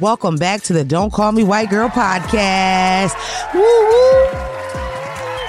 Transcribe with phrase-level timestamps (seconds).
[0.00, 3.14] Welcome back to the Don't Call Me White Girl podcast.
[3.54, 4.24] Woo woo.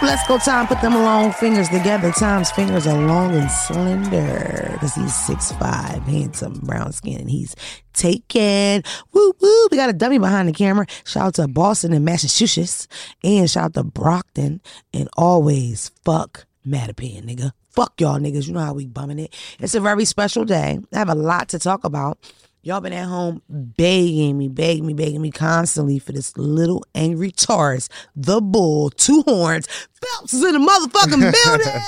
[0.07, 0.67] Let's go, Tom.
[0.67, 2.11] Put them long fingers together.
[2.11, 7.55] Tom's fingers are long and slender because he's six five, handsome, brown skin, and he's
[7.93, 8.83] taken.
[9.13, 9.67] Woo woo.
[9.71, 10.85] We got a dummy behind the camera.
[11.05, 12.87] Shout out to Boston and Massachusetts,
[13.23, 14.61] and shout out to Brockton,
[14.93, 17.51] and always fuck Mattapan, nigga.
[17.71, 18.47] Fuck y'all niggas.
[18.47, 19.33] You know how we bumming it.
[19.59, 20.79] It's a very special day.
[20.93, 22.19] I have a lot to talk about.
[22.65, 27.29] Y'all been at home begging me, begging me, begging me constantly for this little angry
[27.29, 29.67] Taurus, the bull, two horns.
[30.01, 31.81] Phelps is in the motherfucking building.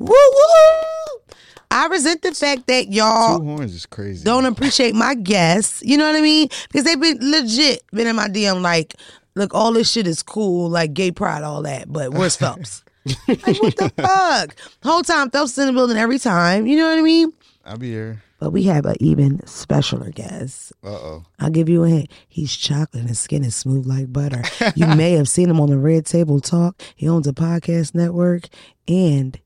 [0.00, 1.36] woo woo.
[1.70, 4.24] I resent the fact that y'all Two horns is crazy.
[4.24, 5.80] don't appreciate my guests.
[5.84, 6.48] You know what I mean?
[6.66, 8.94] Because they've been legit been in my DM like,
[9.36, 12.82] look, all this shit is cool, like gay pride, all that, but where's Phelps?
[13.28, 14.56] like, what the fuck?
[14.82, 16.66] Whole time Phelps is in the building every time.
[16.66, 17.32] You know what I mean?
[17.64, 18.20] I'll be here.
[18.44, 20.70] But we have an even specialer guest.
[20.84, 21.24] Uh oh.
[21.38, 22.12] I'll give you a hint.
[22.28, 24.42] He's chocolate and his skin is smooth like butter.
[24.76, 26.82] You may have seen him on the Red Table Talk.
[26.94, 28.48] He owns a podcast network
[28.86, 29.40] and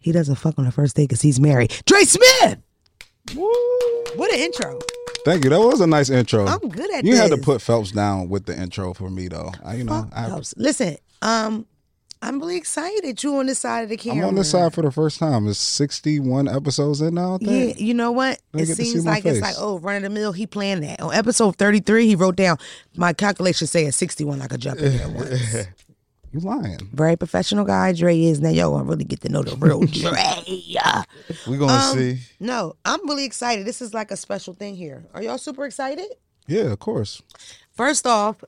[0.00, 1.74] he doesn't fuck on the first date because he's married.
[1.86, 2.58] Dre Smith!
[3.34, 3.50] Woo.
[4.16, 4.78] What an intro.
[5.24, 5.48] Thank you.
[5.48, 6.44] That was a nice intro.
[6.44, 9.50] I'm good at You had to put Phelps down with the intro for me though.
[9.64, 10.52] I, you know, Fuck I, Phelps.
[10.58, 11.64] Listen, um,
[12.22, 14.22] I'm really excited you on the side of the camera.
[14.22, 15.48] I'm on this side for the first time.
[15.48, 17.34] It's 61 episodes in now.
[17.34, 18.40] I Yeah, you know what?
[18.52, 20.46] They It get see seems my like it's like, oh, run of the mill, he
[20.46, 21.00] planned that.
[21.00, 22.58] On episode 33, he wrote down,
[22.96, 25.54] my calculations say at 61, I could jump in there once.
[26.34, 26.78] You lying?
[26.94, 28.40] Very professional guy Dre is.
[28.40, 30.12] Now, yo, I really get to know the real Dre.
[31.46, 32.20] We're gonna Um, see.
[32.40, 33.66] No, I'm really excited.
[33.66, 35.04] This is like a special thing here.
[35.12, 36.06] Are y'all super excited?
[36.46, 37.20] Yeah, of course.
[37.72, 38.42] First off,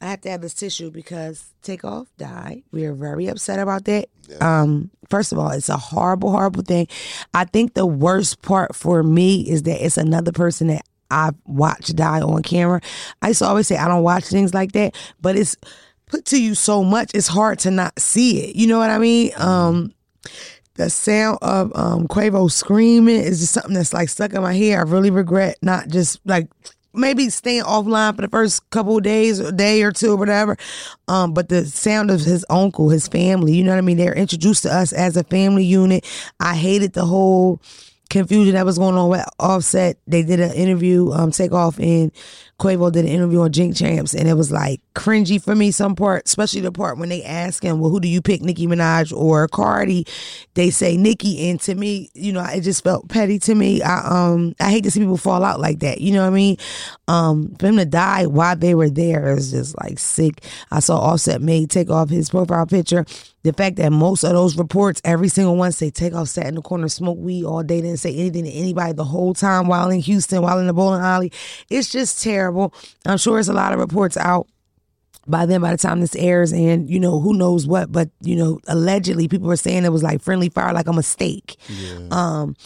[0.00, 2.62] I have to have this tissue because Takeoff died.
[2.72, 4.08] We are very upset about that.
[4.40, 6.88] Um, first of all, it's a horrible, horrible thing.
[7.34, 11.96] I think the worst part for me is that it's another person that I've watched
[11.96, 12.80] die on camera.
[13.20, 15.56] I used to always say I don't watch things like that, but it's
[16.06, 18.56] put to you so much, it's hard to not see it.
[18.56, 19.32] You know what I mean?
[19.36, 19.92] Um,
[20.74, 24.78] the sound of um Quavo screaming is just something that's like stuck in my head.
[24.78, 26.48] I really regret not just like
[26.92, 30.56] maybe staying offline for the first couple days, a day or two or whatever.
[31.08, 33.96] Um, but the sound of his uncle, his family, you know what I mean?
[33.96, 36.04] They're introduced to us as a family unit.
[36.38, 37.60] I hated the whole
[38.10, 39.96] confusion that was going on with Offset.
[40.06, 42.12] They did an interview, um, Takeoff and
[42.60, 45.70] Quavo did an interview on Drink Champs, and it was like cringy for me.
[45.70, 48.66] Some part, especially the part when they ask him, "Well, who do you pick, Nicki
[48.66, 50.06] Minaj or Cardi?"
[50.54, 53.82] They say Nicki, and to me, you know, it just felt petty to me.
[53.82, 56.02] I um, I hate to see people fall out like that.
[56.02, 56.56] You know what I mean?
[57.08, 60.44] Um, for him to die while they were there is just like sick.
[60.70, 63.06] I saw Offset made Takeoff his profile picture.
[63.42, 66.60] The fact that most of those reports, every single one say Takeoff sat in the
[66.60, 70.00] corner, smoked weed all day, didn't say anything to anybody the whole time while in
[70.00, 71.32] Houston, while in the bowling alley.
[71.70, 72.49] It's just terrible.
[73.06, 74.46] I'm sure there's a lot of reports out
[75.26, 78.34] by then by the time this airs and you know who knows what but you
[78.34, 81.56] know allegedly people were saying it was like friendly fire like a mistake
[82.10, 82.56] um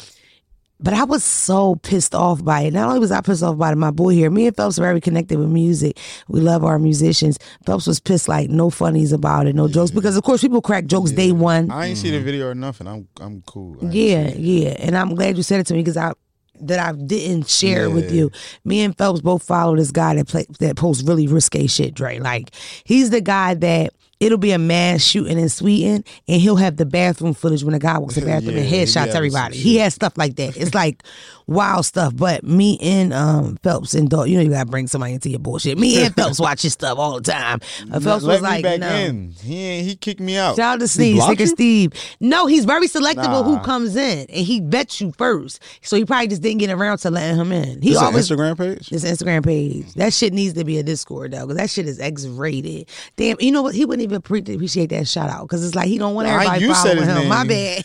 [0.80, 2.72] but I was so pissed off by it.
[2.72, 4.82] Not only was I pissed off by it, my boy here, me and Phelps are
[4.82, 5.98] very connected with music.
[6.28, 7.38] We love our musicians.
[7.64, 9.92] Phelps was pissed like no funnies about it, no jokes.
[9.92, 11.70] Because of course people crack jokes day one.
[11.70, 12.86] I ain't see the video or nothing.
[12.86, 13.78] I'm I'm cool.
[13.82, 16.12] I Yeah, yeah, and I'm glad you said it to me because I
[16.60, 18.30] that I didn't share it with you.
[18.64, 22.18] Me and Phelps both follow this guy that play that posts really risque shit, Dre.
[22.18, 22.50] Like
[22.84, 23.92] he's the guy that
[24.24, 27.78] it'll be a mass shooting in Sweden, and he'll have the bathroom footage when a
[27.78, 29.56] guy walks in the bathroom Yeah, and headshots everybody.
[29.56, 30.56] He has stuff like that.
[30.56, 31.02] It's like
[31.46, 32.16] wild stuff.
[32.16, 35.38] But me and um Phelps and Dog, you know you gotta bring somebody into your
[35.40, 35.78] bullshit.
[35.78, 37.60] Me and Phelps watch his stuff all the time.
[37.92, 38.88] Uh, Phelps Let was like, back no.
[38.94, 39.30] in.
[39.42, 40.56] He he kicked me out.
[40.56, 41.46] Shout out to Steve, Sticker?
[41.46, 41.92] Steve.
[42.20, 45.60] No, he's very selective of who comes in, and he vets you first.
[45.82, 47.82] So he probably just didn't get around to letting him in.
[47.82, 48.88] He This an always Instagram page.
[48.88, 49.92] his Instagram page.
[49.94, 52.88] That shit needs to be a Discord though, because that shit is X rated.
[53.16, 53.74] Damn, you know what?
[53.74, 56.62] He wouldn't even appreciate that shout out because it's like he don't want Nah, everybody
[56.64, 57.28] you said following his him.
[57.28, 57.84] My bad.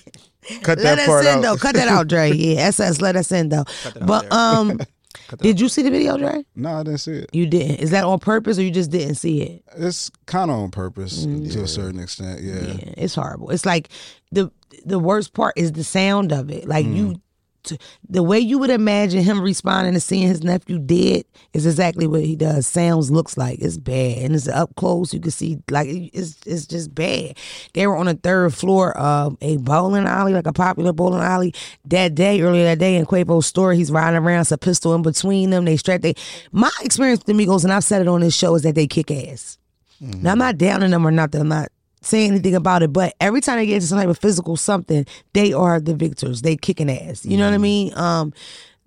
[0.63, 1.41] Cut let that us part in out.
[1.41, 1.57] though.
[1.57, 2.31] Cut that out, Dre.
[2.35, 3.01] Yeah, SS.
[3.01, 3.65] Let us in though.
[4.01, 4.79] But um,
[5.39, 6.43] did you see the video, Dre?
[6.55, 7.29] No, I didn't see it.
[7.33, 7.77] You didn't.
[7.81, 9.63] Is that on purpose or you just didn't see it?
[9.77, 12.41] It's kind of on purpose to a certain extent.
[12.41, 12.53] Yeah.
[12.53, 12.79] Mm.
[12.79, 13.49] Yeah, it's horrible.
[13.51, 13.89] It's like
[14.31, 14.49] the
[14.85, 16.67] the worst part is the sound of it.
[16.67, 17.21] Like you,
[17.69, 17.77] t-
[18.07, 21.23] the way you would imagine him responding to seeing his nephew dead
[21.53, 22.67] is exactly what he does.
[22.67, 25.13] Sounds looks like it's bad, and it's up close.
[25.13, 27.37] You can see like it's it's just bad.
[27.73, 31.53] They were on the third floor of a bowling alley, like a popular bowling alley.
[31.85, 35.01] That day, earlier that day in Quavo's store, he's riding around, it's a pistol in
[35.01, 35.65] between them.
[35.65, 36.01] They strap.
[36.01, 36.15] They
[36.51, 38.87] my experience with the Migos, and I've said it on this show, is that they
[38.87, 39.57] kick ass.
[40.01, 40.39] Now I'm mm-hmm.
[40.39, 41.41] not downing them or nothing.
[41.41, 41.69] I'm not
[42.01, 45.05] saying anything about it, but every time they get into some type of physical something,
[45.33, 46.41] they are the victors.
[46.41, 47.25] They kicking ass.
[47.25, 47.93] You know what I mean?
[47.97, 48.33] Um,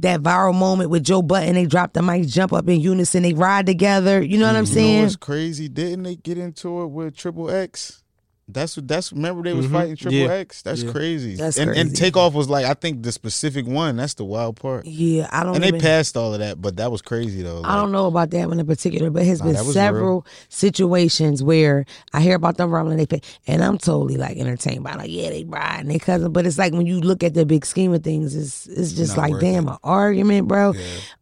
[0.01, 3.35] that viral moment with Joe Budden, They drop the mic, jump up in unison, they
[3.35, 4.21] ride together.
[4.23, 5.03] You know what I'm You know saying?
[5.03, 5.69] what's crazy?
[5.69, 8.02] Didn't they get into it with Triple X?
[8.49, 9.73] That's what that's remember they was Mhm.
[9.73, 10.27] fighting Triple Yeah.
[10.33, 10.63] X?
[10.63, 10.91] That's Yeah.
[10.91, 11.37] crazy.
[11.37, 11.97] That's and and crazy.
[12.05, 13.97] Takeoff was like I think the specific one.
[13.97, 14.85] That's the wild part.
[14.85, 15.55] yeah, I don't.
[15.55, 17.63] And they passed all of that, but that was crazy though.
[17.65, 20.27] I don't know about that one in particular, but has Nah, been that was several
[20.73, 24.95] situations where I hear about them rumbling they pay, and I'm totally like entertained by
[24.95, 27.65] like, yeah, they riding they cousin, but it's like when you look at the big
[27.65, 29.73] scheme of things, it's it's just Not like damn it.
[29.73, 30.75] an argument, bro.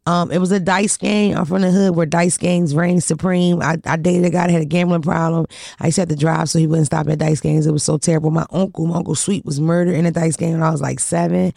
[0.07, 1.37] Um, it was a dice game.
[1.37, 3.61] I'm from the hood where dice games reign supreme.
[3.61, 5.45] I, I dated a guy that had a gambling problem.
[5.79, 7.67] I used to have to drive so he wouldn't stop at dice games.
[7.67, 8.31] It was so terrible.
[8.31, 10.99] My uncle, my uncle Sweet, was murdered in a dice game when I was like
[10.99, 11.53] seven.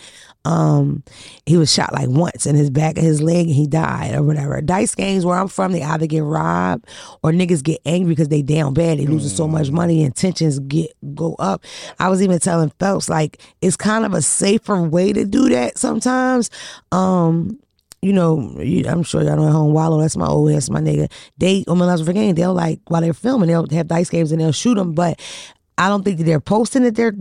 [0.47, 1.03] Um,
[1.47, 4.23] he was shot like once in his back of his leg and he died or
[4.23, 4.61] whatever.
[4.61, 6.87] Dice games where I'm from, they either get robbed
[7.23, 8.99] or niggas get angry because they down bad.
[8.99, 11.65] They losing so much money and tensions get go up.
[11.99, 15.79] I was even telling Phelps like it's kind of a safer way to do that
[15.79, 16.50] sometimes.
[16.93, 17.59] Um,
[18.05, 18.55] you know,
[18.87, 20.01] I'm sure y'all know at home Wallo.
[20.01, 21.11] That's my old ass, my nigga.
[21.39, 24.41] They, on my last game, they'll like while they're filming, they'll have dice games and
[24.41, 24.93] they'll shoot them.
[24.93, 25.19] But
[25.76, 27.15] I don't think they're posting that they're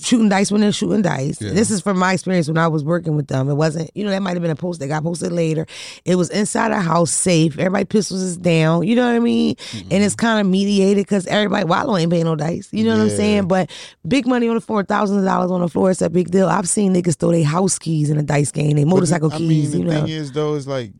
[0.00, 1.38] shooting dice when they're shooting dice.
[1.38, 3.48] This is from my experience when I was working with them.
[3.48, 5.66] It wasn't, you know, that might have been a post that got posted later.
[6.04, 7.58] It was inside a house, safe.
[7.58, 8.86] Everybody pistols is down.
[8.86, 9.56] You know what I mean?
[9.56, 9.88] Mm-hmm.
[9.90, 12.68] And it's kind of mediated because everybody Wallo ain't paying no dice.
[12.72, 13.48] You know what I'm saying?
[13.48, 13.70] But
[14.06, 16.48] big money on the floor, thousands of dollars on the floor, it's a big deal.
[16.48, 19.38] I've seen niggas throw their house keys in a dice game, their But motorcycle I
[19.38, 19.74] keys.
[19.74, 20.00] mean, you know.
[20.00, 20.92] thing is though, is like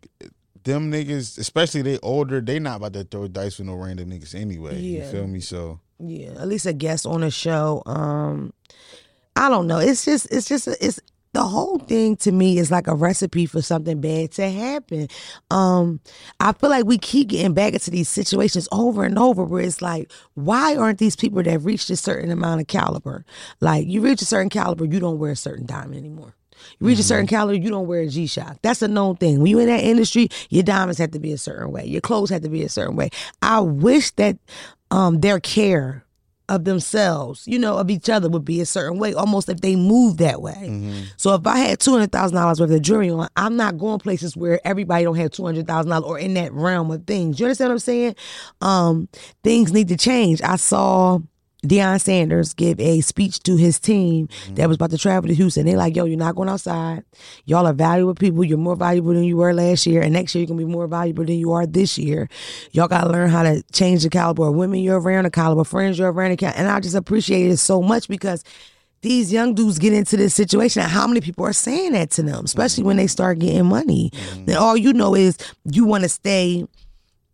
[0.64, 4.34] them niggas, especially they older, they not about to throw dice with no random niggas
[4.34, 4.80] anyway.
[4.80, 5.38] You feel me?
[5.38, 7.82] So Yeah, at least a guest on a show.
[7.86, 8.52] Um,
[9.34, 9.78] I don't know.
[9.78, 11.00] It's just, it's just, it's
[11.32, 15.08] the whole thing to me is like a recipe for something bad to happen.
[15.50, 16.00] Um,
[16.40, 19.82] I feel like we keep getting back into these situations over and over where it's
[19.82, 23.26] like, why aren't these people that reached a certain amount of caliber?
[23.60, 26.34] Like you reach a certain caliber, you don't wear a certain diamond anymore.
[26.78, 28.58] You reach a certain caliber, you don't wear a G Shock.
[28.62, 29.40] That's a known thing.
[29.40, 31.84] When you in that industry, your diamonds have to be a certain way.
[31.84, 33.10] Your clothes have to be a certain way.
[33.42, 34.38] I wish that
[34.90, 36.04] um their care
[36.48, 39.74] of themselves, you know, of each other would be a certain way, almost if they
[39.74, 41.02] move that way.
[41.16, 43.98] So if I had two hundred thousand dollars worth of jewelry on, I'm not going
[43.98, 47.40] places where everybody don't have two hundred thousand dollars or in that realm of things.
[47.40, 48.14] You understand what I'm saying?
[48.60, 49.08] Um,
[49.42, 50.40] things need to change.
[50.40, 51.18] I saw
[51.68, 54.68] Deion Sanders give a speech to his team that mm-hmm.
[54.68, 55.66] was about to travel to Houston.
[55.66, 57.04] They're like, yo, you're not going outside.
[57.44, 58.44] Y'all are valuable people.
[58.44, 60.02] You're more valuable than you were last year.
[60.02, 62.28] And next year, you're going to be more valuable than you are this year.
[62.72, 65.62] Y'all got to learn how to change the caliber of women you're around, the caliber
[65.62, 66.42] of friends you're around.
[66.42, 68.42] And I just appreciate it so much because
[69.02, 72.22] these young dudes get into this situation and how many people are saying that to
[72.22, 73.10] them, especially when they mm-hmm.
[73.10, 74.10] start getting money.
[74.12, 74.50] Mm-hmm.
[74.50, 76.66] And all you know is you want to stay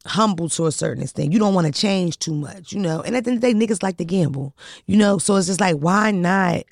[0.07, 1.33] humble to a certain extent.
[1.33, 3.01] You don't want to change too much, you know.
[3.03, 4.55] And at the end of the day, niggas like to gamble,
[4.87, 5.19] you know.
[5.19, 6.65] So it's just like, why not?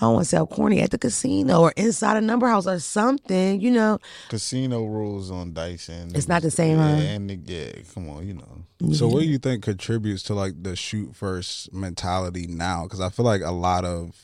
[0.00, 2.80] I don't want to sell corny at the casino or inside a number house or
[2.80, 4.00] something, you know.
[4.28, 7.02] casino rules on dice and It's not the same, Yeah, huh?
[7.02, 8.92] and the, yeah, come on, you know.
[8.92, 12.82] So what do you think contributes to like the shoot first mentality now?
[12.82, 14.16] Because I feel like a lot of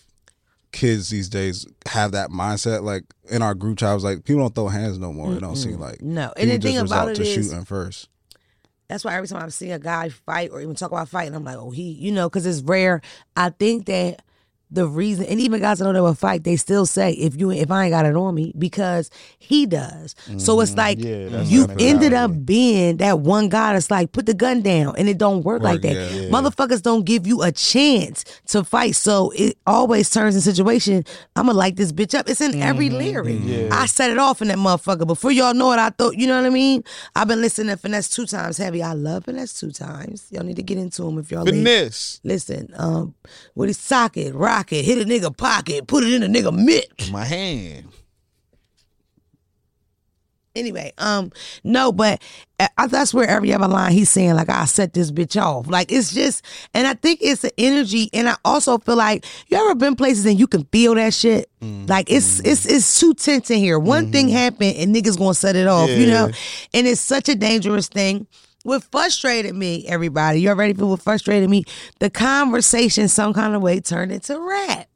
[0.72, 2.82] kids these days have that mindset.
[2.82, 5.32] Like in our group chat, I was like, people don't throw hands no more.
[5.34, 6.32] It don't seem like No.
[6.36, 8.08] And the thing just about resort it to is, shooting first.
[8.90, 11.44] That's why every time I see a guy fight or even talk about fighting, I'm
[11.44, 13.00] like, oh, he, you know, because it's rare.
[13.36, 14.20] I think that
[14.70, 17.50] the reason, and even guys that know they will fight, they still say, if you,
[17.50, 20.14] if I ain't got it on me, because he does.
[20.38, 24.34] So it's like Yeah, you ended up being that one guy that's like, put the
[24.34, 25.92] gun down, and it don't work like that.
[25.94, 26.08] yeah.
[26.20, 26.28] Yeah.
[26.30, 31.04] Motherfuckers don't give you a chance to fight, so it always turns in situation.
[31.36, 32.28] I'm gonna light this bitch up.
[32.28, 33.38] It's in every lyric.
[33.42, 33.68] Yeah.
[33.72, 35.06] I set it off in that motherfucker.
[35.06, 36.84] Before y'all know it, I thought, you know what I mean?
[37.16, 38.82] I've been listening to Finesse2Tymes heavy.
[38.82, 40.30] I love Finesse2Tymes.
[40.32, 41.44] Y'all need to get into him if y'all.
[41.44, 42.20] Finesse.
[42.24, 43.14] Listen, um,
[43.54, 47.10] with his socket, rocket, hit a nigga pocket, put it in a nigga mitt.
[47.10, 47.86] My hand.
[50.56, 51.30] Anyway, um,
[51.62, 52.20] no, but
[52.58, 55.68] uh, that's where every other line he's saying like I set this bitch off.
[55.68, 59.56] Like it's just, and I think it's the energy, and I also feel like you
[59.56, 61.48] ever been places and you can feel that shit.
[61.88, 63.78] Like it's it's it's too tense in here.
[63.78, 66.30] One thing happened and niggas gonna set it off, you know,
[66.74, 68.26] and it's such a dangerous thing.
[68.62, 71.64] What frustrated me, everybody, you already feel what frustrated me?
[71.98, 74.86] The conversation, some kind of way, turned into rap.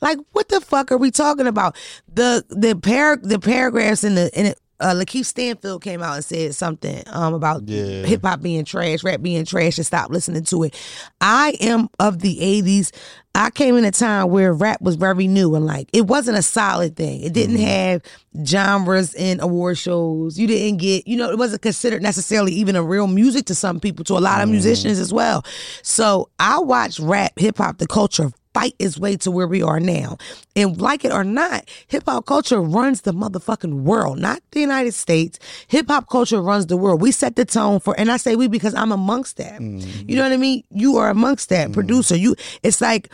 [0.00, 1.76] Like, what the fuck are we talking about?
[2.12, 4.60] The the par the paragraphs in the in it.
[4.80, 8.04] Uh, Lakeith Stanfield came out and said something um, about Yeah.
[8.04, 10.74] hip hop being trash, rap being trash, and stop listening to it.
[11.20, 12.90] I am of the '80s.
[13.36, 16.42] I came in a time where rap was very new and like it wasn't a
[16.42, 17.20] solid thing.
[17.22, 18.02] It didn't have
[18.46, 20.38] genres in award shows.
[20.38, 23.80] You didn't get, you know, it wasn't considered necessarily even a real music to some
[23.80, 25.44] people, to a lot of musicians as well.
[25.82, 29.80] So I watched rap, hip hop, the culture fight its way to where we are
[29.80, 30.16] now.
[30.56, 34.94] And like it or not, hip hop culture runs the motherfucking world, not the United
[34.94, 35.38] States.
[35.68, 37.02] Hip hop culture runs the world.
[37.02, 39.60] We set the tone for, and I say we because I'm amongst that.
[39.60, 40.08] Mm-hmm.
[40.08, 40.62] You know what I mean?
[40.70, 42.16] You are amongst that producer.
[42.16, 43.10] You, it's like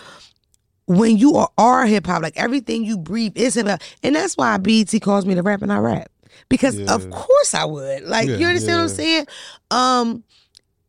[0.86, 4.36] when you are, are hip hop, like everything you breathe is hip hop, and that's
[4.36, 6.10] why BET calls me to rap and I rap
[6.48, 8.04] because of course I would.
[8.04, 8.48] Like you Yeah.
[8.48, 9.26] understand what I'm saying?
[9.70, 10.24] Um,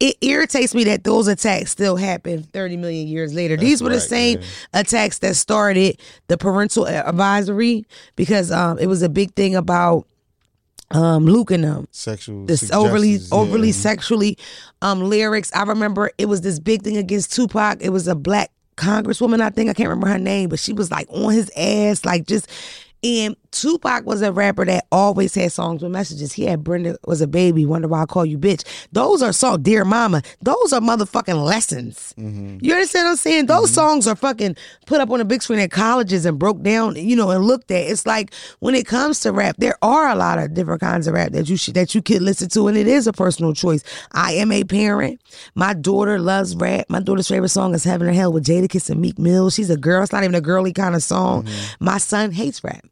[0.02, 3.56] it irritates me that those attacks still happen 30 million years later.
[3.56, 4.48] These were the same yeah.
[4.82, 10.08] attacks that started the parental advisory because um, it was a big thing about
[10.90, 12.48] um, Luke and them Sexual.
[12.48, 13.28] this overly yeah.
[13.32, 14.40] overly sexually
[14.82, 15.52] um lyrics.
[15.54, 17.78] I remember it was this big thing against Tupac.
[17.80, 20.90] It was a black congresswoman, I think I can't remember her name, but she was
[20.90, 22.50] like on his ass, like just
[23.04, 26.34] and Tupac was a rapper that always had songs with messages.
[26.34, 28.64] He had Brenda was a baby, wonder why I call you bitch.
[28.92, 30.22] Those are songs, dear mama.
[30.42, 32.14] Those are motherfucking lessons.
[32.18, 32.58] Mm-hmm.
[32.62, 33.46] You understand what I'm saying?
[33.48, 33.76] Those mm-hmm.
[33.76, 34.56] songs are fucking
[34.86, 37.72] put up on the big screen at colleges and broke down, you know, and looked
[37.72, 37.90] at.
[37.90, 41.14] It's like when it comes to rap, there are a lot of different kinds of
[41.14, 43.84] rap that you should that you could listen to, and it is a personal choice.
[44.14, 45.22] I am a parent.
[45.56, 46.86] My daughter loves rap.
[46.90, 49.50] My daughter's favorite song is Heaven or Hell with Jadakiss and Meek Mill.
[49.50, 50.04] She's a girl.
[50.04, 51.44] It's not even a girly kind of song.
[51.44, 51.86] Mm-hmm.
[51.86, 52.86] My son hates rap.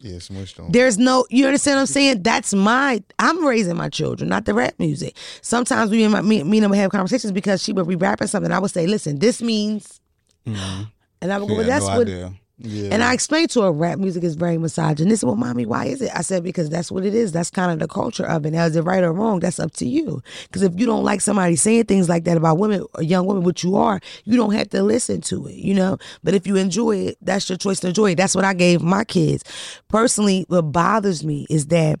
[0.00, 0.70] Yeah, smushed on.
[0.70, 2.22] There's no, you understand what I'm saying?
[2.22, 5.16] That's my, I'm raising my children, not the rap music.
[5.42, 7.96] Sometimes we, and my, me, me and them would have conversations because she would be
[7.96, 8.52] rapping something.
[8.52, 10.00] I would say, listen, this means,
[10.46, 10.84] mm-hmm.
[11.20, 12.32] and I would go, well, that's no what, idea.
[12.60, 12.90] Yeah.
[12.92, 15.26] and I explained to her, rap music is very misogynistic.
[15.26, 16.10] Well, mommy, why is it?
[16.14, 17.30] I said, because that's what it is.
[17.30, 18.50] That's kind of the culture of it.
[18.50, 19.38] Now, is it right or wrong?
[19.38, 20.22] That's up to you.
[20.44, 23.44] Because if you don't like somebody saying things like that about women or young women,
[23.44, 25.98] which you are, you don't have to listen to it, you know?
[26.24, 28.16] But if you enjoy it, that's your choice to enjoy it.
[28.16, 29.44] That's what I gave my kids.
[29.88, 32.00] Personally, what bothers me is that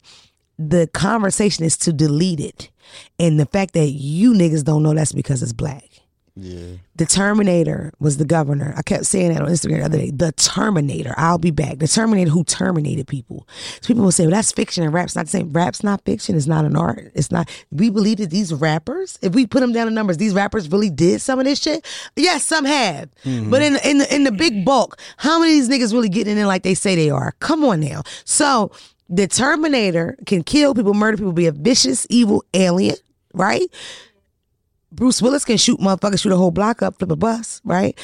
[0.58, 2.70] the conversation is to delete it.
[3.18, 5.87] And the fact that you niggas don't know that's because it's black.
[6.40, 6.76] Yeah.
[6.94, 8.72] The Terminator was the governor.
[8.76, 10.10] I kept saying that on Instagram the other day.
[10.10, 11.14] The Terminator.
[11.16, 11.78] I'll be back.
[11.78, 13.46] The Terminator who terminated people.
[13.80, 15.52] So people will say, well, that's fiction and rap's not the same.
[15.52, 16.36] Rap's not fiction.
[16.36, 17.10] It's not an art.
[17.14, 17.48] It's not.
[17.70, 20.90] We believe that these rappers, if we put them down in numbers, these rappers really
[20.90, 21.84] did some of this shit.
[22.14, 23.10] Yes, some have.
[23.24, 23.50] Mm-hmm.
[23.50, 26.38] But in, in, the, in the big bulk, how many of these niggas really getting
[26.38, 27.32] in like they say they are?
[27.40, 28.02] Come on now.
[28.24, 28.70] So
[29.08, 32.96] the Terminator can kill people, murder people, be a vicious, evil alien,
[33.32, 33.68] right?
[34.92, 37.98] Bruce Willis can shoot motherfuckers, shoot a whole block up, flip a bus, right?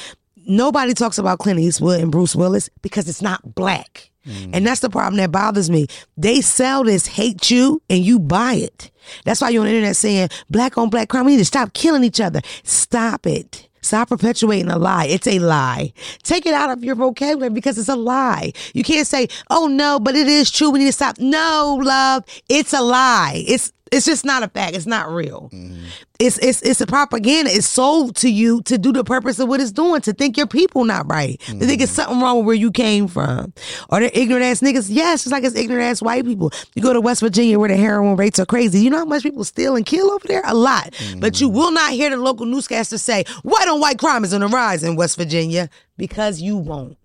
[0.47, 4.11] Nobody talks about Clint Eastwood and Bruce Willis because it's not black.
[4.25, 4.51] Mm.
[4.53, 5.87] And that's the problem that bothers me.
[6.17, 8.91] They sell this hate you and you buy it.
[9.23, 11.25] That's why you're on the internet saying black on black crime.
[11.25, 12.41] We need to stop killing each other.
[12.63, 13.69] Stop it.
[13.81, 15.05] Stop perpetuating a lie.
[15.05, 15.93] It's a lie.
[16.23, 18.51] Take it out of your vocabulary because it's a lie.
[18.73, 20.71] You can't say, "Oh no, but it is true.
[20.71, 23.43] We need to stop." No, love, it's a lie.
[23.47, 24.75] It's it's just not a fact.
[24.75, 25.49] It's not real.
[26.19, 27.49] It's it's it's a propaganda.
[27.49, 30.01] It's sold to you to do the purpose of what it's doing.
[30.01, 31.39] To think your people not right.
[31.39, 32.01] To think it's mm-hmm.
[32.01, 33.53] something wrong with where you came from.
[33.89, 34.87] Or they're ignorant ass niggas.
[34.89, 36.51] Yes, just like it's ignorant ass white people.
[36.75, 38.79] You go to West Virginia where the heroin rates are crazy.
[38.79, 40.41] You know how much people steal and kill over there?
[40.45, 40.93] A lot.
[41.17, 41.57] But you mm-hmm.
[41.57, 44.83] will not hear the local newscaster say white on white crime is on the rise
[44.83, 46.97] in West Virginia because you won't.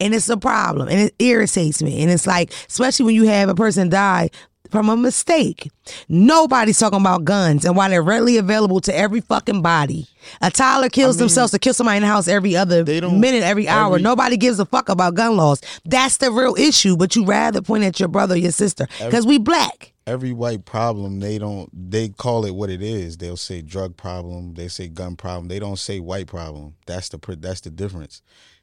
[0.00, 2.02] And it's a problem and it irritates me.
[2.02, 4.30] And it's like, especially when you have a person die
[4.72, 5.70] from a mistake.
[6.08, 10.08] Nobody's talking about guns and why they're readily available to every fucking body.
[10.40, 13.92] A Tyler kills themselves to kill somebody in the house every other minute, every hour.
[13.94, 15.60] every- Nobody gives a fuck about gun laws.
[15.84, 16.96] That's the real issue.
[16.96, 19.92] But you rather point at your brother or your sister because we black.
[20.06, 24.54] every white problem they don't they call it what it is they'll say drug problem
[24.54, 28.20] they say gun problem they don't say white problem that's the that's the difference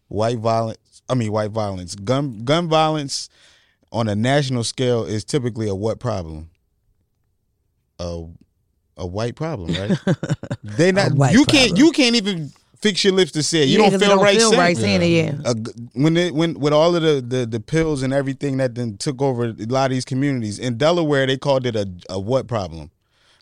[0.09, 3.29] white violence i mean white violence gun gun violence
[3.91, 6.49] on a national scale is typically a what problem?
[7.99, 8.25] A
[8.97, 9.97] a white problem right?
[10.63, 13.65] They not white you can't you can't even fix your lips to say it.
[13.69, 14.81] You Yeah, don't 'cause it feel right feel saying right it.
[14.81, 15.51] saying it, yeah.
[15.51, 18.75] a g- when it when with all of the, the the pills and everything that
[18.75, 22.19] then took over a lot of these communities in Delaware they called it a a
[22.19, 22.91] what problem?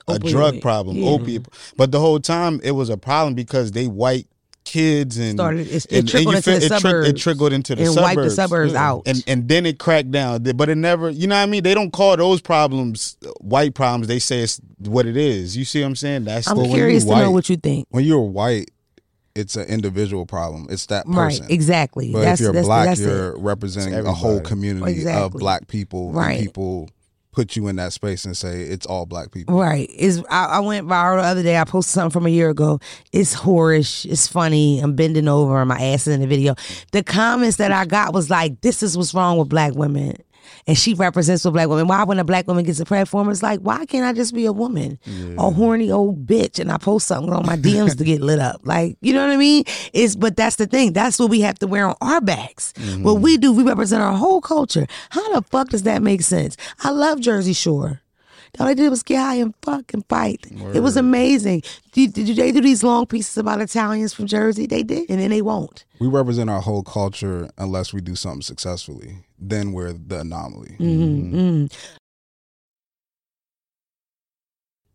[0.08, 1.10] A Opioid, drug problem yeah.
[1.10, 1.48] opiate.
[1.76, 4.28] But the whole time it was a problem because they white
[4.68, 7.08] kids and Started- it's- it and, and trickled you into feel- the it, trick- suburbs
[7.10, 8.90] it trickled into the and suburbs wiped the suburbs Yeah.
[8.90, 9.04] out.
[9.06, 11.74] and and then it cracked down but it never you know what I mean they
[11.74, 15.82] don't call those problems uh, white problems they say it's what it is you see
[15.82, 17.88] what I'm saying that's I'm the when you curious to know what you think.
[17.92, 18.72] When you're white,
[19.36, 20.66] it's an individual problem.
[20.70, 21.46] It's that Right, person.
[21.50, 22.12] exactly.
[22.12, 23.40] But that's, if you're that's, black, that's you're it.
[23.40, 24.50] representing a whole everybody.
[24.50, 26.12] community of black people.
[26.12, 26.40] Right.
[26.40, 26.90] And people
[27.38, 29.60] put you in that space and say it's all black people.
[29.60, 29.88] Right.
[29.92, 31.60] Is I, I went viral the other day.
[31.60, 32.80] I posted something from a year ago.
[33.12, 34.08] It's whorish.
[34.12, 34.80] It's funny.
[34.80, 36.56] I'm bending over and my ass is in the video.
[36.94, 40.18] The comments that I got was like, "This is what's wrong with black women."
[40.66, 41.88] And she represents a black woman.
[41.88, 44.46] Why when a black woman gets a platform, it's like, why can't I just be
[44.46, 45.00] a woman?
[45.38, 48.62] A horny old bitch and I post something on my DMs to get lit up.
[48.64, 49.64] Like, you know what I mean?
[49.94, 50.94] It's but that's the thing.
[50.94, 52.74] That's what we have to wear on our backs.
[53.02, 53.22] What mm.
[53.22, 54.88] we do, we represent our whole culture.
[55.10, 56.58] How the fuck does that make sense?
[56.84, 58.02] I love Jersey Shore.
[58.60, 60.46] All they did was get high and fucking fight.
[60.74, 61.64] It was amazing.
[61.92, 64.66] Did, did they do these long pieces about Italians from Jersey?
[64.66, 65.86] They did, and then they won't.
[66.00, 69.26] We represent our whole culture unless we do something successfully.
[69.38, 70.76] Then we're the anomaly.
[70.80, 71.66] Mm-hmm.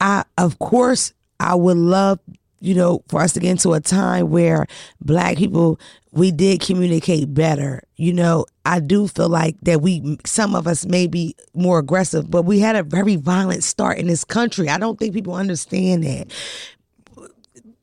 [0.00, 2.18] I, of course, I would love,
[2.60, 4.66] you know, for us to get into a time where
[5.00, 5.78] black people
[6.12, 7.82] we did communicate better.
[7.96, 12.30] You know, I do feel like that we some of us may be more aggressive,
[12.30, 14.68] but we had a very violent start in this country.
[14.68, 16.30] I don't think people understand that.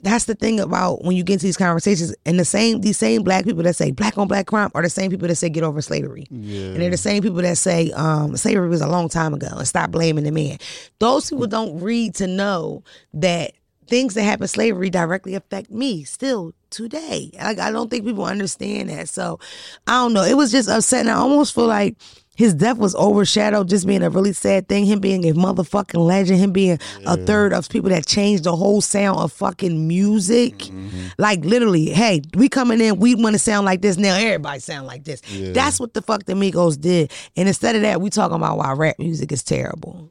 [0.02, 3.22] That's the thing about when you get into these conversations, and the same these same
[3.22, 5.64] black people that say black on black crime are the same people that say get
[5.64, 6.68] over slavery, Yeah.
[6.68, 9.68] and they're the same people that say um, slavery was a long time ago and
[9.68, 10.58] stop blaming the man.
[11.00, 12.84] Those people don't read to know
[13.16, 13.52] that
[13.88, 17.32] things that happen slavery directly affect me still today.
[17.36, 19.10] Like I don't think people understand that.
[19.10, 19.40] So
[19.88, 20.24] I don't know.
[20.24, 21.12] It was just upsetting.
[21.12, 21.98] I almost feel like
[22.40, 24.86] his death was overshadowed just being a really sad thing.
[24.86, 26.40] Him being a motherfucking legend.
[26.40, 30.58] Him being a third of people that changed the whole sound of fucking music.
[30.58, 31.08] Mm-hmm.
[31.18, 33.98] Like literally, hey, we coming in, we want to sound like this.
[33.98, 35.22] Now everybody sound like this.
[35.54, 37.12] That's what the fuck the Migos did.
[37.36, 40.10] And instead of that, we talking about why rap music is terrible.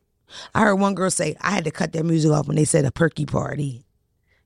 [0.55, 2.85] I heard one girl say, I had to cut their music off when they said
[2.85, 3.87] a perky party.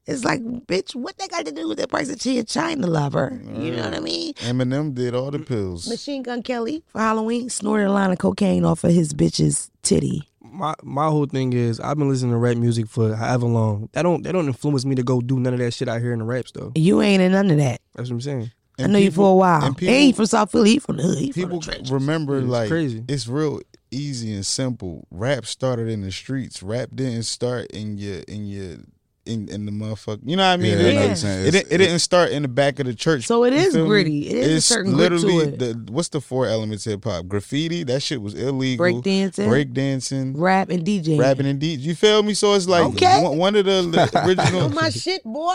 [0.06, 2.86] It's like, bitch, what they got to do with the price of she a China
[2.88, 3.40] lover?
[3.54, 4.34] You know what I mean?
[4.34, 5.88] Eminem did all the pills.
[5.88, 10.28] Machine Gun Kelly for Halloween snorted a line of cocaine off of his bitch's titty.
[10.40, 13.88] my my whole thing is I've been listening to rap music for however long.
[13.92, 16.12] That don't that don't influence me to go do none of that shit out here
[16.12, 16.72] in the raps though.
[16.74, 17.80] You ain't in none of that.
[17.94, 18.50] That's what I'm saying.
[18.80, 19.58] I know you for a while.
[19.58, 20.70] and And people- he ain't from South Philly.
[20.70, 21.18] He from the hood.
[21.18, 21.92] He from people the trenches.
[21.92, 23.04] remember It's like crazy.
[23.06, 23.60] it's real
[23.92, 25.06] easy and simple.
[25.12, 26.60] Rap started in the streets.
[26.62, 28.78] Rap didn't start in your in your
[29.24, 30.20] in, in the motherfucker.
[30.24, 30.78] You know what I mean?
[30.78, 31.34] Yeah, It, I know what Yeah.
[31.36, 33.26] it, didn't, it didn't start in the back of the church.
[33.26, 34.28] So it is gritty.
[34.28, 35.58] It is a it's certain literally it.
[35.58, 37.26] the what's the four elements hip hop?
[37.28, 37.84] Graffiti.
[37.84, 38.84] That shit was illegal.
[38.84, 39.48] Breakdancing.
[39.48, 41.18] break dancing, Rap and DJ.
[41.20, 41.78] rapping and DJ.
[41.80, 42.34] You feel me?
[42.34, 43.22] So it's like Okay.
[43.22, 45.54] one, one of the original Oh my shit, boy.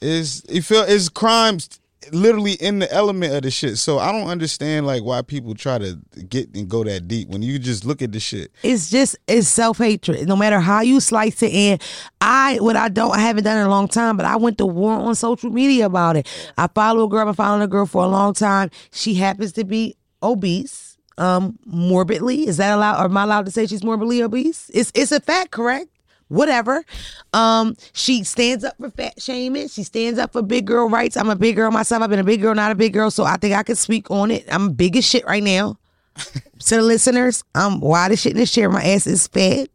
[0.00, 1.80] is you feel is crimes
[2.12, 3.78] literally in the element of the shit.
[3.78, 7.42] So I don't understand like why people try to get and go that deep when
[7.42, 8.50] you just look at the shit.
[8.62, 10.28] It's just it's self hatred.
[10.28, 11.82] No matter how you slice it, and
[12.20, 14.66] I what I don't I haven't done in a long time, but I went to
[14.66, 16.26] war on social media about it.
[16.56, 17.20] I follow a girl.
[17.20, 18.70] I've been following a girl for a long time.
[18.92, 22.46] She happens to be obese, um, morbidly.
[22.46, 23.04] Is that allowed?
[23.04, 24.70] Am I allowed to say she's morbidly obese?
[24.74, 25.88] It's it's a fact, correct?
[26.28, 26.84] Whatever.
[27.32, 29.68] Um, she stands up for fat shaming.
[29.68, 31.16] She stands up for big girl rights.
[31.16, 32.02] I'm a big girl myself.
[32.02, 34.10] I've been a big girl, not a big girl, so I think I could speak
[34.10, 34.44] on it.
[34.48, 35.78] I'm big as shit right now
[36.58, 38.68] to the listeners, I'm wide as shit in this chair.
[38.68, 39.68] My ass is fat.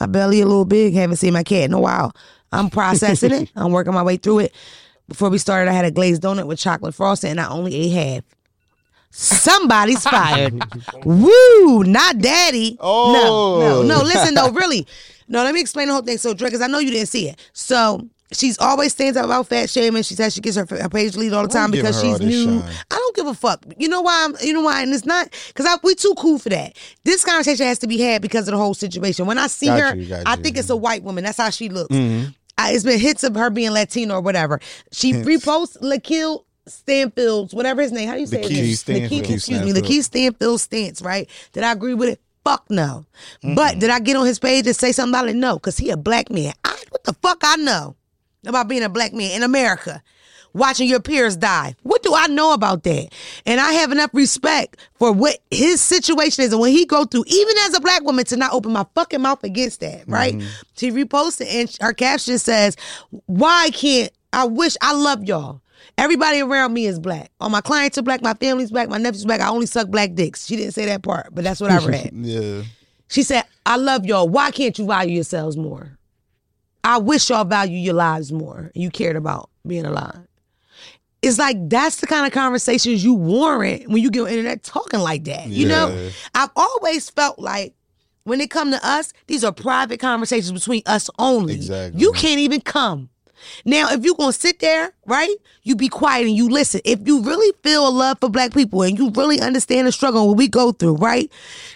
[0.00, 0.94] My belly a little big.
[0.94, 2.14] Haven't seen my cat in a while.
[2.52, 3.52] I'm processing it.
[3.56, 4.54] I'm working my way through it.
[5.08, 7.92] Before we started, I had a glazed donut with chocolate frosting, and I only ate
[7.92, 8.24] half.
[9.14, 10.60] Somebody's fired.
[11.04, 11.84] Woo!
[11.84, 12.76] Not daddy.
[12.80, 13.12] Oh.
[13.12, 13.82] No, no, oh.
[13.82, 14.04] no.
[14.04, 14.86] Listen though, really.
[15.28, 16.18] No, let me explain the whole thing.
[16.18, 17.40] So, Drake, because I know you didn't see it.
[17.52, 20.02] So she's always stands up about fat shaming.
[20.02, 22.60] She says she gets her, her page lead all the time because she's new.
[22.60, 22.72] shine?
[22.90, 23.64] I don't give a fuck.
[23.78, 24.24] You know why?
[24.24, 24.82] I'm, you know why?
[24.82, 26.76] And it's not because we too cool for that.
[27.04, 29.26] This conversation has to be had because of the whole situation.
[29.26, 30.42] When I see Got her, you, I you.
[30.42, 31.22] think it's a white woman.
[31.22, 31.94] That's how she looks.
[31.94, 32.30] Mm-hmm.
[32.58, 34.60] I, it's been hits of her being Latino or whatever.
[34.92, 38.08] She reposts Lakeith Stanfield's whatever his name.
[38.08, 38.74] How do you say Lakeith name?
[38.74, 39.10] Stanfield.
[39.10, 39.84] Lakeith, Lakeith excuse me, Stanfield.
[39.84, 41.02] Lakeith Stanfield's stance.
[41.02, 41.28] Right?
[41.52, 42.20] Did I agree with it?
[42.44, 43.06] Fuck no.
[43.42, 45.36] But did I get on his page and say something about it?
[45.36, 46.52] No, because he a black man.
[46.64, 47.96] I, what the fuck I know
[48.46, 50.02] about being a black man in America?
[50.52, 51.74] Watching your peers die.
[51.82, 53.08] What do I know about that?
[53.44, 57.24] And I have enough respect for what his situation is and when he go through,
[57.26, 60.34] even as a black woman, to not open my fucking mouth against that, right?
[60.34, 60.48] Mm-hmm.
[60.76, 62.76] She reposted and her caption says,
[63.26, 65.60] Why can't I wish I love y'all?
[65.96, 67.30] Everybody around me is black.
[67.40, 69.40] All my clients are black, my family's black, my nephew's black.
[69.40, 70.46] I only suck black dicks.
[70.46, 72.10] She didn't say that part, but that's what I read.
[72.12, 72.62] Yeah.
[73.08, 74.28] She said, I love y'all.
[74.28, 75.98] Why can't you value yourselves more?
[76.82, 78.70] I wish y'all value your lives more.
[78.74, 80.26] You cared about being alive.
[81.22, 84.62] It's like that's the kind of conversations you warrant when you get on the internet
[84.62, 85.48] talking like that.
[85.48, 86.10] You know?
[86.34, 87.74] I've always felt like
[88.24, 91.54] when it come to us, these are private conversations between us only.
[91.54, 92.00] Exactly.
[92.00, 93.08] You can't even come.
[93.64, 96.80] Now, if you're gonna sit there, right, you be quiet and you listen.
[96.84, 100.22] If you really feel a love for black people and you really understand the struggle
[100.22, 101.30] and what we go through, right,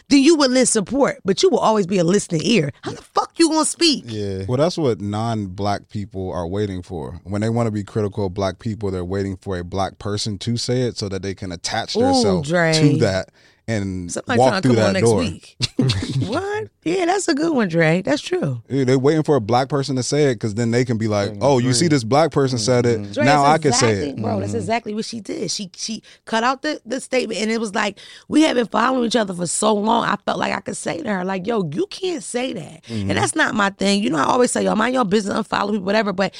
[0.09, 1.19] then you will lend support.
[1.25, 2.73] But you will always be a listening ear.
[2.83, 4.05] How the fuck you gonna speak?
[4.07, 4.45] Yeah.
[4.49, 7.21] Well, that's what non-black people are waiting for.
[7.25, 10.39] When they want to be critical of black people, they're waiting for a black person
[10.39, 12.73] to say it so that they can attach Ooh, themselves Dre.
[12.75, 13.31] to that
[13.69, 15.19] and Somebody walk through come on that next door.
[15.21, 15.57] week.
[16.27, 16.69] what?
[16.85, 18.03] Yeah, that's a good one, Dre.
[18.03, 18.63] That's true.
[18.69, 21.07] Yeah, They're waiting for a black person to say it because then they can be
[21.07, 23.13] like, "Oh, you see, this black person said it.
[23.13, 24.23] Dre, now I that's can say it." Mm-hmm.
[24.25, 24.41] bro.
[24.41, 25.51] That's exactly what she did.
[25.51, 29.05] She she cut out the the statement, and it was like we have been following
[29.05, 30.05] each other for so long.
[30.05, 33.11] I felt like I could say to her, like, "Yo, you can't say that," Mm-hmm.
[33.11, 34.03] and that's not my thing.
[34.03, 36.35] You know, I always say, "Yo, mind your business, unfollow people, whatever," but.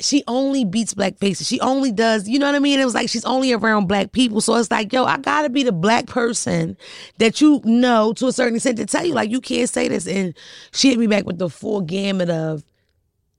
[0.00, 1.46] She only beats black faces.
[1.46, 2.80] She only does, you know what I mean?
[2.80, 4.40] It was like she's only around black people.
[4.40, 6.76] So it's like, yo, I gotta be the black person
[7.18, 10.06] that you know to a certain extent to tell you, like, you can't say this.
[10.06, 10.34] And
[10.72, 12.64] she hit me back with the full gamut of,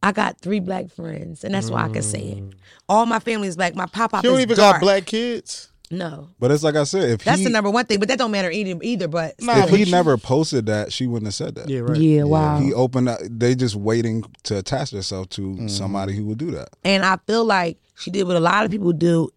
[0.04, 2.38] I got three black friends, and that's why I can say it.
[2.44, 2.54] Mm.
[2.90, 3.76] All my family is black.
[3.76, 4.76] My pop pop You don't even dark.
[4.76, 5.71] got black kids.
[5.92, 8.00] No, But it's like I said, if that's he the number one thing.
[8.00, 8.80] But that don't matter either.
[8.82, 11.70] Either, but Nah, if but he you- never posted that, she wouldn't have said that.
[11.70, 11.98] Yeah, right.
[11.98, 12.60] yeah, wow.
[12.60, 13.10] He opened.
[13.10, 15.68] Up, they just waiting to attach themselves to Mm-hmm.
[15.68, 16.70] somebody who would do that.
[16.84, 19.30] And I feel like she did what a lot of people do,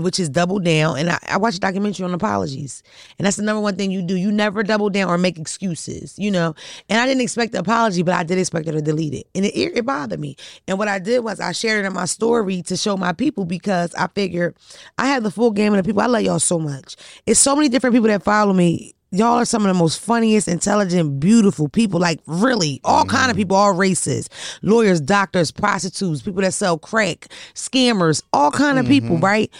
[0.00, 0.98] which is double down.
[0.98, 2.82] And I, I watched a documentary on apologies.
[3.18, 4.16] And that's the number one thing you do.
[4.16, 6.54] You never double down or make excuses, you know?
[6.88, 9.26] And I didn't expect the apology, but I did expect her to delete it.
[9.34, 10.36] And it, it bothered me.
[10.66, 13.44] And what I did was I shared it in my story to show my people
[13.44, 14.56] because I figured
[14.98, 16.02] I have the full gamut of the people.
[16.02, 16.96] I love y'all so much.
[17.26, 20.48] It's so many different people that follow me y'all are some of the most funniest
[20.48, 22.00] intelligent beautiful people.
[22.00, 24.28] Like really all kind of people all races.
[24.62, 29.50] Lawyers doctors prostitutes people that sell crack scammers all kind of people right?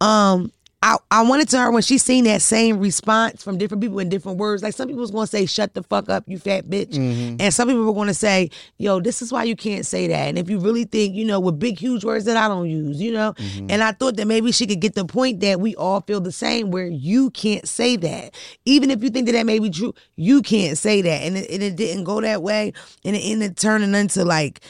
[0.00, 3.98] Um I, I wanted to her when she seen that same response from different people
[3.98, 4.62] in different words.
[4.62, 7.36] Like some people was gonna say, "Shut the fuck up, you fat bitch," mm-hmm.
[7.40, 10.38] and some people were gonna say, "Yo, this is why you can't say that." And
[10.38, 13.10] if you really think, you know, with big huge words that I don't use, you
[13.10, 13.66] know, mm-hmm.
[13.70, 16.30] and I thought that maybe she could get the point that we all feel the
[16.30, 19.94] same, where you can't say that, even if you think that that may be true,
[20.14, 22.72] you can't say that, and it, and it didn't go that way,
[23.04, 24.60] and it ended turning into like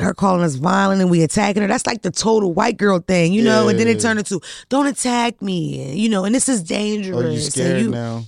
[0.00, 1.68] her calling us violent and we attacking her.
[1.68, 3.68] That's like the total white girl thing, you know.
[3.68, 4.02] And then it Yeah.
[4.02, 6.24] turned into don't attack me, you know.
[6.24, 7.18] And this is oh, dangerous.
[7.24, 8.24] Are you and scared you- now?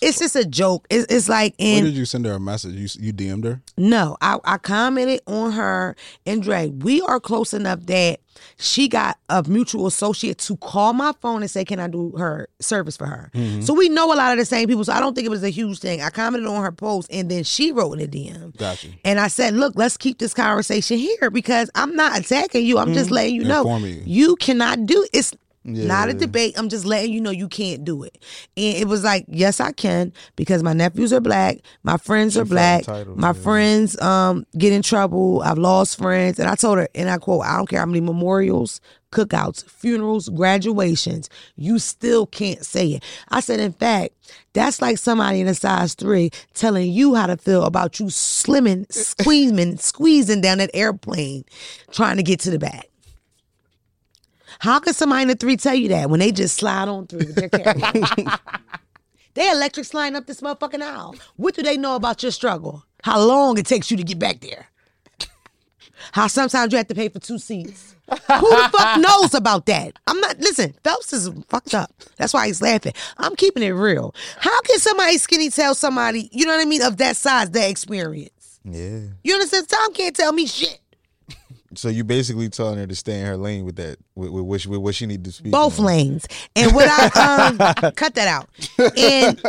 [0.00, 0.86] It's just a joke.
[0.90, 2.74] It's, it's like When and did you send her a message?
[2.74, 3.62] You you DM'd her?
[3.76, 6.68] no, I, I commented on her and Dre.
[6.68, 8.20] We are close enough that
[8.58, 12.48] she got a mutual associate to call my phone and say, "Can I do her
[12.60, 13.62] service for her?" Mm-hmm.
[13.62, 14.84] So we know a lot of the same people.
[14.84, 16.02] So I don't think it was a huge thing.
[16.02, 18.56] I commented on her post and then she wrote in a DM.
[18.56, 18.88] Gotcha.
[19.04, 22.78] And I said, look, let's keep this conversation here because I'm not attacking you.
[22.78, 23.14] I'm just mm-hmm.
[23.14, 24.02] letting you know you.
[24.04, 25.32] you cannot do it's
[25.66, 26.58] not a debate.
[26.58, 28.18] I'm just letting you know you can't do it.
[28.56, 32.44] And it was like, yes, I can because my nephews are black, my friends are
[32.44, 33.32] black, entitled, my yeah.
[33.32, 35.42] friends um get in trouble.
[35.42, 38.00] I've lost friends, and I told her, and I quote, I don't care how many
[38.00, 38.80] memorials,
[39.12, 43.04] cookouts, funerals, graduations, you still can't say it.
[43.30, 44.14] I said, in fact,
[44.52, 48.90] that's like somebody in a size three telling you how to feel about you slimming,
[48.92, 51.44] squeezing, squeezing down that airplane,
[51.90, 52.88] trying to get to the back.
[54.60, 57.18] How can somebody in a three tell you that when they just slide on through
[57.18, 58.26] with their carry
[59.34, 61.14] They electric sliding up this motherfucking aisle.
[61.36, 62.84] What do they know about your struggle?
[63.02, 64.66] How long it takes you to get back there?
[66.12, 67.94] How sometimes you have to pay for two seats.
[68.08, 69.98] Who the fuck knows about that?
[70.06, 71.90] I'm not listen, Phelps is fucked up.
[72.16, 72.92] That's why he's laughing.
[73.18, 74.14] I'm keeping it real.
[74.38, 77.68] How can somebody skinny tell somebody, you know what I mean, of that size, that
[77.70, 78.60] experience?
[78.64, 79.00] Yeah.
[79.22, 79.68] You understand?
[79.68, 80.80] Tom can't tell me shit.
[81.76, 84.60] So you're basically telling her to stay in her lane with that, with, with, what,
[84.60, 85.52] she, with what she need to speak.
[85.52, 85.86] both on.
[85.86, 86.26] lanes.
[86.54, 87.58] And what I um
[87.94, 88.48] cut that out.
[88.96, 89.40] And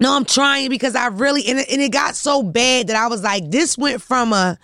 [0.00, 3.06] no, I'm trying because I really and it, and it got so bad that I
[3.06, 4.58] was like, this went from a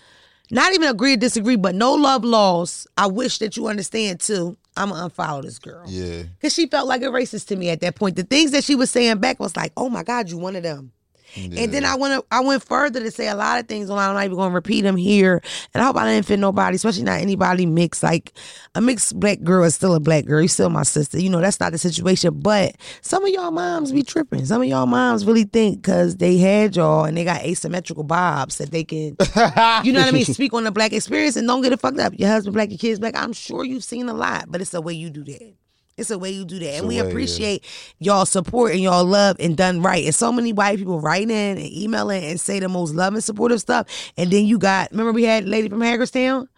[0.50, 2.88] not even agree or disagree, but no love lost.
[2.96, 4.56] I wish that you understand too.
[4.76, 5.84] I'm gonna unfollow this girl.
[5.86, 6.24] Yeah.
[6.42, 8.16] Cause she felt like a racist to me at that point.
[8.16, 10.62] The things that she was saying back was like, "Oh my God, you one of
[10.62, 10.92] them."
[11.36, 13.88] And then I went I went further to say a lot of things.
[13.90, 15.42] and I'm not even going to repeat them here.
[15.74, 18.02] And I hope I didn't offend nobody, especially not anybody mixed.
[18.02, 18.32] Like
[18.74, 20.40] a mixed black girl is still a black girl.
[20.40, 21.20] You're still my sister.
[21.20, 22.40] You know that's not the situation.
[22.40, 24.44] But some of y'all moms be tripping.
[24.44, 28.58] Some of y'all moms really think because they had y'all and they got asymmetrical bobs
[28.58, 29.16] that they can,
[29.84, 31.98] you know what I mean, speak on the black experience and don't get it fucked
[31.98, 32.12] up.
[32.18, 33.16] Your husband black, your kids black.
[33.16, 35.54] I'm sure you've seen a lot, but it's the way you do that.
[36.00, 36.74] It's the way you do that.
[36.74, 37.08] And we way, yeah.
[37.08, 37.64] appreciate
[37.98, 40.04] y'all support and y'all love and done right.
[40.04, 43.60] And so many white people write in and emailing and say the most loving, supportive
[43.60, 43.86] stuff.
[44.16, 46.48] And then you got, remember we had lady from Hagerstown?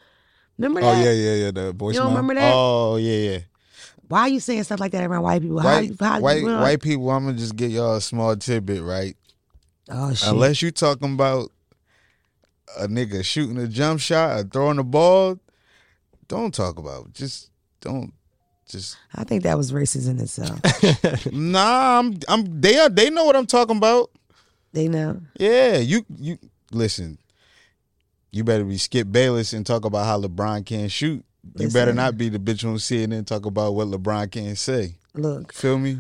[0.59, 0.97] Remember Oh that?
[0.97, 1.51] Oh, yeah, yeah, yeah.
[1.51, 1.93] The voicemail.
[1.93, 2.53] You don't remember that?
[2.55, 3.39] Oh yeah, yeah.
[4.09, 5.57] Why are you saying stuff like that around white people?
[5.57, 6.61] White, you- how, white, you know?
[6.61, 7.11] white people.
[7.11, 9.17] I'm gonna just get y'all a small tidbit, right?
[9.91, 10.29] Oh, shit.
[10.29, 11.51] Unless you talking about
[12.79, 15.39] a nigga shooting a jump shot or throwing the ball,
[16.29, 17.07] don't talk about.
[17.07, 17.15] it.
[17.15, 17.51] Just
[17.81, 18.13] don't.
[18.73, 20.59] Just I think that was racist in itself.
[21.33, 21.99] nah.
[21.99, 22.19] I'm.
[22.27, 22.61] I'm.
[22.61, 22.89] They are.
[22.89, 24.11] They know what I'm talking about.
[24.73, 25.21] they know.
[25.39, 25.77] Yeah.
[25.77, 26.05] You.
[26.19, 26.39] You
[26.73, 27.19] listen.
[28.31, 31.23] You better be Skip Bayless and talk about how LeBron can't shoot.
[31.59, 34.95] You better not be the bitch on CNN and talk about what LeBron can't say.
[35.13, 35.99] Look, Feel me?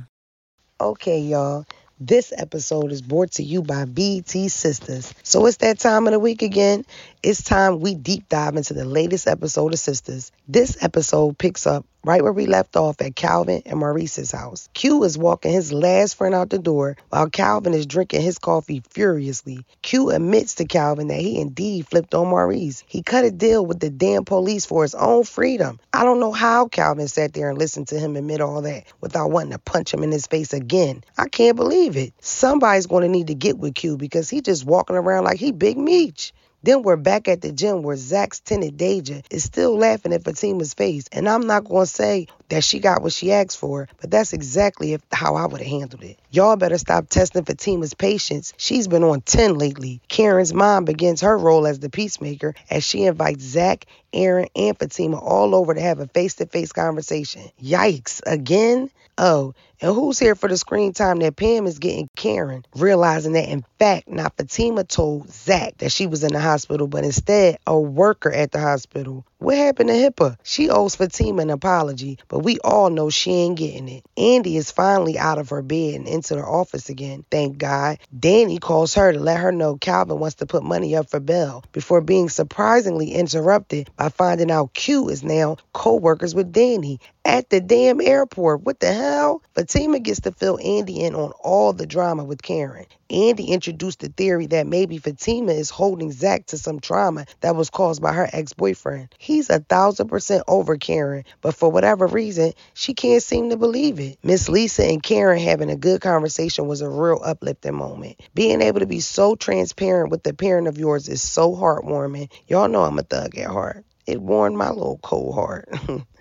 [0.81, 1.67] Okay, y'all.
[2.01, 5.13] This episode is brought to you by BT Sistas.
[5.23, 6.85] So it's that time of the week again.
[7.23, 10.31] It's time we deep dive into the latest episode of Sistas.
[10.49, 14.69] This episode picks up right where we left off at Calvin and Maurice's house.
[14.75, 18.83] Q is walking his last friend out the door while Calvin is drinking his coffee
[18.91, 19.65] furiously.
[19.83, 22.83] Q admits to Calvin that he indeed flipped on Maurice.
[22.87, 25.79] He cut a deal with the damn police for his own freedom.
[25.93, 29.31] I don't know how Calvin sat there and listened to him admit all that without
[29.31, 31.05] wanting to punch him in his face again.
[31.17, 32.15] I can't believe it.
[32.21, 35.53] Somebody's going to need to get with Q because he just walking around like he
[35.53, 36.33] Big Meech.
[36.62, 40.75] Then we're back at the gym where Zac's tenant Deja is still laughing at Fatima's
[40.75, 41.07] face.
[41.11, 44.35] And I'm not going to say that she got what she asked for, but that's
[44.35, 46.19] exactly if, how I would have handled it.
[46.31, 48.53] Y'all better stop testing Fatima's patience.
[48.59, 50.03] She's been on 10 lately.
[50.09, 55.19] Karen's mom begins her role as the peacemaker as she invites Zac, Aaron, and Fatima
[55.19, 57.43] all over to have a face to face conversation.
[57.62, 58.91] Yikes, again?
[59.17, 63.49] Oh, and who's here for the screen time that Pam is getting Karen, realizing that
[63.49, 67.79] in fact, not Fatima told Zac that she was in the hospital, but instead a
[67.79, 69.27] worker at the hospital.
[69.43, 70.37] What happened to HIPAA?
[70.45, 74.05] She owes Fatima an apology, but we all know she ain't getting it.
[74.17, 77.99] Andi is finally out of her bed and into the office again, thank God.
[78.17, 81.65] Danni calls her to let her know Calvin wants to put money up for Belle
[81.73, 87.51] before being surprisingly interrupted by finding out Q is now co workers with Danni at
[87.51, 88.63] the damn airport.
[88.63, 89.43] What the hell?
[89.57, 92.87] Fatima gets to fill Andi in on all the drama with Karen.
[93.12, 97.70] Andi introduced the theory that maybe Fatima is holding Zac to some trauma that was
[97.70, 99.14] caused by her ex boyfriend.
[99.18, 104.01] He's a thousand percent over Karen, but for whatever reason, she can't seem to believe
[104.01, 104.18] it.
[104.22, 108.20] Miss Lisa and Karen having a good conversation was a real uplifting moment.
[108.35, 112.31] Being able to be so transparent with the parent of yours is so heartwarming.
[112.48, 113.85] Y'all know I'm a thug at heart.
[114.07, 115.68] It warmed my little cold heart.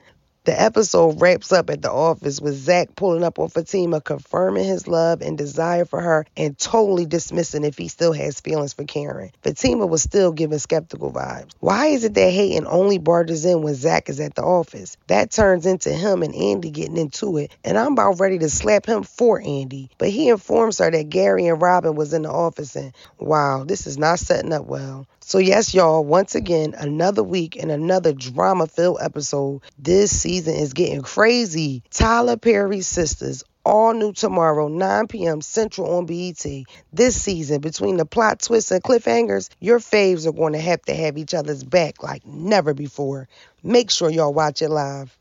[0.52, 4.86] The episode wraps up at the office with Zac pulling up on Fatima, confirming his
[4.86, 9.32] love and desire for her, and totally dismissing if he still has feelings for Karen.
[9.44, 11.52] Fatima was still giving skeptical vibes.
[11.62, 14.98] Why is it that Hayden only barges in when Zac is at the office?
[15.08, 18.86] That turns into him and Andi getting into it, and I'm about ready to slap
[18.86, 19.88] him for Andi.
[19.98, 23.88] But he informs her that Gary and Robin was in the office, and wow, this
[23.88, 25.08] is not setting up well.
[25.24, 29.62] So, yes, y'all, once again, another week and another drama filled episode.
[29.80, 31.84] This season is getting crazy.
[31.90, 35.42] Tyler Perry's Sistas, all new tomorrow, 9 p.m.
[35.42, 36.46] Central on BET.
[36.92, 40.96] This season, between the plot twists and cliffhangers, your faves are going to have to
[40.96, 43.28] have each other's back like never before.
[43.64, 45.18] Make sure y'all watch it live.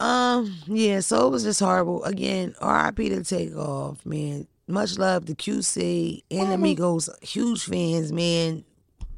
[0.00, 2.02] Um, yeah, so it was just horrible.
[2.04, 4.46] Again, RIP to Takeoff, man.
[4.66, 8.64] Much love to QC and Amigos, huge fans, man.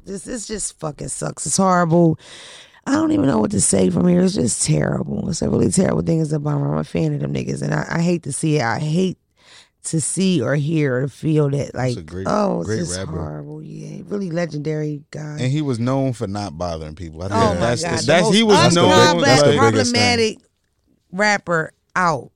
[0.03, 1.45] This this just fucking sucks.
[1.45, 2.19] It's horrible.
[2.85, 4.21] I don't even know what to say from here.
[4.21, 5.29] It's just terrible.
[5.29, 6.19] It's a really terrible thing.
[6.21, 6.73] It's a bummer.
[6.73, 8.63] I'm a fan of them niggas, and I, I hate to see it.
[8.63, 9.17] I hate
[9.85, 13.11] to see or hear or feel that like a great- oh it's great just rapper.
[13.11, 13.61] horrible.
[13.61, 15.37] Yeah, really legendary guy.
[15.41, 17.21] And he was known for not bothering people.
[17.21, 19.15] I oh think oh my that's god, the, that's the he most was the known.
[19.17, 20.01] big- that's the like- biggest thing.
[20.01, 20.37] problematic
[21.11, 22.31] rapper out.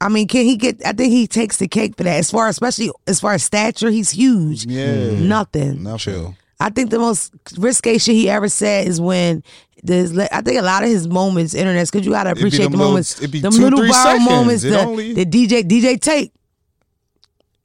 [0.00, 0.84] I mean, can he get?
[0.84, 2.18] I think he takes the cake for that.
[2.18, 4.66] As far, especially as far as stature, he's huge.
[4.66, 5.82] Yeah, Nothing.
[5.82, 5.98] Nothing.
[5.98, 6.36] Chill.
[6.60, 9.42] I think the most risque shit he ever said is when
[9.86, 10.16] there's.
[10.18, 13.30] I think a lot of his moments, internet, because you gotta appreciate the moments, it'd
[13.30, 14.64] be them two, little three viral moments.
[14.64, 16.32] It The, only- the DJ DJ Take.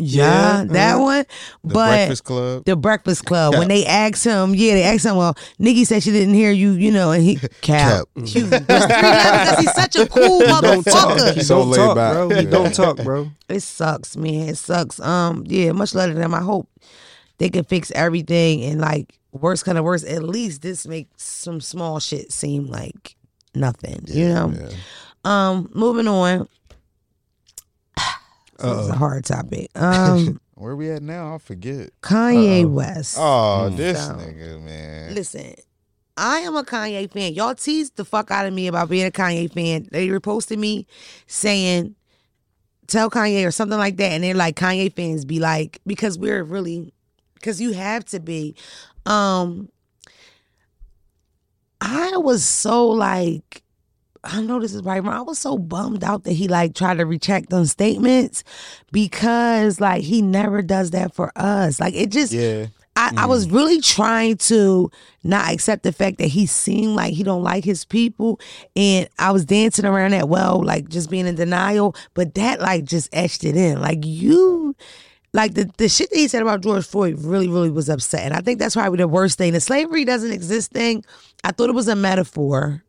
[0.04, 1.04] Yeah, Yeah, that uh-huh.
[1.04, 1.26] one.
[1.64, 2.66] The but Breakfast Club.
[2.66, 3.54] the Breakfast Club.
[3.54, 3.60] Cap.
[3.60, 6.72] When they asked him, yeah, they asked him, well, Nicki said she didn't hear you,
[6.72, 7.52] you know, and he cap.
[7.62, 8.06] Cap.
[8.26, 8.50] Huge.
[8.50, 11.34] because he's such a cool Don't motherfucker.
[11.36, 12.14] He So laid talk, back.
[12.14, 12.30] bro.
[12.30, 12.50] He Yeah.
[12.50, 13.30] don't talk, bro.
[13.48, 14.50] It sucks, man.
[14.50, 15.00] It sucks.
[15.00, 16.34] Um, yeah, much love to them.
[16.34, 16.68] I hope
[17.38, 20.06] they can fix everything and like worst kind of worst.
[20.06, 23.16] At least this makes some small shit seem like
[23.56, 24.04] nothing.
[24.08, 24.54] you know.
[24.56, 24.70] Yeah.
[25.24, 26.48] Um, moving on.
[28.60, 29.70] This is a hard topic.
[29.76, 31.34] Um, Where we at now?
[31.34, 31.90] I forget.
[32.02, 33.18] Kanye West.
[33.18, 33.78] Oh, Mm.
[33.78, 35.16] this So- nigga, man.
[35.16, 35.56] Listen,
[36.16, 37.34] I am a Kanye fan.
[37.34, 39.88] Y'all teased the fuck out of me about being a Kanye fan.
[39.92, 40.86] They reposted me
[41.26, 41.96] saying,
[42.86, 44.12] tell Kanye or something like that.
[44.12, 46.94] And they're like, Kanye fans be like, because we're really,
[47.34, 48.54] because you have to be.
[49.06, 49.70] Um,
[51.82, 53.64] I was so like,
[54.24, 57.06] I know this is right, I was so bummed out that he like tried to
[57.06, 58.44] retract them statements
[58.92, 61.80] because like he never does that for us.
[61.80, 62.68] Like it just Yeah.
[62.96, 64.92] I, I was really trying to
[65.24, 68.40] not accept the fact that he seemed like he don't like his people
[68.76, 72.84] and I was dancing around that well, like just being in denial, but that like
[72.84, 73.80] just etched it in.
[73.82, 74.61] Like you
[75.34, 78.34] like the, the shit that he said about George Floyd really, really was upsetting.
[78.34, 79.54] I think that's probably the worst thing.
[79.54, 81.04] The slavery doesn't exist thing,
[81.44, 82.84] I thought it was a metaphor.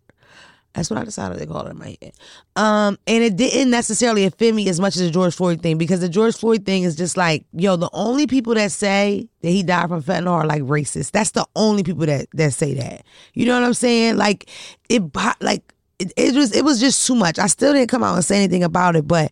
[0.75, 2.13] That's what I decided to call it in my head.
[2.57, 6.01] Um, and it didn't necessarily offend me as much as the George Floyd thing because
[6.01, 9.63] the George Floyd thing is just like, yo, the only people that say that he
[9.63, 11.11] died from fentanyl are like racist.
[11.11, 13.05] That's the only people that that say that.
[13.35, 14.17] You know what I'm saying?
[14.17, 14.49] Like
[14.89, 15.03] it,
[15.43, 17.39] like it, it was it was just too much.
[17.39, 19.31] I still didn't come out and say anything about it, but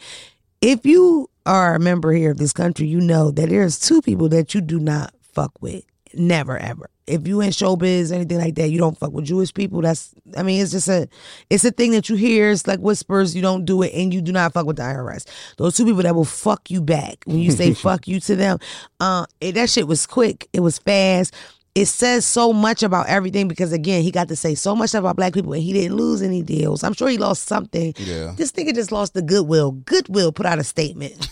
[0.61, 4.29] if you are a member here of this country, you know that there's two people
[4.31, 5.85] that you do not fuck with.
[6.13, 6.91] Never ever.
[7.07, 9.81] If you in showbiz or anything like that, you don't fuck with Jewish people.
[9.81, 11.09] That's I mean, it's just a
[11.51, 12.51] it's a thing that you hear.
[12.51, 15.27] It's like whispers, you don't do it, and you do not fuck with the IRS.
[15.57, 18.59] Those two people that will fuck you back when you say fuck you to them.
[18.99, 20.49] Uh it, that shit was quick.
[20.53, 21.35] It was fast.
[21.77, 25.15] It says so much about everything because again, he got to say so much about
[25.15, 26.83] black people and he didn't lose any deals.
[26.83, 27.95] I'm sure he lost something.
[27.97, 28.35] Yeah.
[28.37, 29.73] This nigga just lost the Goodwill.
[29.73, 31.29] Goodwill put out a statement.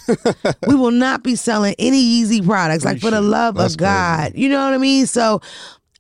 [0.69, 2.85] we will not be selling any Yeezy products.
[2.85, 4.33] Like for the love That's of God.
[4.37, 5.07] You know what I mean?
[5.07, 5.41] So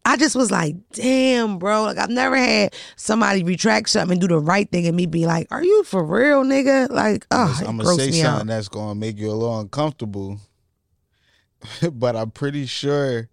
[0.08, 1.82] I just was like, damn, bro.
[1.82, 5.26] Like I've never had somebody retract something and do the right thing and me be
[5.26, 6.88] like, Are you for real, nigga?
[6.88, 8.46] Like, oh, I'm gonna say me something out.
[8.46, 10.38] that's gonna make you a little uncomfortable,
[11.92, 13.28] but I'm pretty sure.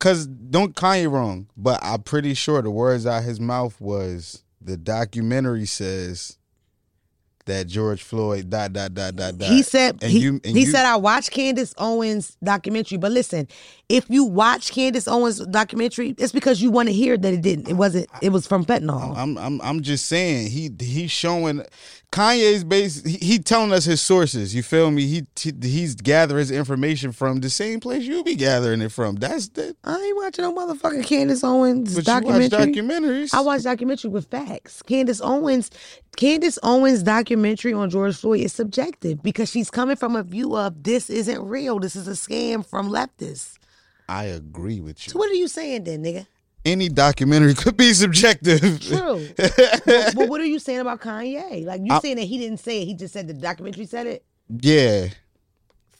[0.00, 4.76] Cause don't Kanye wrong, but I'm pretty sure the words out his mouth was the
[4.76, 6.38] documentary says
[7.46, 9.48] that George Floyd dot dot dot dot dot.
[9.48, 13.48] He said and he, you, he you- said I watched Candace Owens documentary, but listen,
[13.88, 17.68] if you watch Candace Owens documentary, it's because you want to hear that it didn't.
[17.68, 18.06] It wasn't.
[18.22, 19.16] It was from fentanyl.
[19.16, 21.64] I'm I'm I'm just saying he he's showing
[22.10, 23.04] Kanye's base.
[23.04, 24.54] He, he telling us his sources.
[24.54, 25.06] You feel me?
[25.06, 29.16] He, he he's gathering his information from the same place you be gathering it from.
[29.16, 32.44] That's the I ain't watching no motherfucking Candace Owens but documentary.
[32.44, 33.34] you watch documentaries.
[33.34, 34.82] I watch documentary with facts.
[34.82, 35.70] Candace Owens,
[36.16, 40.82] Candace Owens documentary on George Floyd is subjective because she's coming from a view of
[40.82, 41.78] this isn't real.
[41.78, 43.58] This is a scam from leftists.
[44.08, 45.12] I agree with you.
[45.12, 46.26] So what are you saying then, nigga?
[46.64, 48.80] Any documentary could be subjective.
[48.80, 49.26] True.
[49.36, 51.64] but, but what are you saying about Kanye?
[51.64, 54.24] Like you saying that he didn't say it, he just said the documentary said it?
[54.60, 55.08] yeah,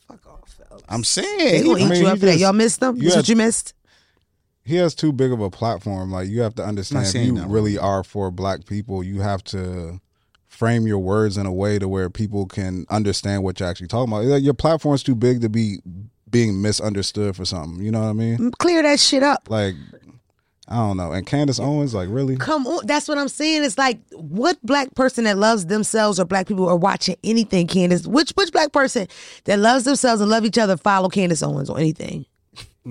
[0.09, 0.83] Fuck off, fellas.
[0.89, 1.39] I'm saying.
[1.39, 1.65] They saying.
[1.67, 2.39] gonna eat mean, you he up for that.
[2.39, 2.97] Y'all missed them?
[2.97, 3.75] you That's had- what you missed?
[4.65, 6.11] he has too big of a platform.
[6.11, 9.43] Like you have to understand, if you that really are for black people, you have
[9.45, 10.01] to
[10.47, 14.13] frame your words in a way to where people can understand what you're actually talking
[14.13, 14.25] about.
[14.25, 15.79] Like, Your platform's too big to be
[16.31, 17.83] being misunderstood for something.
[17.83, 18.51] You know what I mean?
[18.59, 19.49] Clear that shit up.
[19.49, 19.75] Like
[20.71, 21.13] I don't know.
[21.13, 22.37] And Candace Owens, like really?
[22.37, 23.65] Come on, that's what I'm saying.
[23.65, 28.07] It's like what black person that loves themselves or black people are watching anything, Candace?
[28.07, 29.09] Which which black person
[29.45, 32.27] that loves themselves and love each other follow Candace Owens or anything?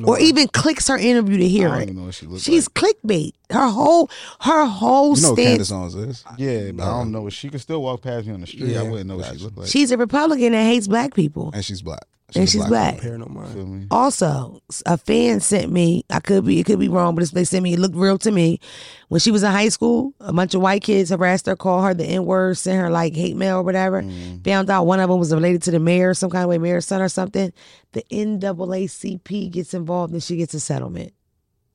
[0.04, 1.84] or even clicks her interview to I hear don't it.
[1.84, 3.32] even know what she looks She's clickbait.
[3.52, 4.12] Her whole
[4.42, 5.48] her whole You know stance.
[5.48, 6.24] Candace Owens is?
[6.38, 7.30] Yeah, but I don't know.
[7.30, 8.78] She can still walk past me on the street.
[8.78, 9.68] I wouldn't know what she looked like.
[9.70, 11.50] She's a Republican that hates black people.
[11.54, 12.04] And she's black.
[12.36, 12.96] And she's black.
[12.96, 13.02] woman.
[13.02, 13.54] Paranoid mind.
[13.54, 13.88] feel me?
[13.90, 16.04] Also, a fan sent me.
[16.10, 17.74] I could be, it could be wrong, but it's, they sent me.
[17.74, 18.60] It looked real to me.
[19.08, 21.94] When she was in high school, a bunch of white kids harassed her, called her
[21.94, 24.02] the N word, sent her like hate mail or whatever.
[24.02, 24.44] Mm.
[24.44, 26.86] Found out one of them was related to the mayor, some kind of way, mayor's
[26.86, 27.54] son or something.
[27.94, 31.14] The NAACP gets involved and she gets a settlement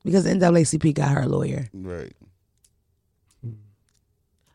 [0.03, 1.67] because the NAACP got her a lawyer.
[1.73, 2.13] Right.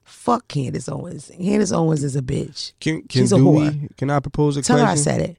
[0.04, 1.30] Fuck Candace Owens.
[1.36, 2.72] Candace Owens is a bitch.
[2.80, 3.96] Can can She's a Dewey, whore.
[3.96, 5.38] can I propose a Tell her I said it.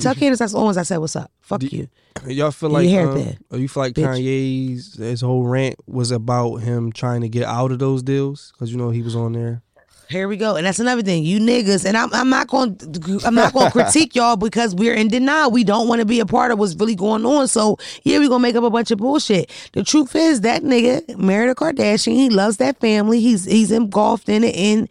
[0.00, 1.30] Tell Candace Owens I said what's up.
[1.40, 1.88] Fuck Do- you.
[2.26, 4.04] Y'all feel You like hear um, that, or you feel like bitch.
[4.18, 8.72] Kanye's his whole rant was about him trying to get out of those deals because
[8.72, 9.62] you know he was on there.
[10.10, 11.22] Here we go, and that's another thing.
[11.22, 12.80] You niggas, and I'm, I'm not going,
[13.26, 15.50] I'm not going to critique y'all because we're in denial.
[15.50, 17.46] We don't want to be a part of what's really going on.
[17.46, 19.50] So yeah, we gonna make up a bunch of bullshit.
[19.74, 22.14] The truth is that nigga married a Kardashian.
[22.14, 23.20] He loves that family.
[23.20, 24.88] He's he's engulfed in it, and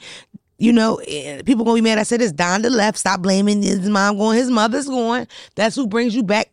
[0.57, 1.99] you know, eh, people gonna be mad.
[1.99, 2.97] I said it's Donda left.
[2.97, 4.37] Stop blaming his mom going.
[4.37, 5.27] His mother's going.
[5.55, 6.49] That's who brings you back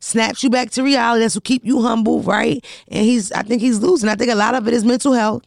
[0.00, 1.22] snaps you back to reality.
[1.22, 2.64] That's what keep you humble, right?
[2.88, 4.08] And he's, I think he's losing.
[4.08, 5.44] I think a lot of it is mental health.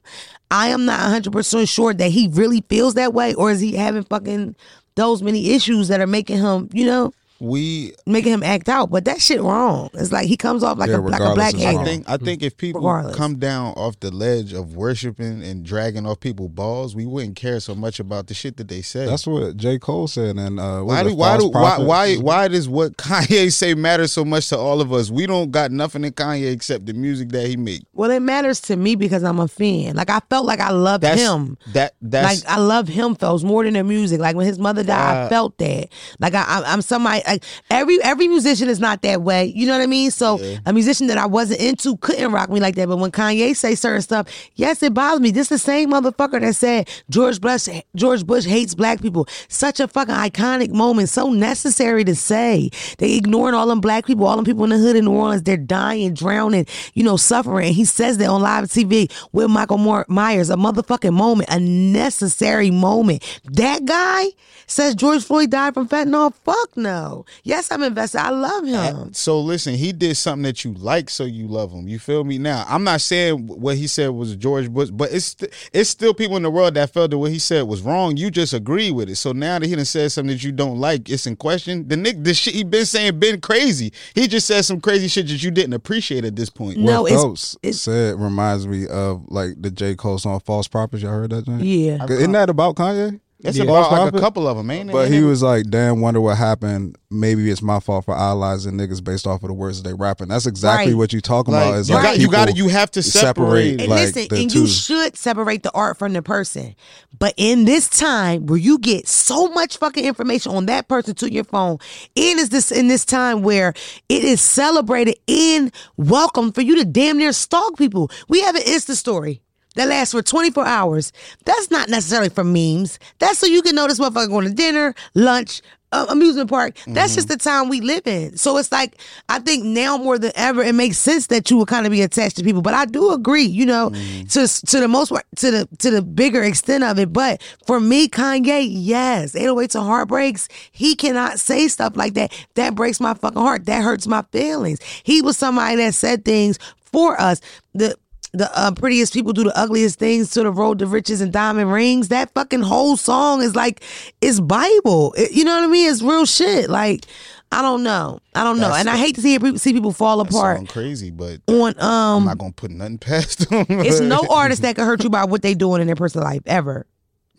[0.51, 4.03] I am not 100% sure that he really feels that way or is he having
[4.03, 4.55] fucking
[4.95, 7.11] those many issues that are making him, you know,
[7.43, 8.89] We making him act out.
[8.89, 9.89] But that shit wrong.
[9.93, 11.79] It's like he comes off like Yeah, a like a black it's hater.
[11.79, 13.15] I think I think if people Regardless.
[13.17, 17.59] come down off the ledge of worshiping and dragging off people's balls, we wouldn't care
[17.59, 19.05] so much about the shit that they say.
[19.05, 19.77] That's what J.
[19.77, 20.37] Cole said.
[20.37, 24.07] And uh, why do it, why do why why why does what Kanye say matter
[24.07, 25.11] so much to all of us?
[25.11, 27.81] We don't got nothing in Kanye except the music that he make.
[27.93, 29.95] Well, it matters to me because I'm a fan.
[29.97, 31.57] Like I felt like I loved That's him.
[31.73, 34.21] that that's like I love him, fellas, more than the music.
[34.21, 35.89] Like when his mother died, I Uh, felt that.
[36.19, 37.21] Like I, I, I'm somebody.
[37.33, 39.45] Like every every musician is not that way.
[39.45, 40.11] You know what I mean?
[40.11, 42.87] So a musician that I wasn't into couldn't rock me like that.
[42.87, 45.31] But when Kanye say certain stuff, yes, it bothers me.
[45.31, 49.27] This the same motherfucker that said George Bush George Bush hates black people.
[49.47, 52.69] Such a fucking iconic moment, so necessary to say.
[52.97, 55.43] They ignoring all them black people, all them people in the hood in New Orleans.
[55.43, 57.73] They're dying, drowning, you know, suffering.
[57.73, 62.71] He says that on live TV with Michael Moore- Myers, a motherfucking moment, a necessary
[62.71, 63.23] moment.
[63.45, 64.27] That guy
[64.67, 66.33] says George Floyd died from fentanyl.
[66.45, 67.12] Fuck no.
[67.43, 68.19] Yes, I'm invested.
[68.21, 69.13] I love him.
[69.13, 71.87] So listen, he did something that you like, so you love him.
[71.87, 72.37] You feel me?
[72.37, 76.13] Now, I'm not saying what he said was George Bush, but it's st- it's still
[76.13, 78.17] people in the world that felt that what he said was wrong.
[78.17, 79.15] You just agree with it.
[79.15, 81.87] So now that he done said something that you don't like, it's in question.
[81.87, 83.91] The Nick, the shit he been saying been crazy.
[84.15, 86.77] He just said some crazy shit that you didn't appreciate at this point.
[86.77, 90.67] No, what it's- Phelps it's- said reminds me of like the J Cole song "False
[90.67, 91.45] Prophets." Y'all heard that?
[91.45, 91.61] Joint?
[91.63, 92.05] Yeah.
[92.09, 93.19] Isn't that about Kanye?
[93.43, 93.65] It's Yeah.
[93.65, 94.93] about like a couple of them, ain't it?
[94.93, 96.97] But he was like, "Damn, wonder what happened.
[97.11, 100.45] Maybe it's my fault for idolizing niggas based off of the words they rapping." That's
[100.45, 100.97] exactly Right.
[100.97, 101.77] what you talking like, about.
[101.79, 103.81] Is you like got you got to you have to separate.
[103.81, 104.61] And like, listen, and two.
[104.61, 106.73] you should separate the art from the person.
[107.19, 111.31] But in this time where you get so much fucking information on that person to
[111.31, 111.77] your phone,
[112.15, 113.73] and is this in this time where
[114.09, 118.09] it is celebrated and welcome for you to damn near stalk people.
[118.29, 119.41] We have an Insta story.
[119.75, 121.11] That lasts for 24 hours.
[121.45, 122.99] That's not necessarily for memes.
[123.19, 125.61] That's so you can know this motherfucker going to dinner, lunch,
[125.91, 126.75] uh, amusement park.
[126.87, 128.35] That's just the time we live in.
[128.35, 128.97] So it's like
[129.29, 132.01] I think now more than ever, it makes sense that you would kind of be
[132.01, 132.63] attached to people.
[132.63, 133.89] But I do agree, you know,
[134.29, 137.13] to to the most part- to the to the bigger extent of it.
[137.13, 140.47] But for me, Kanye, yes, 808s and heartbreaks.
[140.71, 142.31] He cannot say stuff like that.
[142.55, 143.65] That breaks my fucking heart.
[143.67, 144.79] That hurts my feelings.
[145.03, 146.57] He was somebody that said things
[146.91, 147.39] for us.
[147.75, 147.95] The
[148.33, 151.71] the uh, prettiest people do the ugliest things to the road to riches and diamond
[151.71, 152.07] rings.
[152.07, 153.83] That fucking whole song is like
[154.21, 155.13] it's Bible.
[155.17, 155.89] It- you know what I mean?
[155.91, 156.69] It's real shit.
[156.69, 157.05] Like
[157.51, 158.19] I don't know.
[158.33, 158.69] I don't know.
[158.69, 161.85] That's and I hate to see it, see people fall apart crazy, but on I'm
[161.87, 162.25] um.
[162.25, 163.65] not gonna put nothing past them.
[163.69, 166.41] It's no artist that can hurt you by what they doing in their personal life
[166.47, 166.87] ever.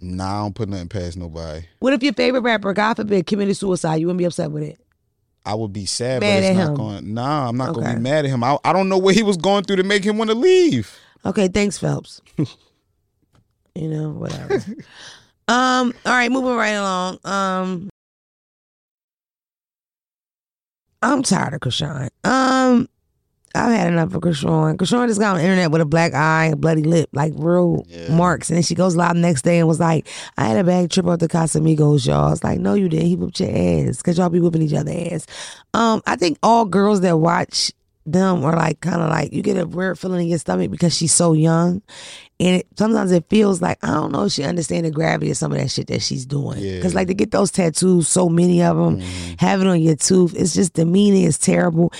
[0.00, 1.66] Nah, I don't put nothing past nobody.
[1.80, 3.96] What if your favorite rapper, God forbid, committed suicide?
[3.96, 4.78] You wouldn't be upset with it.
[5.46, 6.74] I would be sad, Mad but it's at not him.
[6.76, 7.14] going.
[7.14, 8.42] Nah, I'm not gonna be mad at him.
[8.42, 10.96] I, I don't know what he was going through to make him want to leave.
[11.26, 12.20] Okay, thanks, Phelps.
[12.38, 14.54] you know, whatever.
[15.48, 17.18] um, all right, moving right along.
[17.24, 17.88] Um
[21.02, 22.08] I'm tired of Chrisean.
[22.24, 22.88] Um
[23.54, 24.76] I've had enough of Chrisean.
[24.76, 27.84] Chrisean just got on the internet with a black eye, a bloody lip, like real
[27.88, 28.14] Yeah.
[28.14, 28.50] marks.
[28.50, 30.90] And then she goes live the next day and was like, I had a bad
[30.90, 32.32] trip up to Casamigos, y'all.
[32.32, 33.06] It's like, no, you didn't.
[33.06, 35.26] He whooped your ass because y'all be whooping each other ass.
[35.72, 37.72] Um, I think all girls that watch
[38.06, 40.94] them are like kind of like you get a weird feeling in your stomach because
[40.94, 41.80] she's so young,
[42.38, 45.38] and it, sometimes it feels like I don't know if she understand the gravity of
[45.38, 46.58] some of that shit that she's doing.
[46.58, 46.74] Yeah.
[46.74, 49.00] Because like to get those tattoos, so many of them,
[49.38, 51.24] have it on your tooth, it's just demeaning.
[51.24, 51.94] It's terrible.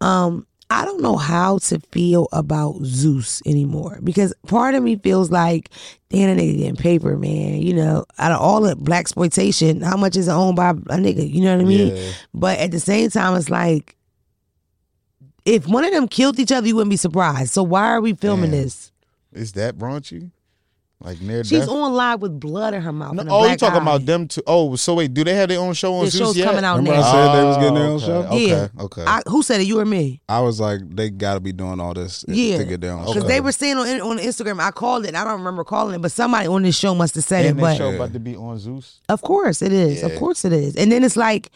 [0.00, 5.28] Um, I don't know how to feel about Zeus anymore because part of me feels
[5.28, 5.68] like,
[6.10, 7.60] damn, that nigga getting paper, man.
[7.60, 10.74] You know, out of all the black exploitation, how much is it owned by a
[10.74, 11.28] nigga?
[11.28, 11.96] You know what I mean?
[11.96, 12.12] Yeah.
[12.32, 13.96] But at the same time, it's like,
[15.44, 17.52] if one of them killed each other, you wouldn't be surprised.
[17.52, 18.62] So why are we filming Damn.
[18.62, 18.92] this?
[19.32, 20.30] Is that raunchy?
[21.02, 21.68] Like near She's death?
[21.70, 23.14] on live with blood in her mouth.
[23.14, 23.82] No, and a oh, you talking eye.
[23.82, 24.42] about them too?
[24.46, 26.44] Oh, so wait, do they have their own show on The Zeus show's yet?
[26.48, 27.06] coming out Remember now.
[27.06, 28.22] I said they was getting their oh, own okay, show?
[28.26, 28.68] Okay, Yeah.
[28.84, 29.04] okay.
[29.06, 29.66] I, who said it?
[29.66, 30.20] You or me?
[30.28, 33.06] I was like, they got to be doing all this Yeah, to get their own
[33.06, 33.28] Because show.
[33.28, 35.14] they were saying on on Instagram, I called it.
[35.14, 37.62] I don't remember calling it, but somebody on this show must have said and it.
[37.62, 39.00] that But show about to be on Zeus.
[39.08, 40.02] of course it is.
[40.02, 40.76] Of course it is.
[40.76, 41.50] And then it's like,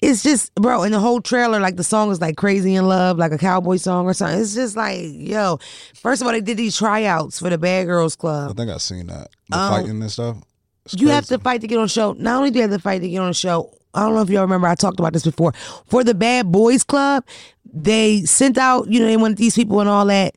[0.00, 0.82] it's just, bro.
[0.84, 3.76] In the whole trailer, like the song is like "Crazy in Love," like a cowboy
[3.76, 4.40] song or something.
[4.40, 5.58] It's just like, yo.
[5.94, 8.50] First of all, they did these tryouts for the Bad Girls club.
[8.50, 9.28] I think I seen that.
[9.48, 10.36] The Um, fighting and stuff.
[10.84, 12.12] It's You have to fight to get on show.
[12.14, 14.30] Not only do you have to fight to get on show, I don't know if
[14.30, 15.52] y'all remember, I talked about this before.
[15.86, 17.24] For the Bad Boys Club,
[17.70, 20.36] they sent out, you know, they wanted these people and all that.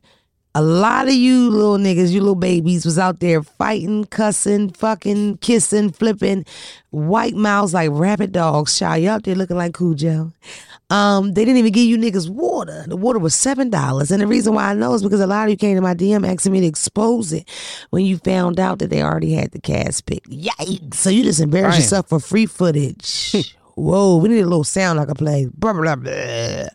[0.54, 5.38] A lot of you little niggas, you little babies, was out there fighting, cussing, fucking,
[5.38, 6.44] kissing, flipping,
[6.90, 8.76] white mouths like rabid dogs.
[8.76, 10.30] Shy, you out there looking like Cujo.
[10.90, 12.84] Um, they didn't even give you niggas water.
[12.86, 15.44] The water was seven dollars, and the reason why I know is because a lot
[15.44, 17.48] of you came to my DM asking me to expose it
[17.88, 20.22] when you found out that they already had the cast pick.
[20.24, 20.96] Yikes!
[20.96, 23.54] So you just embarrassed yourself for free footage.
[23.74, 25.48] Whoa, we need a little sound I can play.
[25.54, 26.66] Blah, blah, blah.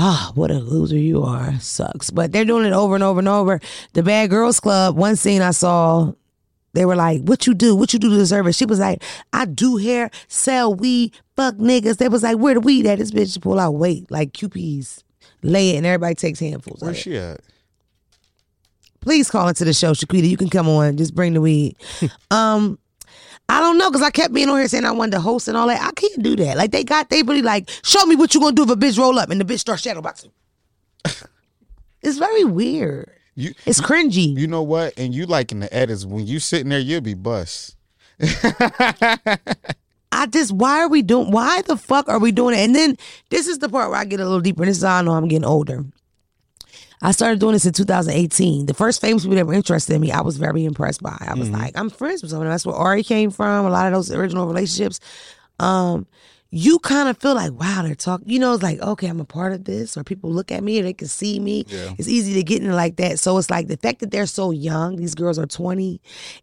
[0.00, 1.58] Ah, what a loser you are.
[1.58, 2.10] Sucks.
[2.10, 3.58] But they're doing it over and over and over.
[3.94, 6.12] The Bad Girls Club, one scene I saw,
[6.72, 7.74] they were like, What you do?
[7.74, 8.54] What you do to deserve it?
[8.54, 11.96] She was like, I do hair, sell weed, fuck niggas.
[11.96, 13.00] They was like, Where the weed at?
[13.00, 15.02] This bitch pull out weight, like QPs.
[15.42, 16.80] Lay it and everybody takes handfuls.
[16.80, 17.40] Where's she at?
[19.00, 20.28] Please call into the show, Shaquita.
[20.28, 20.96] You can come on.
[20.96, 21.76] Just bring the weed.
[22.30, 22.78] um,
[23.50, 25.56] I don't know because I kept being on here saying I wanted to host and
[25.56, 25.80] all that.
[25.80, 26.56] I can't do that.
[26.56, 28.98] Like they got, they really like, show me what you gonna do if a bitch
[28.98, 30.30] roll up and the bitch start shadowboxing.
[32.02, 33.10] it's very weird.
[33.34, 34.36] You It's cringy.
[34.36, 34.94] you know what?
[34.98, 37.76] And you like in the edits when you sitting there, you'll be bust.
[40.10, 42.60] I just, why are we doing, why the fuck are we doing it?
[42.62, 42.96] And then
[43.30, 44.62] this is the part where I get a little deeper.
[44.62, 45.84] And this is how I know I'm getting older.
[47.00, 48.66] I started doing this in 2018.
[48.66, 51.16] The first famous people that were interested in me, I was very impressed by.
[51.20, 52.48] I was like, I'm friends with someone.
[52.48, 53.66] That's where Ari came from.
[53.66, 54.98] A lot of those original relationships.
[55.60, 56.06] Um,
[56.50, 58.26] you kind of feel like, wow, they're talking.
[58.26, 60.80] You know, it's like, okay, I'm a part of this, or people look at me,
[60.80, 61.66] or they can see me.
[61.68, 61.92] Yeah.
[61.98, 63.18] It's easy to get in like that.
[63.18, 64.96] So it's like the fact that they're so young.
[64.96, 66.00] These girls are 20,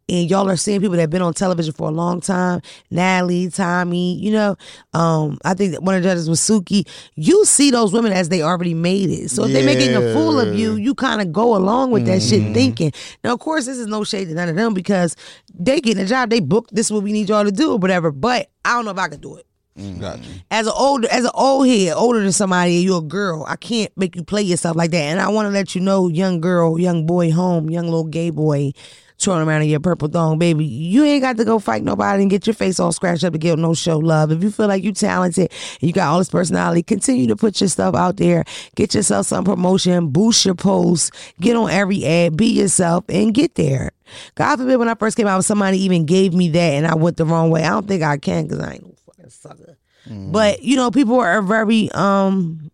[0.08, 2.62] and y'all are seeing people that have been on television for a long time.
[2.92, 4.56] Natalie, Tommy, you know,
[4.94, 6.88] um, I think that one of the judges was Suki.
[7.16, 9.30] You see those women as they already made it.
[9.30, 12.22] So if they're making a fool of you, you kind of go along with that
[12.22, 12.92] shit thinking.
[13.24, 15.16] Now, of course, this is no shade to none of them because
[15.52, 16.30] they getting a job.
[16.30, 18.12] They booked this is what we need y'all to do or whatever.
[18.12, 19.48] But I don't know if I can do it.
[19.78, 20.30] Gotcha.
[20.52, 23.44] As an older, as an old head, older than somebody, you're a girl.
[23.46, 24.98] I can't make you play yourself like that.
[24.98, 28.30] And I want to let you know, young girl, young boy, home, young little gay
[28.30, 28.72] boy,
[29.18, 30.64] twirling around in your purple thong, baby.
[30.64, 33.40] You ain't got to go fight nobody and get your face all scratched up to
[33.40, 34.32] get no show love.
[34.32, 37.60] If you feel like you talented, and you got all this personality, continue to put
[37.60, 38.46] your stuff out there.
[38.76, 41.12] Get yourself some promotion, boost your posts,
[41.42, 43.92] get on every ad, be yourself, and get there.
[44.36, 47.18] God forbid when I first came out, somebody even gave me that and I went
[47.18, 47.66] the wrong way.
[47.66, 48.95] I don't think I can because I ain't
[49.30, 49.78] fucking sucker.
[50.32, 52.72] But you know, people are very um,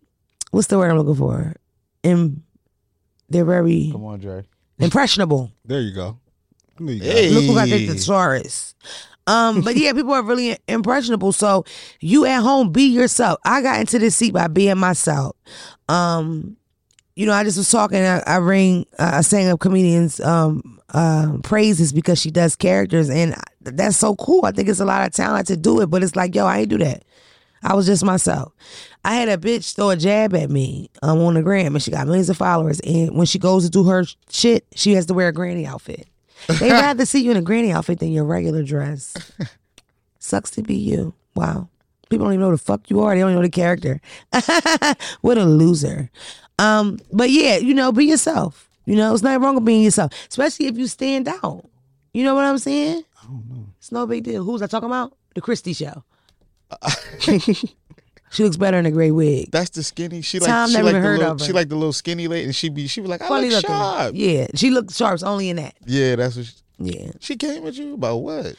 [0.50, 1.54] what's the word I'm looking for?
[2.02, 2.42] Im-
[3.28, 4.44] they're very Come on, Dre.
[4.78, 5.50] impressionable.
[5.64, 6.18] There you go.
[6.78, 7.30] You Hey.
[7.30, 8.74] Look who got the thesaurus.
[9.26, 11.32] Um, but yeah, people are really impressionable.
[11.32, 11.64] So
[12.00, 13.38] you at home, be yourself.
[13.44, 15.36] I got into this seat by being myself.
[15.88, 16.56] Um,
[17.14, 17.98] you know, I just was talking.
[17.98, 23.10] I, I ring, uh, I sang a comedian's um, uh, praises because she does characters,
[23.10, 24.44] and that's so cool.
[24.44, 26.60] I think it's a lot of talent to do it, but it's like, yo, I
[26.60, 27.04] ain't do that.
[27.62, 28.52] I was just myself.
[29.04, 31.90] I had a bitch throw a jab at me um, on the gram, and she
[31.90, 32.80] got millions of followers.
[32.80, 36.08] And when she goes to do her shit, she has to wear a granny outfit.
[36.58, 39.14] They rather see you in a granny outfit than your regular dress.
[40.18, 41.14] Sucks to be you.
[41.34, 41.68] Wow.
[42.10, 43.14] People don't even know who the fuck you are.
[43.14, 44.00] They don't even know the character.
[45.22, 46.10] what a loser.
[46.62, 48.68] Um, but yeah, you know, be yourself.
[48.86, 51.64] You know, it's nothing wrong with being yourself, especially if you stand out.
[52.12, 53.04] You know what I'm saying?
[53.22, 53.66] I don't know.
[53.78, 54.42] It's no big deal.
[54.44, 55.16] Who's I talking about?
[55.34, 56.02] The Christie show.
[57.20, 59.50] she looks better in a gray wig.
[59.50, 60.22] That's the skinny.
[60.22, 61.46] She Tom like she never like the heard little, of her.
[61.46, 63.62] she like the little skinny lady, and she be she be like, I Funny look
[63.62, 63.70] looking.
[63.70, 64.12] sharp.
[64.14, 65.14] Yeah, she looked sharp.
[65.14, 65.74] It's only in that.
[65.86, 67.10] Yeah, that's what she, Yeah.
[67.20, 68.16] she came at you about.
[68.18, 68.56] What?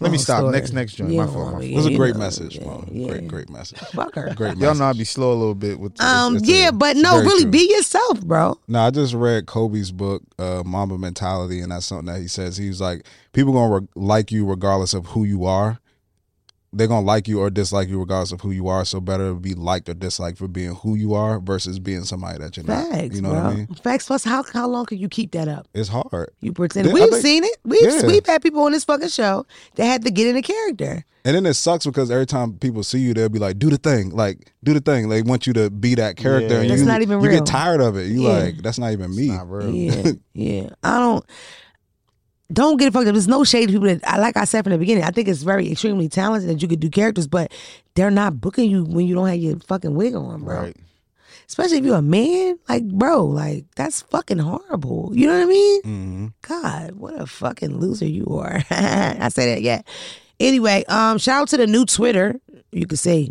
[0.00, 0.38] Let me stop.
[0.40, 0.52] story.
[0.52, 1.12] Next- next joint.
[1.14, 2.84] My fault, my yeah, It was a great know, message, yeah, Mo.
[2.92, 3.08] yeah.
[3.08, 3.78] Great, great message.
[3.94, 4.32] Fuck her.
[4.36, 6.00] Great Y'all know I be slow a little bit with.
[6.00, 7.50] Um, it's- it's a- yeah, but no, really true.
[7.50, 8.58] be yourself, bro.
[8.68, 12.56] No, I just read Kobe's book, uh, Mamba Mentality, and that's something that he says.
[12.58, 15.80] He's like, people gonna re- like you regardless of who you are.
[16.70, 18.84] They're gonna like you or dislike you regardless of who you are.
[18.84, 22.58] So better be liked or disliked for being who you are versus being somebody that
[22.58, 23.12] you're Facts, not.
[23.14, 23.38] You know bro.
[23.42, 23.66] what I mean?
[23.82, 24.06] Facts.
[24.06, 25.66] Plus, how how long can you keep that up?
[25.72, 26.30] It's hard.
[26.40, 26.86] You pretend.
[26.86, 27.56] Yeah, I We've think- seen it.
[27.64, 28.06] We've Yeah.
[28.06, 29.46] we've had people on this fucking show
[29.76, 31.04] that had to get in a character.
[31.24, 33.76] And then it sucks because every time people see you, they'll be like, "Do the
[33.78, 36.60] thing, like do the thing." They want you to be that character, Yeah.
[36.60, 37.32] and That's you not even real.
[37.32, 38.06] you get tired of it.
[38.08, 38.28] You Yeah.
[38.38, 39.28] like, that's not even me.
[39.28, 39.74] Not real.
[39.74, 40.68] Yeah, yeah.
[40.82, 41.24] I don't.
[42.50, 43.12] Don't get it fucked up.
[43.12, 45.28] There's no shade to people that, I like I said from the beginning, I think
[45.28, 47.52] it's very extremely talented that you could do characters, but
[47.94, 50.60] they're not booking you when you don't have your fucking wig on, bro.
[50.62, 50.76] Right.
[51.46, 55.10] Especially if you're a man, like, bro, like, that's fucking horrible.
[55.14, 55.82] You know what I mean?
[55.82, 58.62] hmm God, what a fucking loser you are.
[58.70, 59.82] I say that, yeah.
[60.40, 62.40] Anyway, um, shout out to the new Twitter.
[62.70, 63.30] You could say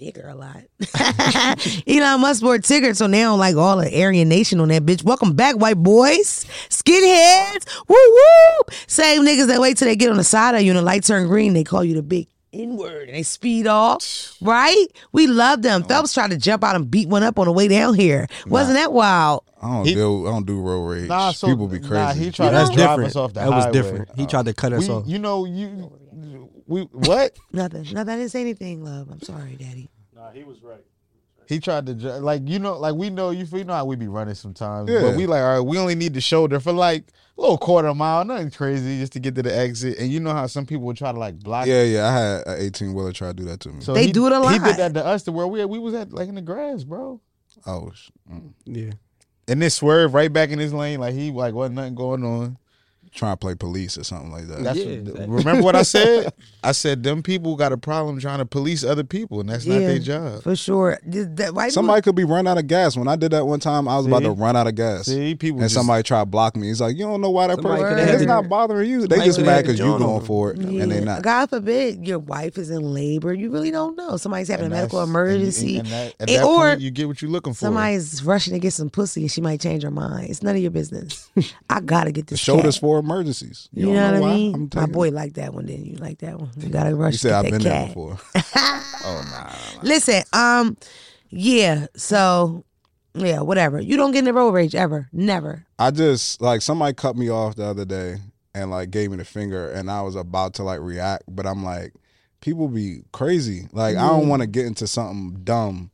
[0.00, 0.62] nigger a lot.
[1.86, 5.04] Elon Musk bought Tigger, so now like all the Aryan Nation on that bitch.
[5.04, 8.74] Welcome back, white boys, skinheads, woo woo.
[8.86, 11.04] Same niggas that wait till they get on the side of you and the light
[11.04, 14.34] turn green, they call you the big N word and they speed off.
[14.40, 14.86] Right?
[15.12, 15.82] We love them.
[15.84, 15.88] Oh.
[15.88, 18.26] Phelps tried to jump out and beat one up on the way down here.
[18.46, 19.44] Wasn't that wild?
[19.62, 21.08] I don't He- do I don't do road rage.
[21.08, 21.94] Nah, so people be crazy.
[21.94, 23.10] Nah, he tried That's to drive different.
[23.10, 24.08] us off the that was different.
[24.16, 25.04] He tried to cut us We, off.
[25.06, 25.92] you know, you
[26.70, 27.36] we what?
[27.52, 27.82] Nothing.
[27.92, 28.08] Nothing.
[28.14, 29.08] I didn't say anything, love.
[29.10, 29.90] I'm sorry, daddy.
[30.14, 30.84] Nah, he was right.
[31.46, 33.96] He tried to dri- like you know like we know you you know how we
[33.96, 35.00] be running sometimes, Yeah.
[35.02, 37.06] but we like all right, we only need the shoulder for like
[37.36, 39.98] a little quarter mile, nothing crazy, just to get to the exit.
[39.98, 41.66] And you know how some people would try to like block.
[41.66, 42.06] yeah, yeah.
[42.06, 43.80] I had an eighteen wheeler try to do that to me.
[43.80, 44.52] So They he, do it a lot.
[44.52, 44.66] He lot.
[44.68, 47.20] did that to us to where we we was at like in the grass, bro.
[47.66, 48.52] oh, sh- mm.
[48.66, 48.92] yeah.
[49.48, 52.58] And then swerve right back in his lane like he like wasn't nothing going on.
[53.12, 54.62] Trying to play police or something like that.
[54.62, 55.26] That's Yeah, what- exactly.
[55.26, 56.32] remember what I said?
[56.62, 59.78] I said them people got a problem trying to police other people, and that's not
[59.78, 60.42] their job.
[60.42, 60.98] For sure.
[61.06, 62.96] That white Somebody could be run out of gas.
[62.96, 65.06] When I did that one time, I was about to run out of gas.
[65.06, 66.68] See, people and just- somebody tried to block me.
[66.68, 67.96] He's like, "You don't know why that Somebody person.
[67.96, 69.06] coulda had It's the- not bothering you.
[69.06, 71.04] They just mad because you joint going on for it, and they Yeah.
[71.04, 73.32] not." God forbid your wife is in labor.
[73.34, 74.16] You really don't know.
[74.18, 75.78] Somebody's having And a medical that's- and- emergency.
[75.78, 77.58] and, that, at And- that or point, you get what you're looking for.
[77.66, 80.28] Somebody's rushing to get some pussy and she might change her mind.
[80.30, 81.28] It's none of your business.
[81.70, 82.40] I gotta get The this.
[82.40, 82.80] shoulders cat.
[82.82, 83.68] for emergencies.
[83.72, 84.54] You, don't know, what I mean?
[84.54, 85.14] I'm My boy it.
[85.14, 85.96] liked that one, didn't you?
[85.96, 86.50] Like that one?
[86.56, 88.18] You gotta rush You to said I've been there before.
[88.56, 89.82] oh nah.
[89.82, 90.76] Listen, um,
[91.30, 91.86] yeah.
[91.96, 92.64] So,
[93.14, 93.80] yeah, whatever.
[93.80, 95.08] You don't get in the road rage ever.
[95.12, 95.66] Never.
[95.78, 98.16] I just like somebody cut me off the other day
[98.54, 101.64] and like gave me the finger, and I was about to like react, but I'm
[101.64, 101.94] like,
[102.40, 103.68] people be crazy.
[103.72, 105.90] Like I don't want to get into something dumb,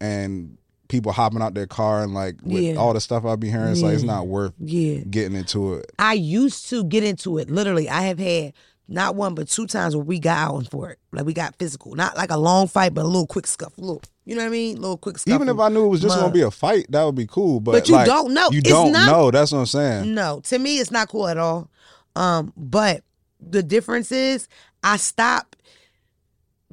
[0.00, 0.58] and
[0.88, 2.74] people hopping out their car and like with Yeah.
[2.74, 3.72] all the stuff I be hearing.
[3.72, 4.98] It's like it's not worth Yeah.
[5.10, 5.90] getting into it.
[5.98, 7.50] I used to get into it.
[7.50, 8.52] Literally, I have had
[8.86, 10.98] not one but two times where we got out for it.
[11.10, 13.72] Like we got physical, not like a long fight, but a little quick scuff.
[13.78, 14.76] Little, you know what I mean?
[14.76, 15.34] A little quick scuff.
[15.34, 17.60] Even if I knew it was just gonna be a fight, that would be cool.
[17.60, 18.50] But, But you like, don't know.
[18.50, 19.30] You It's don't not- know.
[19.30, 20.14] That's what I'm saying.
[20.14, 21.70] No, to me, it's not cool at all.
[22.14, 23.02] Um, but
[23.40, 24.48] the difference is
[24.82, 25.56] I stop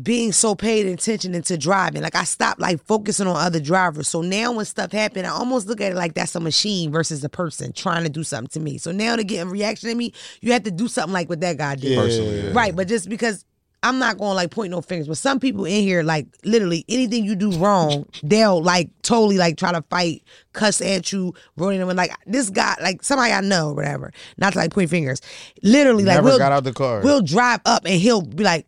[0.02, 2.02] being so paid attention into driving.
[2.02, 4.08] Like I stopped like focusing on other drivers.
[4.08, 7.24] So now when stuff happen, I almost look at it like that's a machine versus
[7.24, 8.78] a person trying to do something to me.
[8.78, 11.41] So now to get a reaction to me, you have to do something like what
[11.41, 11.97] that guy did.
[11.97, 12.52] Personally, yeah.
[12.54, 13.45] Right, but just because
[13.84, 16.86] I'm not going to like point no fingers, but some people in here, like literally
[16.88, 20.24] anything you do wrong, they'll like totally like try to fight,
[20.54, 21.95] cuss at you, rolling them.
[21.95, 24.14] Like this guy, like somebody I know, or whatever.
[24.38, 25.22] Not to like point fingers.
[25.64, 27.02] Literally, like Never we'll, got out the car.
[27.02, 28.68] We'll drive up and he'll be like,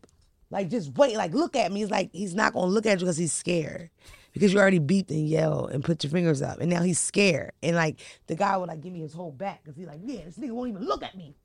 [0.54, 1.82] like just wait, like look at me.
[1.82, 3.90] He's like he's not gonna look at you because he's scared.
[4.32, 7.52] Because you already beeped and yelled and put your fingers up, and now he's scared.
[7.62, 10.22] And like the guy would like give me his whole back because he's like, yeah,
[10.26, 11.36] this nigga won't even look at me.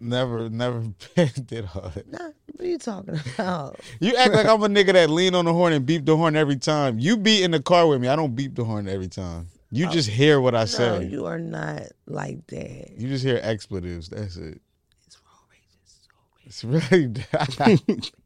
[0.00, 0.80] never, never
[1.46, 2.10] did all that.
[2.10, 3.78] Nah, what are you talking about?
[4.00, 6.34] You act like I'm a nigga that lean on the horn and beep the horn
[6.34, 6.98] every time.
[6.98, 8.08] You be in the car with me.
[8.08, 9.46] I don't beep the horn every time.
[9.70, 11.06] You just hear what I No, say.
[11.06, 12.98] you are not like that.
[12.98, 14.08] You just hear expletives.
[14.08, 14.60] That's it.
[15.06, 16.44] It's road rage.
[16.44, 18.10] It's really.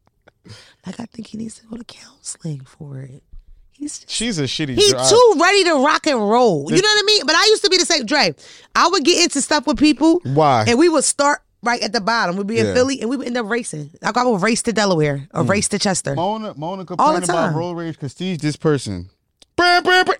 [0.85, 3.23] Like I think he needs to go to counseling for it.
[3.71, 4.75] He's She's a shitty.
[4.75, 5.07] He driver.
[5.09, 6.71] too ready to rock and roll.
[6.71, 7.21] You know what I mean?
[7.25, 8.05] But I used to be the same.
[8.05, 8.33] Dre,
[8.75, 10.19] I would get into stuff with people.
[10.23, 10.65] Why?
[10.67, 12.37] And we would start right at the bottom.
[12.37, 12.73] We'd be in Yeah.
[12.73, 13.91] Philly and we would end up racing.
[14.01, 15.49] Like I would race to Delaware or mm.
[15.49, 16.15] race to Chester.
[16.15, 17.55] Mona, Mona All complained the about time.
[17.55, 19.09] road rage because she's this person.
[19.55, 20.17] Brr, brr, brr.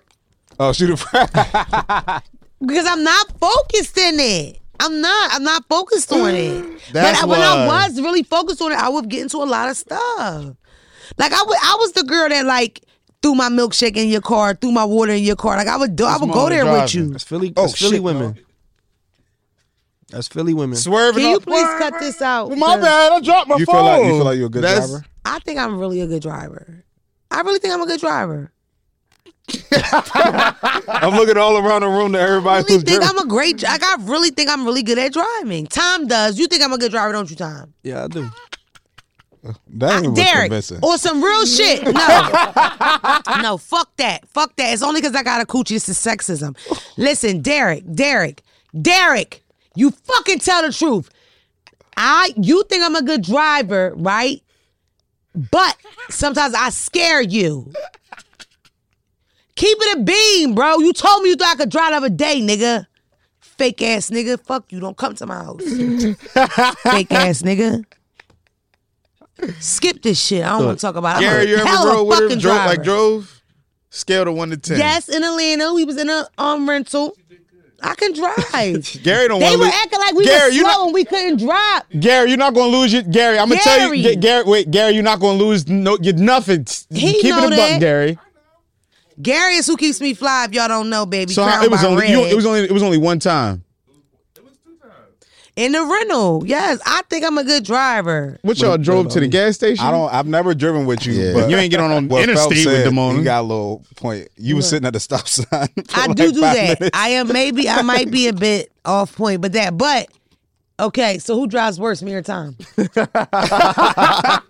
[0.60, 2.22] Oh, shoot a
[2.60, 4.58] Because I'm not focused in it.
[4.80, 5.34] I'm not.
[5.34, 6.62] I'm not focused on it.
[6.64, 9.38] Mm, that's but I- when I was really focused on it, I would get into
[9.38, 10.54] a lot of stuff.
[11.16, 12.82] Like I would, I was the girl that like
[13.22, 15.56] threw my milkshake in your car, threw my water in your car.
[15.56, 17.10] Like I would do, I would go Mona there with you.
[17.10, 17.52] That's Philly.
[17.56, 18.38] Oh, That's Philly shit, women.
[20.10, 20.76] That's Philly women.
[20.76, 21.42] Swerving Can you up.
[21.42, 22.50] please cut this out?
[22.56, 23.12] My bad.
[23.12, 23.74] I dropped my You phone.
[23.74, 25.04] feel like you feel like you're a good That's- driver?
[25.24, 26.84] I think I'm really a good driver.
[27.30, 28.50] I really think I'm a good driver.
[30.88, 33.18] I'm looking all around the room to I everybody really who's think driving.
[33.18, 33.62] I'm a great.
[33.62, 35.66] Like I really think I'm really good at driving.
[35.66, 36.38] Tom does.
[36.38, 37.72] You think I'm a good driver, don't you, Tom?
[37.82, 38.30] Yeah, I do.
[39.44, 40.80] Uh, that ah, ain't Derek, convincing.
[40.82, 41.82] or some real shit.
[41.84, 41.90] No,
[43.42, 44.72] no, fuck that, fuck that.
[44.72, 45.70] It's only because I got a coochie.
[45.70, 46.56] This is sexism.
[46.96, 48.42] Listen, Derek, Derek,
[48.80, 49.42] Derek,
[49.74, 51.08] you fucking tell the truth.
[51.96, 54.42] I, you think I'm a good driver, right?
[55.34, 55.76] But
[56.10, 57.72] sometimes I scare you.
[59.58, 60.78] Keep it a beam, bro.
[60.78, 62.86] You told me you thought I could drive the other day, nigga.
[63.40, 64.40] Fake ass nigga.
[64.40, 64.78] Fuck you.
[64.78, 65.62] Don't come to my house.
[65.64, 67.84] Fake ass nigga.
[69.60, 70.44] Skip this shit.
[70.44, 71.26] I don't want to talk about it.
[71.26, 72.38] I'm Gary, a you ever hell of a rode with fucking him?
[72.38, 73.42] Drove, like drove?
[73.90, 74.78] Scale to one to ten.
[74.78, 75.72] Yes, in Atlanta.
[75.74, 77.16] We was in a um rental.
[77.82, 79.02] I can drive.
[79.04, 81.04] Gary don't they want were acting like we Gary, were you slow not- and we
[81.04, 81.82] couldn't drive.
[82.00, 83.38] Gary, you're not gonna lose your Gary.
[83.38, 84.14] I'm gonna tell you, Gary.
[84.16, 84.44] Ga- Gary.
[84.44, 86.66] Wait, Gary, you're not gonna lose no, you nothing.
[86.90, 87.70] He Keep know it a that.
[87.72, 88.18] buck, Gary.
[89.20, 90.44] Gary is who keeps me fly.
[90.44, 91.32] If y'all don't know, baby.
[91.32, 92.10] So Crowned it was only Red.
[92.10, 93.64] you, it was only it was only one time.
[95.56, 96.44] in the rental.
[96.46, 98.38] Yes, I think I'm a good driver.
[98.42, 99.84] What y'all drove to the gas station?
[99.84, 100.12] I don't.
[100.12, 101.32] I've never driven with you, Yeah.
[101.34, 103.18] but You ain't get on- on what Phelps interstate with said, Damona.
[103.18, 104.28] You got a little point.
[104.36, 105.46] You was sitting at the stop sign.
[105.48, 106.80] for I like do do five that.
[106.80, 106.96] minutes.
[106.96, 109.76] I am maybe I might be a bit off point, but that.
[109.76, 110.06] But
[110.78, 112.56] okay, so who drives worse, me or Tom?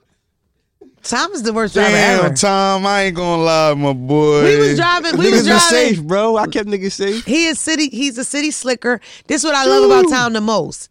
[1.09, 2.35] Tom is the worst driver Damn, ever.
[2.35, 4.45] Tom, I ain't gonna lie, my boy.
[4.45, 5.17] We was driving.
[5.19, 5.95] We was Niggas be driving.
[5.95, 6.37] safe, bro.
[6.37, 7.25] I kept niggas safe.
[7.25, 7.89] He is city.
[7.89, 9.01] He's a city slicker.
[9.27, 10.91] This is what I love about Tom the most.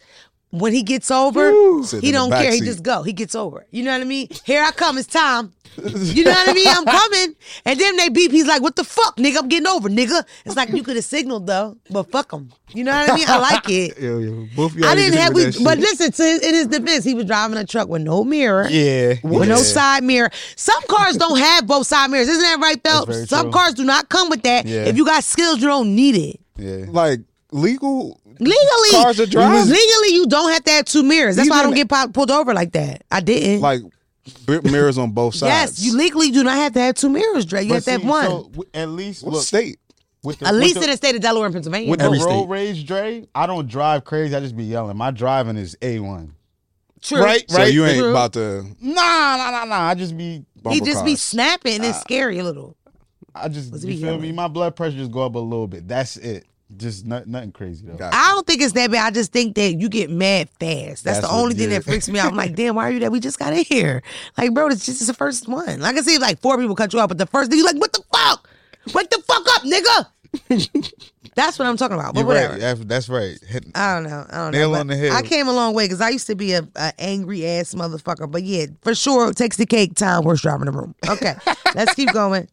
[0.51, 2.53] When he gets over, Sit he don't back care.
[2.53, 3.03] He just go.
[3.03, 3.61] He gets over.
[3.61, 3.67] it.
[3.71, 4.29] You know what I mean?
[4.45, 4.97] Here I come.
[4.97, 5.53] It's time.
[5.83, 6.67] You know what I mean?
[6.67, 7.35] I'm coming.
[7.65, 8.31] And then they beep.
[8.31, 9.37] He's like, "What the fuck, nigga?
[9.37, 12.51] I'm getting over, nigga." It's like you could have signaled though, but fuck him.
[12.73, 13.27] You know what I mean?
[13.27, 13.97] I like it.
[14.01, 15.33] Yo, yo, both I didn't have.
[15.33, 15.79] We, but shit.
[15.79, 18.67] listen, to his, in his defense, he was driving a truck with no mirror.
[18.69, 19.15] Yeah.
[19.23, 20.31] With no side mirror.
[20.55, 22.27] Some cars don't have both side mirrors.
[22.27, 23.29] Isn't that right, Phelps?
[23.29, 23.51] Some true.
[23.51, 24.65] cars do not come with that.
[24.65, 24.85] Yeah.
[24.85, 26.39] If you got skills, you don't need it.
[26.57, 26.85] Yeah.
[26.89, 27.19] Like
[27.51, 29.65] legal Legally, Cars that drive?
[29.67, 31.35] legally, you don't have to have two mirrors.
[31.35, 33.03] That's why I don't get pu- pulled over like that.
[33.11, 33.61] I didn't.
[33.61, 33.81] like
[34.45, 35.79] bi- mirrors on both sides.
[35.79, 37.63] yes, you legally do not have to have two mirrors, Dre.
[37.63, 38.25] You But have to have see, one.
[38.25, 39.79] so, w- at least What look state?
[40.23, 41.89] with the, At with least the, in the state of Delaware and Pennsylvania.
[41.89, 42.49] with Every road state.
[42.49, 43.27] rage, Dre.
[43.33, 44.35] I don't drive crazy.
[44.35, 44.97] I just be yelling.
[44.97, 46.33] My driving is a one.
[47.01, 47.21] True.
[47.21, 47.71] Right, So right.
[47.73, 48.09] you ain't True.
[48.09, 48.91] about to Nah,
[49.37, 49.87] nah, nah, nah.
[49.87, 50.43] I just be.
[50.55, 51.21] He bumper just be cars.
[51.21, 52.75] snapping and it's scary a little.
[53.35, 54.23] I just What's you he feel me.
[54.29, 54.35] yelling?
[54.35, 55.87] My blood pressure just go up a little bit.
[55.87, 56.45] That's it.
[56.75, 57.95] Just not, nothing crazy though.
[57.95, 59.05] Got I don't think it's that bad.
[59.05, 61.03] I just think that you get mad fast.
[61.05, 62.27] That's, That's the only thing that freaks me out.
[62.31, 63.11] I'm like, damn, why are you that?
[63.11, 64.03] We just got in here.
[64.37, 65.79] Like, bro, it's just it's the first one.
[65.79, 67.77] Like I see like four people cut you off, but the first thing you like,
[67.77, 68.49] what the fuck?
[68.93, 70.07] Wake the fuck up, nigga.
[71.35, 72.13] That's what I'm talking about.
[72.15, 72.53] But You're whatever.
[72.53, 72.59] right.
[72.59, 73.39] That's, that's right.
[73.47, 74.25] Hit- I don't know.
[74.29, 74.79] I don't Nail know.
[74.79, 75.11] on the head.
[75.11, 78.29] I came a long way because I used to be a, a angry ass motherfucker.
[78.29, 79.93] But yeah, for sure, takes the cake.
[79.95, 80.95] Time worst driving the room.
[81.07, 81.35] Okay,
[81.75, 82.47] let's keep going.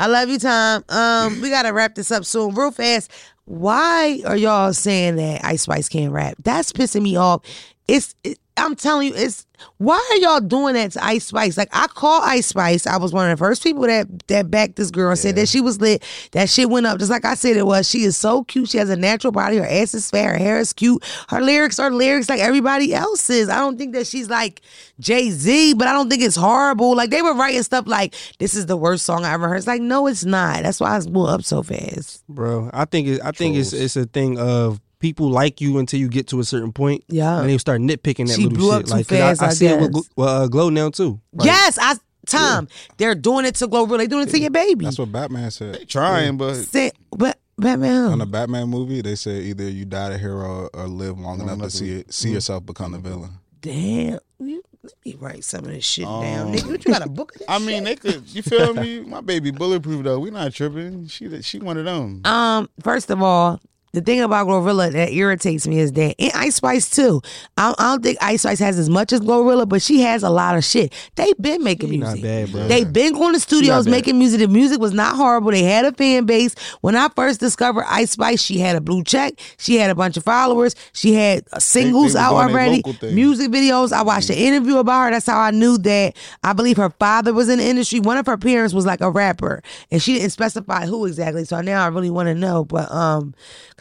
[0.00, 0.84] I love you, Tom.
[0.88, 3.10] Um, we gotta wrap this up soon, real fast.
[3.46, 6.36] Why are y'all saying that Ice Spice can't rap?
[6.42, 7.42] That's pissing me off.
[7.86, 9.46] It's it, I'm telling you, it's
[9.78, 11.56] why are y'all doing that to Ice Spice?
[11.56, 12.86] Like I call Ice Spice.
[12.86, 15.48] I was one of the first people that that backed this girl and said that
[15.48, 16.02] she was lit.
[16.32, 17.88] That shit went up just like I said it was.
[17.88, 18.68] She is so cute.
[18.70, 19.56] She has a natural body.
[19.56, 20.32] Her ass is fair.
[20.32, 21.04] Her hair is cute.
[21.28, 23.48] Her lyrics are lyrics like everybody else's.
[23.48, 24.60] I don't think that she's like
[25.00, 26.94] Jay Z, but I don't think it's horrible.
[26.94, 29.56] Like they were writing stuff like this is the worst song I ever heard.
[29.56, 30.62] It's like no, it's not.
[30.62, 32.24] That's why it's blew up so fast.
[32.28, 32.70] bro.
[32.72, 36.08] I think it, I think it's it's a thing of people like you until you
[36.08, 37.04] get to a certain point.
[37.08, 37.40] Yeah.
[37.40, 38.86] and they start nitpicking that She little blew up shit.
[38.88, 40.02] too like 'cause fast, I, I I see it with guess.
[40.02, 41.20] Gl- well, uh, Glow now too.
[41.34, 41.94] Like, yes, I
[42.26, 42.68] Tom.
[42.96, 43.98] They're doing it to Glorilla.
[43.98, 44.86] They doing it to your baby.
[44.86, 45.86] That's what Batman said.
[45.88, 48.12] Trying, but Say, but Batman.
[48.12, 51.58] On the Batman movie, they said either you die a hero or live long enough
[51.60, 53.30] to see it, see yourself become the villain.
[53.60, 54.18] Damn.
[54.40, 56.86] You, let me write some of this shit down, Um, nigga.
[56.86, 57.32] You got a book?
[57.34, 57.66] Of this I shit?
[57.66, 58.22] mean, they could.
[58.34, 59.00] You feel me?
[59.00, 60.18] My baby bulletproof though.
[60.18, 61.06] We not tripping.
[61.08, 62.20] She she one of them.
[62.24, 63.60] Um, first of all,
[63.94, 67.22] the thing about Glorilla that irritates me is that and Ice Spice too.
[67.56, 70.22] I don't, I don't think Ice Spice has as much as Glorilla, but she has
[70.22, 70.92] a lot of shit.
[71.16, 72.22] They've been making She music.
[72.22, 72.68] not bad, bro.
[72.68, 73.90] They've been going to studios bad.
[73.92, 74.40] making music.
[74.40, 75.50] The music was not horrible.
[75.52, 76.54] They had a fan base.
[76.80, 79.34] When I first discovered Ice Spice, she had a blue check.
[79.58, 80.74] She had a bunch of followers.
[80.92, 83.14] She had uh, singles was out doing their already, thing.
[83.14, 83.92] music videos.
[83.92, 85.10] I watched an interview about her.
[85.12, 86.16] That's how I knew that.
[86.42, 88.00] I believe her father was in the industry.
[88.00, 91.44] One of her parents was like a rapper, and she didn't specify who exactly.
[91.44, 92.64] So now I really want to know.
[92.64, 93.34] But um,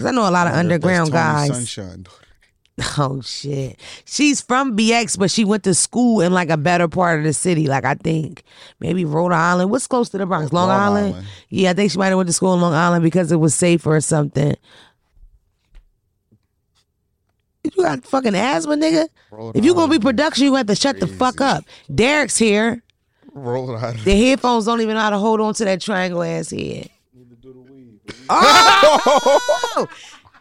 [0.03, 1.47] because I know a lot of underground guys.
[1.49, 2.05] Sunshine.
[2.97, 3.79] Oh shit.
[4.03, 7.31] She's from BX, but she went to school in like a better part of the
[7.31, 7.67] city.
[7.67, 8.43] Like I think
[8.79, 9.69] maybe Rhode Island.
[9.69, 10.51] What's close to the Bronx?
[10.51, 11.07] Long, Long Island?
[11.13, 11.27] Island.
[11.49, 13.53] Yeah, I think she might have went to school in Long Island because it was
[13.53, 14.55] safer or something.
[17.63, 19.07] You got fucking asthma, nigga.
[19.29, 21.65] Rhode If you gonna be production, you have to shut the fuck up.
[21.93, 22.81] Derek's here.
[23.33, 23.99] Rhode Island.
[23.99, 26.89] The headphones don't even know how to hold on to that triangle ass head.
[28.29, 29.87] Oh,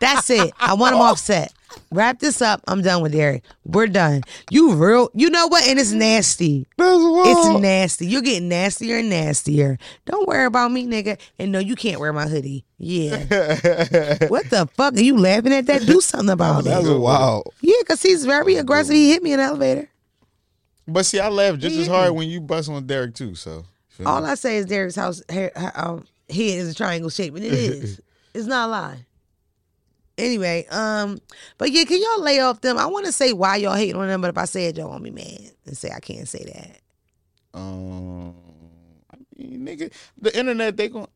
[0.00, 0.52] that's it.
[0.58, 1.52] I want them offset.
[1.90, 2.62] Wrap this up.
[2.66, 3.44] I'm done with Derek.
[3.64, 4.22] We're done.
[4.50, 5.10] You real.
[5.14, 5.66] You know what?
[5.66, 6.66] And it's nasty.
[6.78, 8.06] It's nasty.
[8.06, 9.78] You're getting nastier and nastier.
[10.06, 11.18] Don't worry about me, nigga.
[11.38, 12.64] And no, you can't wear my hoodie.
[12.78, 13.16] Yeah.
[14.28, 14.94] what the fuck?
[14.94, 15.86] Are you laughing at that?
[15.86, 16.98] Do something about That's it.
[16.98, 17.54] wild.
[17.60, 18.94] Yeah, because he's very aggressive.
[18.94, 19.88] He hit me in the elevator.
[20.86, 23.34] But see, I laugh just as hard when you bust on Derek too.
[23.34, 23.64] So
[24.04, 24.24] All?
[24.24, 28.01] I say is Derek's house hair, um, head is a triangle shape, and it is.
[28.35, 29.07] it's not a lie.
[30.18, 31.18] Anyway, um,
[31.59, 32.76] but yeah, can y'all lay off them?
[32.78, 34.91] I want to say why y'all hating on them, but if I say it, y'all
[34.91, 37.59] want me mad and say I can't say that.
[37.59, 38.35] um,
[39.11, 41.07] I mean, nigga, the internet they going.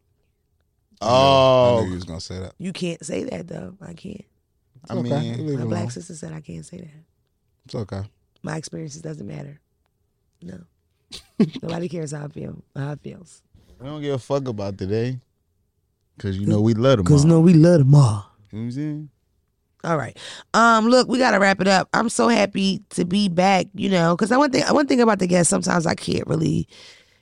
[1.03, 2.55] I Oh, knew you was gonna say that.
[2.59, 3.77] You can't say that though.
[3.83, 4.25] I can't.
[4.89, 5.21] I It's okay.
[5.37, 5.91] mean, Leave My it black alone.
[5.91, 7.05] sister said I can't say that.
[7.67, 8.03] It's okay.
[8.43, 9.61] My experiences doesn't matter.
[10.41, 10.61] No.
[11.63, 12.63] Nobody cares how I feel.
[12.75, 13.43] How it feels.
[13.81, 15.19] We don't give a fuck about today,
[16.19, 17.07] cause you know we love them.
[17.07, 17.31] Cause all.
[17.31, 18.31] no, we love them all.
[18.51, 19.11] You know what I'm saying?
[19.85, 20.19] All right.
[20.53, 21.89] Um, look, we gotta wrap it up.
[21.93, 25.21] I'm so happy to be back, you know, because I one thing one thing about
[25.21, 26.67] the guests, sometimes I can't really,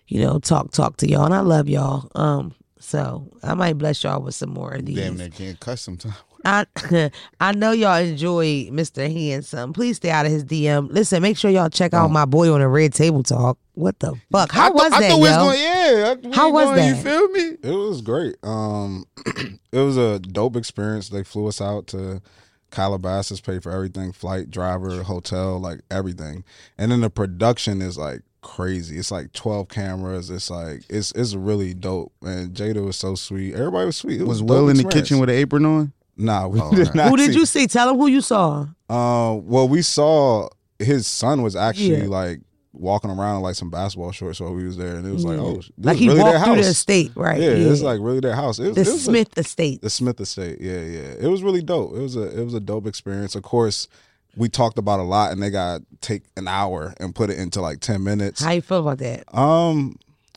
[0.09, 1.27] you know, talk talk to y'all.
[1.27, 2.11] And I love y'all.
[2.15, 4.97] Um, so I might bless y'all with some more of these.
[4.97, 6.15] Damn, they can't cuss sometimes.
[6.45, 6.67] I
[7.41, 9.13] I know y'all enjoy Mr.
[9.13, 9.73] Handsome.
[9.73, 10.91] Please stay out of his DM.
[10.91, 13.59] Listen, make sure y'all check out my boy on the Red Table Talk.
[13.75, 14.53] What the fuck?
[14.53, 15.37] How I th- was I that, thought was yo?
[15.39, 16.15] going, yeah.
[16.25, 17.57] I- we How was going, You feel me?
[17.63, 18.37] It was great.
[18.43, 19.05] Um,
[19.73, 21.09] it was a dope experience.
[21.09, 22.23] They flew us out to
[22.71, 26.45] Calabasas paid for everything, flight, driver, hotel, like everything.
[26.79, 28.99] And then the production is like crazy.
[28.99, 30.29] It's like twelve cameras.
[30.31, 32.13] It's like it's it's really dope.
[32.23, 33.55] And Jada was so sweet.
[33.55, 34.21] Everybody was sweet.
[34.21, 35.93] It Was a Will dope in the kitchen with an apron on?
[36.17, 36.95] Nah, we Oh, did alright.
[36.95, 37.09] not.
[37.11, 37.67] Who did see- you see?
[37.67, 38.67] Tell him who you saw.
[38.89, 40.49] Uh, well, we saw
[40.79, 42.09] his son was actually Yeah.
[42.09, 42.41] like
[42.75, 45.39] walking around in like some basketball shorts while we was there, and it was like,
[45.39, 47.41] oh, this Like he really their walked through the estate, right?
[47.41, 48.59] Yeah, it's like really their house.
[48.59, 49.81] It was, the it was a- Smith estate.
[49.81, 50.59] the Smith estate.
[50.61, 51.15] Yeah, yeah.
[51.21, 51.95] It was really dope.
[51.95, 53.35] It was a it was a dope experience.
[53.35, 53.89] Of course,
[54.37, 57.61] we talked about a lot, and they got take an hour and put it into
[57.61, 58.43] like ten minutes.
[58.43, 59.33] How you feel about that?
[59.37, 59.97] Um,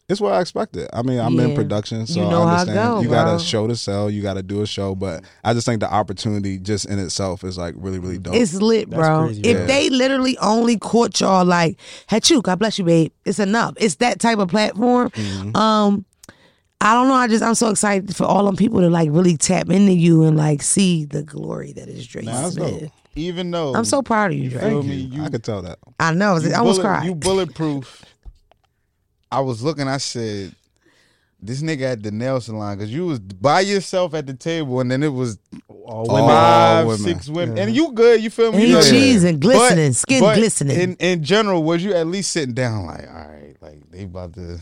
[0.09, 0.87] it's what I expected.
[0.93, 2.75] I mean, I'm in production, so You know I how it understand.
[2.95, 3.35] go, you got bro.
[3.35, 4.09] a show to sell.
[4.09, 7.43] You got to do a show, but I just think the opportunity just in itself
[7.43, 8.33] is like really, really dope.
[8.35, 9.25] It's lit, That's bro.
[9.25, 9.65] crazy, if yeah.
[9.65, 11.77] they literally only caught y'all like,
[12.07, 13.11] had you, God bless you, babe.
[13.25, 13.73] It's enough.
[13.77, 15.09] It's that type of platform.
[15.09, 15.55] Mm-hmm.
[15.57, 16.05] Um,
[16.79, 17.15] I don't know.
[17.15, 20.23] I just I'm so excited for all them people to like really tap into you
[20.23, 22.91] and like see the glory that is Drake Nah, Smith.
[23.15, 24.61] Even though I'm so proud of you, Drake.
[24.61, 24.95] feel me?
[24.95, 25.17] you.
[25.17, 25.79] You- I could tell that.
[25.99, 26.35] I know.
[26.35, 27.05] I you almost bullet- cried.
[27.07, 28.05] You bulletproof.
[29.31, 29.87] I was looking.
[29.87, 30.53] I said,
[31.41, 34.89] "This nigga at the nail salon because you was by yourself at the table, and
[34.91, 35.37] then it was
[35.69, 36.29] All All women.
[36.29, 36.99] five, women.
[37.01, 38.21] six women, and you good.
[38.21, 38.57] You feel me?
[38.59, 38.93] and You he good.
[38.93, 40.77] cheesing, glistening, But- skin but glistening.
[40.79, 44.33] In in general, was you at least sitting down like, all right, like they about
[44.33, 44.59] to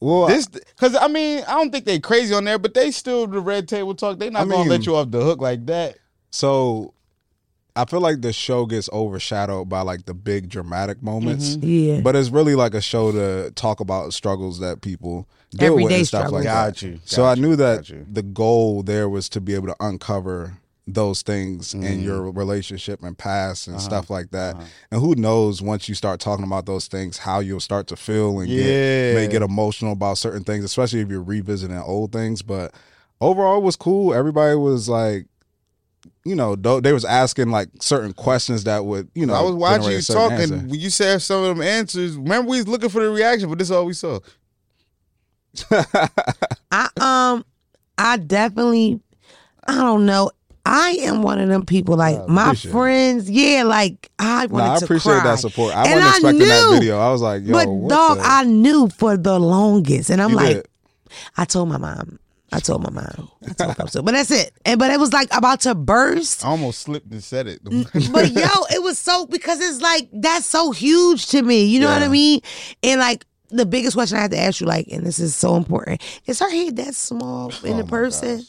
[0.00, 0.46] Well, this?
[0.46, 3.68] Because I mean, I don't think they crazy on there, but they still the red
[3.68, 4.18] table talk.
[4.18, 5.96] They not I gonna mean- let you off the hook like that.
[6.30, 6.94] so
[7.80, 11.56] I feel like the show gets overshadowed by like the big dramatic moments.
[11.56, 11.66] Mm-hmm.
[11.68, 12.00] yeah.
[12.00, 15.98] But it's really like a show to talk about struggles that people deal with Everyday
[16.00, 16.44] and stuff struggles.
[16.44, 16.82] like Got that.
[16.82, 20.54] you, so got I knew that the goal there was to be able to uncover
[20.86, 21.84] those things Mm-hmm.
[21.84, 23.84] in your relationship and past and Uh-huh.
[23.84, 24.56] stuff like that.
[24.90, 28.40] And who knows once you start talking about those things, how you'll start to feel
[28.40, 28.62] and Yeah.
[28.62, 32.40] get may get emotional about certain things, especially if you're revisiting old things.
[32.42, 32.72] But
[33.20, 34.14] overall, it was cool.
[34.14, 35.26] Everybody was like.
[36.28, 39.90] You know, they was asking like certain questions that would, you know, I was watching
[39.92, 40.40] you a certain talking.
[40.54, 40.56] answer.
[40.68, 43.58] When you said some of them answers, remember we was looking for the reaction, but
[43.58, 44.18] this is all we saw.
[46.70, 47.44] I um
[47.96, 49.00] I definitely
[49.66, 50.30] I don't know.
[50.64, 52.72] I am one of them people like my appreciate it.
[52.72, 55.24] friends, yeah, like I wanted Nah, I to appreciate cry.
[55.24, 55.74] that support.
[55.74, 56.98] I And wasn't I expecting that knew, video.
[56.98, 60.10] I was like, yo, but what dog, the- I knew for the longest.
[60.10, 60.68] And I'm You like, did.
[61.38, 62.18] I told my mom.
[62.50, 63.30] I told my mom.
[63.46, 64.02] I told her so.
[64.02, 64.52] But that's it.
[64.64, 66.44] And but it was like about to burst.
[66.44, 67.60] I almost slipped and said it.
[67.62, 71.64] But yo, it was so because it's like that's so huge to me.
[71.64, 72.40] You know what I mean?
[72.82, 75.56] And like the biggest question I had to ask you, like, and this is so
[75.56, 78.44] important, is her head that small in Oh the person?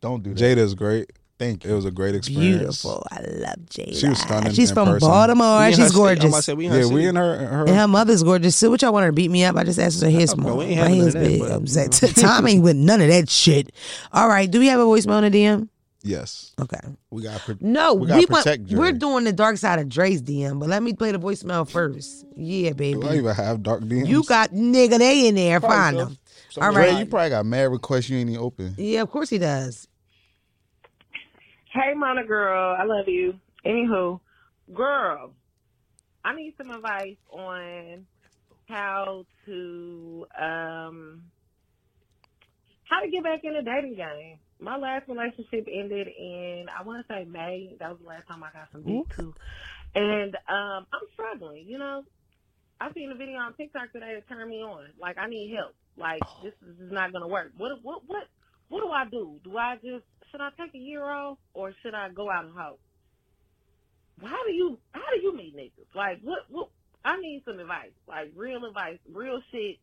[0.00, 0.40] Don't do that.
[0.40, 1.10] Jada is great.
[1.38, 2.82] Thank It was a great experience.
[2.82, 3.06] Beautiful.
[3.12, 4.00] I love Jada.
[4.00, 5.08] She was stunning She's in from person.
[5.08, 5.58] Baltimore.
[5.60, 5.78] We in her She's.
[5.78, 6.44] I'm about to gorgeous.
[6.44, 6.94] say, we in Yeah, city.
[6.94, 7.60] we in her her.
[7.66, 8.56] And her mother's gorgeous.
[8.56, 9.54] So what y'all want her to beat me up?
[9.56, 10.56] I just asked her hair uh, small.
[10.58, 11.40] we ain't My having hair's none that, big.
[11.40, 13.70] but- I'm saying Tom ain't with none of that shit.
[14.12, 14.50] All right.
[14.50, 15.68] Do we have a voicemail in the DM?
[16.02, 16.54] yes.
[16.60, 16.78] Okay.
[17.10, 18.78] We got pro- No, We we, gotta want, protect Dre.
[18.78, 22.24] we're doing the dark side of Dre's DM, but let me play the voicemail first.
[22.36, 23.00] Yeah, baby.
[23.00, 24.06] Do I even have dark DMs?
[24.06, 25.60] You got nigga, they in there.
[25.60, 26.18] Probably Find them.
[26.50, 26.98] Some All Dre, right.
[27.00, 28.74] you probably got mad requests you ain't even open.
[28.78, 29.87] Yeah, of course he does.
[31.70, 33.34] Hey, Mona girl, I love you.
[33.66, 34.20] Anywho,
[34.72, 35.32] girl,
[36.24, 38.06] I need some advice on
[38.70, 41.24] how to um
[42.84, 44.38] how to get back in the dating game.
[44.58, 47.76] My last relationship ended in I want to say May.
[47.78, 49.34] That was the last time I got some dick too,
[49.94, 51.66] and um I'm struggling.
[51.66, 52.02] You know,
[52.80, 54.86] I seen a video on TikTok today that turned me on.
[54.98, 55.74] Like I need help.
[55.98, 57.52] Like this is not gonna work.
[57.58, 58.26] What what what
[58.70, 59.38] what do I do?
[59.44, 62.54] Do I just should I take a year off or should I go out and
[62.56, 62.80] hope?
[64.24, 65.94] How do you how do you meet niggas?
[65.94, 66.68] Like what what
[67.04, 67.90] I need some advice.
[68.06, 69.76] Like real advice, real shit.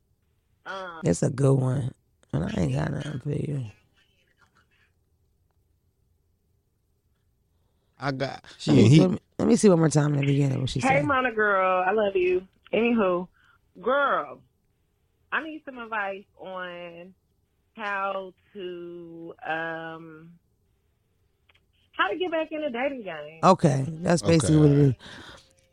[0.66, 1.93] Um That's a good one.
[2.34, 3.66] And I ain't got nothing for you.
[7.98, 8.43] I got.
[8.58, 9.02] She Let me, heat.
[9.02, 10.96] let, me, let me see one more time in the beginning what she Hey said.
[10.98, 12.46] Hey Mona girl, I love you.
[12.74, 13.28] Anywho,
[13.82, 14.41] girl,
[15.32, 17.14] I need some advice on
[17.76, 20.32] how to um
[21.97, 23.39] how to get back in the dating game.
[23.43, 24.67] Okay, that's basically Okay.
[24.67, 24.93] what it is.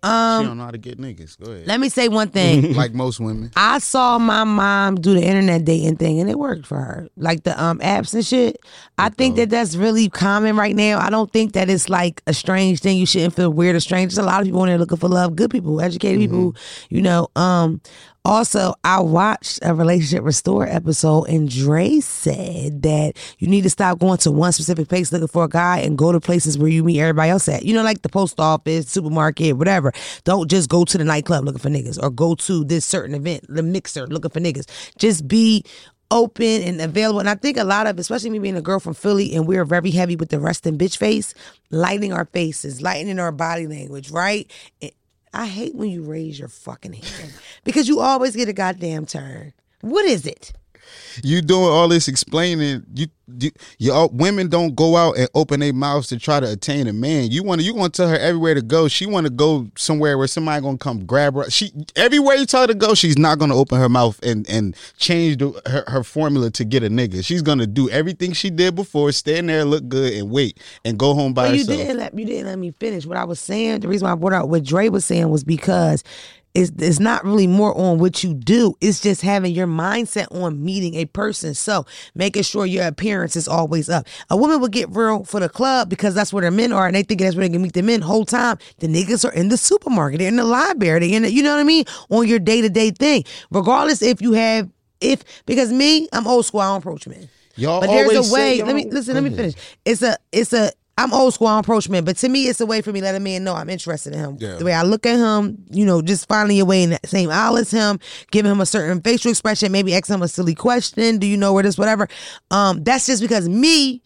[0.04, 1.38] Um, she don't know how to get niggas.
[1.38, 1.68] Go ahead.
[1.68, 2.72] let me say one thing.
[2.74, 3.52] like most women.
[3.54, 7.08] I saw my mom do the internet dating thing and it worked for her.
[7.16, 8.58] Like the um apps and shit.
[8.98, 10.98] I think that that's really common right now.
[10.98, 12.98] I don't think that it's like a strange thing.
[12.98, 14.12] You shouldn't feel weird or strange.
[14.12, 15.36] There's a lot of people in there looking for love.
[15.36, 16.56] Good people, educated people,
[16.88, 17.28] you know.
[17.36, 17.80] Um
[18.24, 23.98] also, I watched a relationship restore episode, and Dre said that you need to stop
[23.98, 26.84] going to one specific place looking for a guy and go to places where you
[26.84, 27.64] meet everybody else at.
[27.64, 29.92] You know, like the post office, supermarket, whatever.
[30.22, 33.44] Don't just go to the nightclub looking for niggas or go to this certain event,
[33.48, 34.66] the mixer looking for niggas.
[34.98, 35.64] Just be
[36.12, 37.18] open and available.
[37.18, 39.64] And I think a lot of, especially me being a girl from Philly, and we're
[39.64, 41.34] very heavy with the resting bitch face,
[41.70, 44.48] lightening our faces, lightening our body language, right?
[45.32, 47.32] I hate when you raise your fucking hand
[47.64, 49.54] because you always get a goddamn turn.
[49.80, 50.52] What is it?
[51.22, 52.82] You doing all this explaining.
[52.94, 53.06] You,
[53.38, 56.92] you, you women don't go out and open their mouths to try to attain a
[56.92, 57.30] man.
[57.30, 58.88] You want to, you want to tell her everywhere to go.
[58.88, 61.50] She want to go somewhere where somebody gonna come grab her.
[61.50, 64.76] She everywhere you tell her to go, she's not gonna open her mouth and and
[64.98, 67.24] change the, her her formula to get a nigga.
[67.24, 71.14] She's gonna do everything she did before, stand there, look good, and wait, and go
[71.14, 71.78] home by But you herself.
[71.78, 73.06] didn't let you didn't let me finish.
[73.06, 75.44] What I was saying, the reason why I brought out what Dre was saying was
[75.44, 76.02] because
[76.54, 78.74] it's, it's not really more on what you do.
[78.80, 81.54] It's just having your mindset on meeting a person.
[81.54, 84.06] So making sure your appearance is always up.
[84.28, 86.94] A woman will get real for the club because that's where their men are and
[86.94, 88.58] they think that's where they can meet the men whole time.
[88.78, 91.52] The niggas are in the supermarket, they're in the library, they're in the, you know
[91.54, 91.84] what I mean?
[92.10, 93.24] On your day to day thing.
[93.50, 94.68] Regardless if you have
[95.00, 97.28] if because me, I'm old school, I don't approach men.
[97.56, 98.62] Y'all But there's a way.
[98.62, 99.14] Let me listen.
[99.14, 99.54] Let me finish.
[99.84, 100.16] It's a.
[100.30, 100.72] It's a.
[100.98, 101.46] I'm old school.
[101.46, 103.44] I approach men, but to me, it's a way for me to let a man
[103.44, 104.36] know I'm interested in him.
[104.38, 104.56] Yeah.
[104.56, 107.30] The way I look at him, you know, just finding your way in that same
[107.30, 107.98] aisle as him,
[108.30, 111.18] giving him a certain facial expression, maybe asking him a silly question.
[111.18, 111.78] Do you know where this?
[111.78, 112.08] Whatever.
[112.50, 114.02] Um, that's just because me.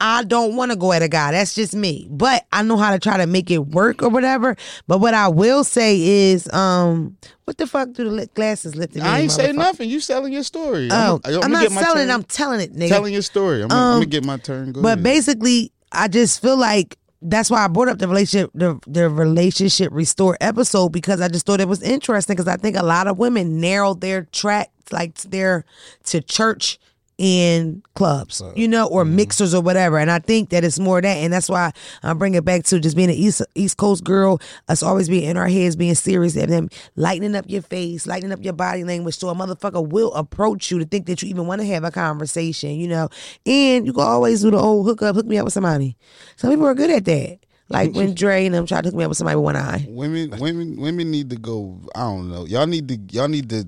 [0.00, 1.32] I don't want to go at a guy.
[1.32, 2.06] That's just me.
[2.08, 4.54] But I know how to try to make it work or whatever.
[4.86, 7.16] But what I will say is, um,
[7.46, 8.94] what the fuck do the glasses lift?
[8.94, 9.90] in I ain't say nothing.
[9.90, 10.88] You selling your story.
[10.92, 12.06] Oh, I'm, I'm, gonna not get my selling.
[12.06, 12.10] turn.
[12.12, 12.88] I'm telling it, nigga.
[12.90, 13.60] telling your story.
[13.62, 14.70] I'm, gonna- I'm Um, gonna get my turn.
[14.70, 15.02] Go But ahead.
[15.02, 19.92] basically, I just feel like that's why I brought up the relationship, the, the relationship
[19.92, 23.18] restore episode because I just thought it was interesting because I think a lot of
[23.18, 25.64] women narrow their track like their
[26.04, 26.78] to church
[27.18, 29.16] and clubs, you know, or mm-hmm.
[29.16, 29.98] mixers or whatever.
[29.98, 32.78] And I think that it's more that, and that's why I bring it back to
[32.78, 34.40] just being an East East Coast girl.
[34.68, 38.32] Us always being in our heads, being serious, and then lightening up your face, lightening
[38.32, 41.46] up your body language, so a motherfucker will approach you to think that you even
[41.46, 43.08] want to have a conversation, you know.
[43.44, 45.96] And you can always do the old hook up, hook me up with somebody.
[46.36, 47.38] Some people are good at that.
[47.68, 49.86] Like when Dre and them tried to hook me up with somebody with one eye.
[49.88, 51.80] women, women, women need to go.
[51.94, 52.46] I don't know.
[52.46, 52.96] Y'all need to.
[53.14, 53.66] Y'all need to.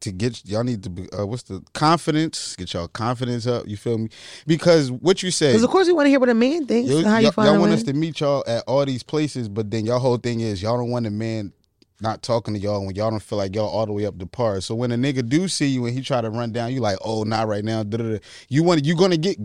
[0.00, 2.54] To get y'all need to be uh, what's the confidence?
[2.56, 3.66] Get y'all confidence up.
[3.66, 4.08] You feel me?
[4.46, 6.90] Because what you say, Because of course we want to hear what a man thinks.
[6.90, 9.48] And how you y'all, find y'all want us to meet y'all at all these places,
[9.48, 11.52] but then y'all whole thing is y'all don't want a man
[12.00, 14.26] not talking to y'all when y'all don't feel like y'all all the way up the
[14.26, 14.60] par.
[14.60, 16.98] So when a nigga do see you and he try to run down, you like,
[17.04, 17.82] oh, not right now.
[17.82, 18.18] da-da-da.
[18.48, 19.38] You want you gonna get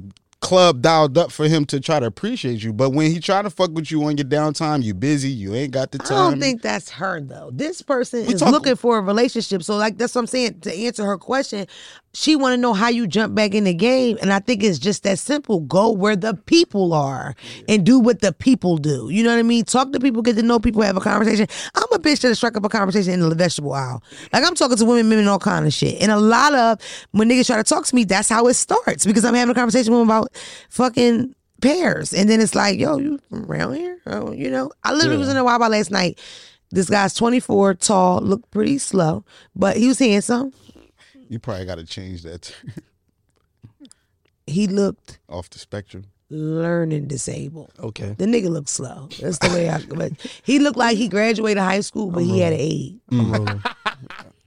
[0.51, 2.73] club dialed up for him to try to appreciate you.
[2.73, 5.71] But when he try to fuck with you on your downtime, you busy, you ain't
[5.71, 6.11] got the time.
[6.11, 7.51] I don't think that's her though.
[7.53, 9.63] This person We is talk- looking for a relationship.
[9.63, 10.59] So like that's what I'm saying.
[10.59, 11.67] To answer her question,
[12.13, 14.79] she want to know how you jump back in the game, and I think it's
[14.79, 15.61] just that simple.
[15.61, 17.35] Go where the people are
[17.67, 19.09] and do what the people do.
[19.09, 19.63] You know what I mean?
[19.63, 21.47] Talk to people, get to know people, have a conversation.
[21.75, 24.03] I'm a bitch that strike up a conversation in the vegetable aisle.
[24.33, 26.01] Like I'm talking to women, men, and all kind of shit.
[26.01, 26.79] And a lot of
[27.11, 29.55] when niggas try to talk to me, that's how it starts because I'm having a
[29.55, 30.35] conversation with them about
[30.69, 32.13] fucking pears.
[32.13, 33.99] And then it's like, yo, you from around here?
[34.05, 36.19] Oh, you know, I literally was in a Wawa last night.
[36.71, 40.53] This guy's 24, tall, looked pretty slow, but he was handsome.
[41.31, 42.53] You probably got to change that
[44.47, 46.05] He looked off the spectrum.
[46.29, 47.71] learning disabled.
[47.79, 48.15] Okay.
[48.17, 49.07] The nigga looked slow.
[49.21, 49.81] That's the way I.
[49.89, 50.11] But
[50.43, 52.99] he looked like he graduated high school, but he had an aid.
[53.11, 53.63] I'm rolling.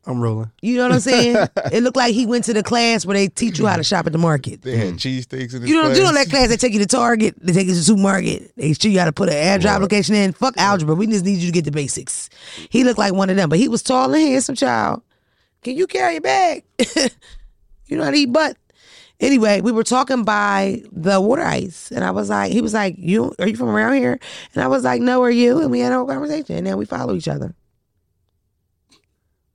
[0.06, 0.50] I'm rolling.
[0.60, 1.36] You know what I'm saying?
[1.72, 4.06] it looked like he went to the class where they teach you how to shop
[4.06, 4.60] at the market.
[4.60, 5.96] They had cheesesteaks in this You know, class.
[5.96, 8.52] you know that class they take you to Target, they take you to the supermarket,
[8.56, 10.32] they show you how to put an address application in.
[10.34, 10.94] Fuck algebra.
[10.94, 12.28] We just need you to get the basics.
[12.68, 15.02] He looked like one of them, but he was tall and handsome, child.
[15.64, 16.62] Can you carry a bag?
[17.86, 18.56] you know how to eat butt.
[19.18, 22.96] Anyway, we were talking by the water ice, and I was like, he was like,
[22.98, 24.18] "You are you from around here?"
[24.54, 26.76] And I was like, "No, are you?" And we had a whole conversation, and then
[26.76, 27.54] we follow each other.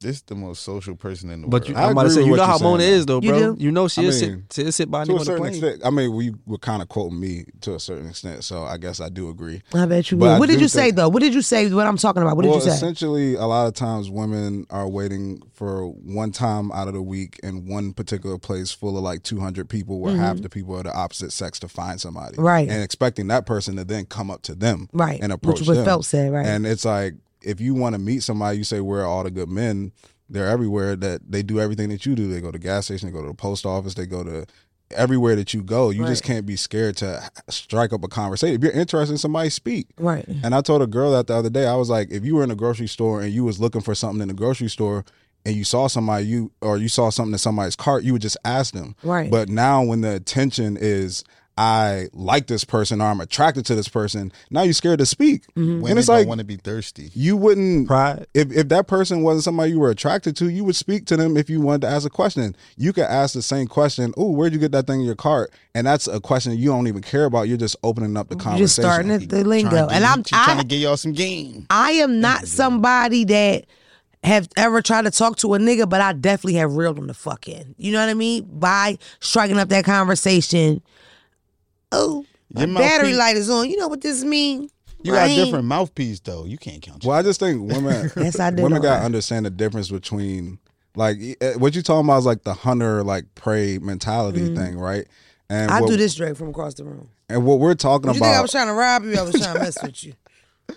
[0.01, 1.73] This is the most social person in the But world.
[1.73, 3.55] But I I'm about to say, you know how Mona is, though, You bro.
[3.55, 3.61] do?
[3.63, 5.41] You know she'll I sit, mean, she'll sit by to me a on the certain
[5.41, 5.53] plane.
[5.55, 8.77] extent, I mean, we were kind of quoting me to a certain extent, so I
[8.77, 9.61] guess I do agree.
[9.73, 10.31] I bet you But will.
[10.35, 11.09] I What did do you say though?
[11.09, 11.69] What did you say?
[11.69, 12.37] What I'm talking about?
[12.37, 12.69] What did you say?
[12.71, 17.37] essentially, a lot of times women are waiting for one time out of the week
[17.43, 20.93] in one particular place full of like 200 people where half the people are the
[20.95, 22.37] opposite sex to find somebody.
[22.37, 22.45] Mm-hmm.
[22.45, 22.69] Right.
[22.69, 24.87] And expecting that person to then come up to them.
[24.93, 25.19] Right.
[25.21, 25.83] And Which approach what them.
[25.85, 26.45] Phelps said, right.
[26.45, 29.31] And it's like, if you want to meet somebody, you say, where are all the
[29.31, 29.91] good men?
[30.29, 32.27] They're everywhere that they do everything that you do.
[32.31, 34.45] They go to the gas station, they go to the post office, they go to
[34.91, 35.89] everywhere that you go.
[35.89, 38.55] You just can't be scared to strike up a conversation.
[38.55, 39.87] If you're interested in somebody, speak.
[39.97, 40.27] right.
[40.43, 41.67] And I told a girl that the other day.
[41.67, 43.95] I was like, if you were in a grocery store and you was looking for
[43.95, 45.05] something in the grocery store
[45.45, 48.37] and you saw somebody you or you saw something in somebody's cart, you would just
[48.45, 48.95] ask them.
[49.03, 49.29] Right.
[49.31, 51.23] But now when the attention is
[51.59, 54.31] I like this person or I'm attracted to this person.
[54.49, 55.81] Now you're scared to speak, mm-hmm.
[55.81, 57.11] Women and it's don't like want to be thirsty.
[57.13, 58.27] you wouldn't Pride.
[58.33, 61.35] if if that person wasn't somebody you were attracted to, you would speak to them
[61.35, 62.55] if you wanted to ask a question.
[62.77, 64.13] You could ask the same question.
[64.15, 65.51] Oh, where'd you get that thing in your cart?
[65.75, 67.49] And that's a question you don't even care about.
[67.49, 68.65] You're just opening up the You're conversation.
[68.65, 71.67] just starting at the lingo, and I'm she trying to get y'all some game.
[71.69, 73.65] I am not somebody that
[74.23, 77.13] have ever tried to talk to a nigga, but I definitely have reeled him the
[77.13, 77.75] fuck in.
[77.77, 78.47] You know what I mean?
[78.49, 80.81] By striking up that conversation.
[81.91, 83.69] Oh, my Your battery mouthpiece- light is on.
[83.69, 84.71] You know what this means?
[85.03, 85.35] You got a Right?
[85.45, 86.45] different mouthpiece though.
[86.45, 87.05] You can't count.
[87.05, 89.05] Well, I just think women Yes, I do women know got to that.
[89.05, 90.59] understand the difference between
[90.95, 95.07] like eh, what you talking about is like the hunter like prey mentality thing, right?
[95.49, 95.77] And Mm-hmm.
[95.77, 97.09] I what, do this straight from across the room.
[97.29, 99.15] And what we're talking about You think I about was trying to rob you?
[99.17, 100.13] I was trying to mess with you.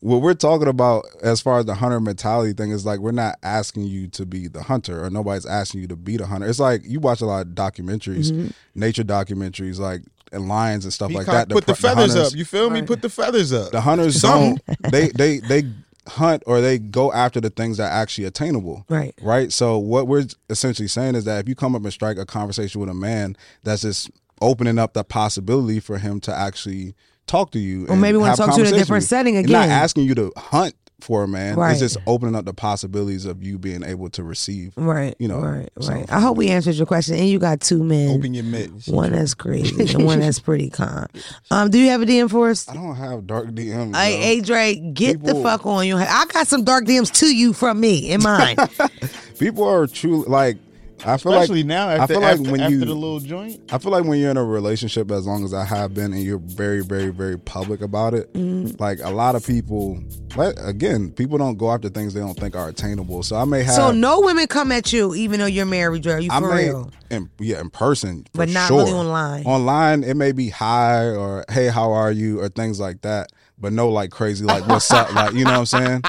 [0.00, 3.36] what we're talking about as far as the hunter mentality thing is like we're not
[3.42, 6.46] asking you to be the hunter or nobody's asking you to be the hunter.
[6.46, 8.48] It's like you watch a lot of documentaries, Mm-hmm.
[8.74, 10.02] nature documentaries, like
[10.32, 11.54] and lions and stuff like Peacock, that.
[11.54, 12.38] put the pr- feathers hunters- up.
[12.38, 12.80] You feel me?
[12.80, 12.88] Right.
[12.88, 13.70] Put the feathers up.
[13.72, 14.58] The hunters Something.
[14.66, 14.92] don't.
[14.92, 15.62] they they they
[16.08, 18.84] hunt or they go after the things that are actually attainable.
[18.88, 19.14] Right.
[19.22, 19.52] Right.
[19.52, 22.80] So what we're essentially saying is that if you come up and strike a conversation
[22.80, 24.10] with a man, that's just
[24.40, 26.94] opening up the possibility for him to actually
[27.28, 27.86] talk to you.
[27.86, 29.08] Or and maybe wanna talk to you in a conversation different with you.
[29.08, 29.68] setting He's again.
[29.68, 31.56] Not asking you to hunt for a man.
[31.56, 31.72] Right.
[31.72, 34.72] It's just opening up the possibilities of you being able to receive.
[34.76, 35.14] Right.
[35.18, 35.68] You know, Right.
[35.80, 36.10] so- Right.
[36.10, 37.16] I hope we answered your question.
[37.16, 38.10] And you got two men.
[38.16, 38.86] Open your mitts.
[38.88, 41.06] One that's crazy and one that's pretty calm.
[41.50, 42.68] Um, do you have a DM for us?
[42.68, 43.94] I don't have dark DMs.
[43.96, 44.22] Hey, bro.
[44.22, 45.96] hey, Drake, get the fuck on you.
[45.96, 48.56] I got some dark DMs to you from me in mine.
[49.38, 50.56] People are truly like.
[51.04, 53.18] I feel Especially like now I after, feel like after, when after you the little
[53.20, 53.60] joint.
[53.72, 56.22] I feel like when you're in a relationship, as long as I have been, and
[56.22, 58.80] you're very, very, very public about it, Mm-hmm.
[58.80, 60.02] like a lot of people,
[60.36, 63.22] like again, people don't go after things they don't think are attainable.
[63.24, 66.22] So I may have, so no women come at you, even though you're married, Drake.
[66.24, 66.90] You I for may, real?
[67.10, 68.78] in, yeah, in person, for But not sure.
[68.84, 69.44] really online.
[69.44, 73.72] Online, it may be hi or hey, how are you, or things like that, but
[73.72, 76.02] no like crazy, like what's up, like you know what I'm saying.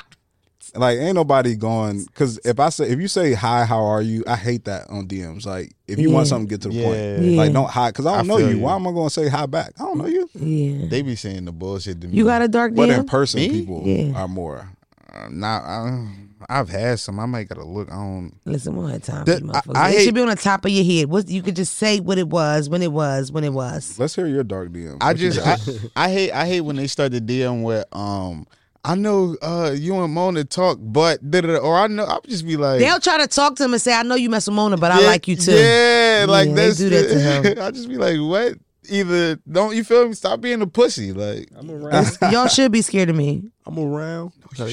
[0.76, 4.24] Like ain't nobody going because if I say if you say hi how are you
[4.26, 6.30] I hate that on DMs like if you want Yeah.
[6.30, 6.84] something get to the Yeah.
[6.86, 7.38] point Yeah.
[7.38, 8.60] like don't hi because I don't I know you you.
[8.60, 10.88] why am I going to say hi back I don't know you Yeah.
[10.90, 12.18] They be saying the bullshit to me.
[12.18, 13.50] You got a dark but in person Me?
[13.50, 14.14] people Yeah.
[14.20, 14.70] are more
[15.14, 15.64] Uh, not.
[15.64, 16.08] I,
[16.50, 17.20] I've had some.
[17.20, 17.90] I might gotta look.
[17.92, 18.34] I don't.
[18.46, 19.76] Listen, we don't have time The- for I- motherfuckers.
[19.76, 21.08] I it hate- should be on the top of your head.
[21.08, 23.98] What you could just say what it was, when it was, when it was.
[24.00, 25.70] let's hear your dark DM I What you just.
[25.96, 26.32] I, I hate.
[26.32, 28.48] I hate when they start the DM with um.
[28.86, 32.80] I know uh you and Mona talk, but or I know I'll just be like
[32.80, 34.92] They'll try to talk to him and say, "I know you mess with Mona, but
[34.92, 37.60] I like you too." Yeah, like Yeah, they do that to him.
[37.64, 38.58] I just be like, what?
[38.90, 40.14] Either don't you feel me?
[40.14, 41.14] Stop being a pussy.
[41.14, 42.18] Like I'm around.
[42.30, 43.44] Y'all should be scared of me.
[43.66, 44.34] I'm around.
[44.58, 44.68] How?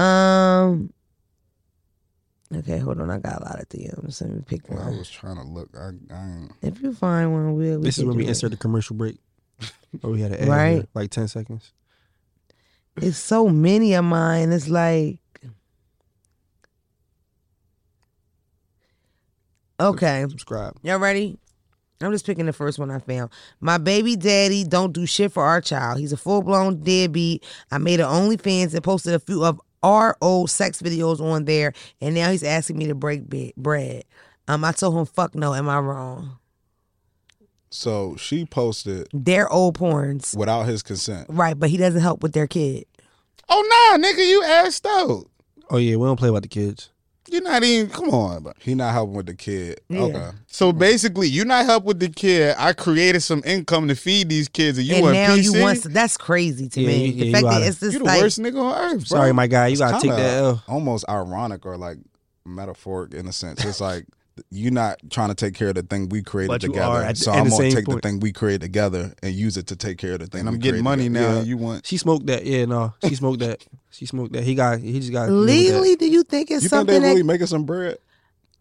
[0.00, 0.92] Um.
[2.54, 3.10] Okay, hold on.
[3.10, 4.20] I got a lot of DMs.
[4.20, 4.80] Let me pick one.
[4.80, 7.78] I was trying to look I, I If you find one, we'll.
[7.78, 8.28] We This is when we it.
[8.28, 9.18] insert the commercial break.
[10.04, 10.72] Oh, we had an ad Right.
[10.74, 11.72] here, like ten seconds.
[13.02, 14.52] It's so many of mine.
[14.52, 15.18] It's like.
[19.80, 20.26] Okay.
[20.28, 20.76] Subscribe.
[20.82, 21.38] Y'all ready?
[22.02, 23.30] I'm just picking the first one I found.
[23.60, 25.98] My baby daddy don't do shit for our child.
[25.98, 27.44] He's a full blown deadbeat.
[27.70, 31.72] I made an OnlyFans and posted a few of our old sex videos on there,
[32.02, 33.22] and now he's asking me to break
[33.56, 34.04] bread.
[34.46, 36.40] Um, I told him, "Fuck no." Am I wrong?
[37.70, 41.58] so she posted They're old porns, without his consent right?
[41.58, 42.84] But he doesn't help with their kid.
[43.50, 45.24] Oh nah, nigga, you asked out.
[45.70, 46.90] Oh yeah, we don't play about the kids.
[47.28, 47.90] You're not even.
[47.90, 48.52] Come on, bro.
[48.60, 50.00] he not helping with the kid Yeah.
[50.00, 52.56] okay So basically, you not help with the kid.
[52.58, 55.42] I created some income to feed these kids, and you and want now PC.
[55.44, 57.06] you want that's crazy to Yeah, me.
[57.06, 59.08] you- the yeah, you fact that it's just you the like worst nigga on earth,
[59.08, 59.18] bro.
[59.18, 60.62] Sorry, my guy, you It's gotta take kinda that L.
[60.66, 61.98] almost ironic or like
[62.44, 64.06] metaphoric in a sense it's like
[64.50, 67.02] you're not trying to take care of the thing we created But you together are
[67.02, 68.02] at so at i'm gonna take point.
[68.02, 70.48] the thing we created together and use it to take care of the thing And
[70.48, 71.28] I'm we getting money together.
[71.28, 71.36] now.
[71.40, 71.42] Yeah.
[71.44, 71.86] You want?
[71.86, 72.44] She smoked that.
[72.46, 73.64] Yeah, no, she smoked that.
[73.90, 74.44] She smoked that.
[74.44, 74.78] He got.
[74.80, 75.80] He just got live with that.
[75.80, 75.96] legally.
[75.96, 77.98] Do you think it's you think something they really that making some bread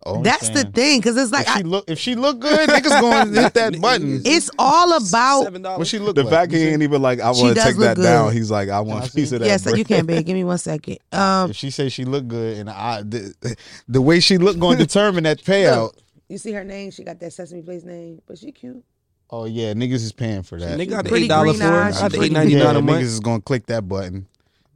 [0.06, 1.00] Oh, that's the thing?
[1.00, 3.54] Because it's like If I, she look, if she look good, niggas going to hit
[3.56, 4.22] that button.
[4.24, 6.32] it's all about Seven What she look the like?
[6.32, 8.80] fact he ain't even like i want to take look that down he's like i
[8.80, 9.78] want I a piece of that Yes, bread.
[9.78, 10.26] you can, babe.
[10.26, 11.00] Give me one second.
[11.12, 13.58] Um, If she says she look good, and I the,
[13.89, 15.93] the way she look going to determine that payout.
[16.30, 16.91] you see her name?
[16.91, 18.84] She got that Sesame Place name, but she cute.
[19.32, 20.80] Oh yeah, niggas is paying for that.
[20.80, 21.72] Nigga got the Pretty eight dollar green for it.
[21.72, 23.02] eyes, I got the pretty eight ninety yeah, a niggas month.
[23.04, 24.28] is gonna click that button.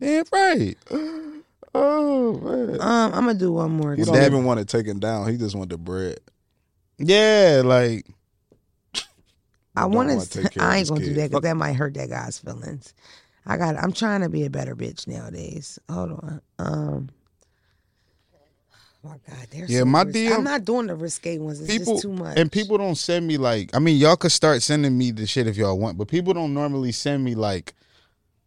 [0.02, 0.76] Yeah, right.
[1.76, 2.82] Oh man.
[2.82, 3.96] Um, I'm gonna do one more.
[3.96, 4.06] he too.
[4.06, 6.20] don't That- even want it taken down he just want the bread
[7.00, 8.06] Yeah, like
[9.76, 11.18] I don't want wanna take care of I ain't his gonna do kid.
[11.18, 12.94] that because that might hurt that guy's feelings.
[13.46, 13.76] I got.
[13.76, 15.78] I'm trying to be a better bitch nowadays.
[15.90, 16.42] Hold on.
[16.60, 17.10] Um.
[19.06, 21.60] Oh my god, they're Yeah, so my ris- DM I'm not doing the risque ones.
[21.60, 22.38] It's people just too much.
[22.38, 23.76] and people don't send me like.
[23.76, 26.54] I mean, y'all could start sending me the shit if y'all want, but people don't
[26.54, 27.74] normally send me like,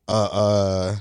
[0.09, 0.97] uh, uh,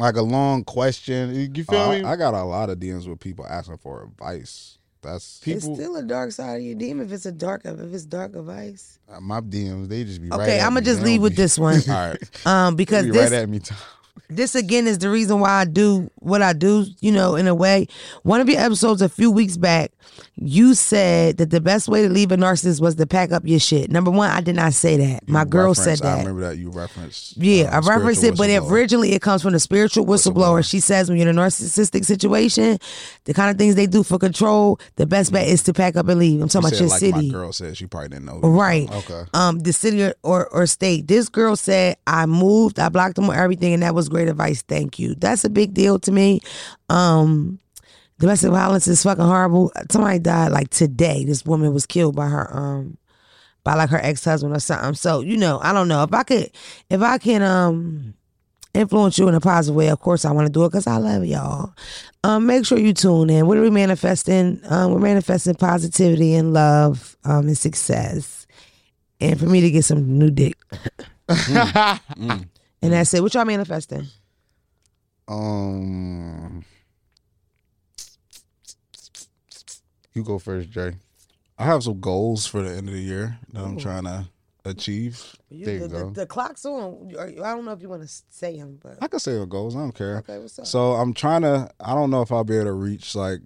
[0.00, 1.52] like a long question.
[1.54, 2.02] You feel Uh, me?
[2.04, 4.78] I, I got a lot of DMs with people asking for advice.
[5.02, 5.70] That's people.
[5.70, 8.36] it's still a dark side of your demon if it's a dark if it's dark
[8.36, 8.98] advice.
[9.10, 11.22] Uh, my DMs, they just be right Okay, at I'm gonna just They leave don't
[11.22, 11.80] with be- this one.
[11.88, 12.46] all right.
[12.46, 13.60] Um, because be this right at me.
[13.60, 13.78] Tom.
[14.30, 17.54] This again is the reason why I do what I do, you know, in a
[17.54, 17.86] way.
[18.22, 19.92] One of your episodes a few weeks back,
[20.36, 23.60] you said that the best way to leave a narcissist was to pack up your
[23.60, 23.90] shit.
[23.90, 25.28] Number one, I did not say that.
[25.28, 26.18] My girl said referenced- I that.
[26.20, 27.36] remember that you referenced.
[27.36, 30.64] Yeah, uh, I referenced it, but originally it comes from the spiritual whistleblower.
[30.68, 32.78] She says when you're in a narcissistic situation,
[33.24, 36.08] the kind of things they do for control, the best bet is to pack up
[36.08, 36.40] and leave.
[36.40, 37.26] I'm talking about said, your like city.
[37.28, 38.40] my girl said, she probably didn't know.
[38.40, 38.90] Right.
[38.90, 39.22] Okay.
[39.34, 41.06] Um, the city or, or or state.
[41.08, 44.62] This girl said, I moved, I blocked them on everything, and that was great advice.
[44.62, 45.14] Thank you.
[45.14, 46.40] That's a big deal to me.
[46.88, 47.58] Um
[48.18, 49.72] domestic violence is fucking horrible.
[49.90, 51.24] Somebody died like today.
[51.24, 52.98] This woman was killed by her um
[53.64, 54.94] by like her ex husband or something.
[54.94, 56.02] So, you know, I don't know.
[56.02, 56.50] If I could
[56.88, 58.14] if I can um
[58.74, 60.96] influence you in a positive way, of course I want to do it because I
[60.96, 61.72] love y'all.
[62.22, 63.46] Um, make sure you tune in.
[63.46, 64.60] What are we manifesting?
[64.68, 68.46] Um, we're manifesting positivity and love um, and success.
[69.20, 70.56] And for me to get some new dick.
[71.30, 72.48] Mm.
[72.82, 73.22] And that's it.
[73.22, 74.06] What y'all manifesting?
[75.28, 76.64] Um,
[80.14, 80.94] you go first, Jay.
[81.58, 83.62] I have some goals for the end of the year that.
[83.62, 84.26] I'm trying to
[84.64, 85.36] achieve.
[85.50, 86.08] There you the, go.
[86.08, 87.12] The, the clock's on.
[87.18, 89.76] I don't know if you want to say them, but I can say the goals.
[89.76, 90.18] I don't care.
[90.18, 90.66] okay, what's up?
[90.66, 91.70] So I'm trying to.
[91.78, 93.40] I don't know if I'll be able to reach like.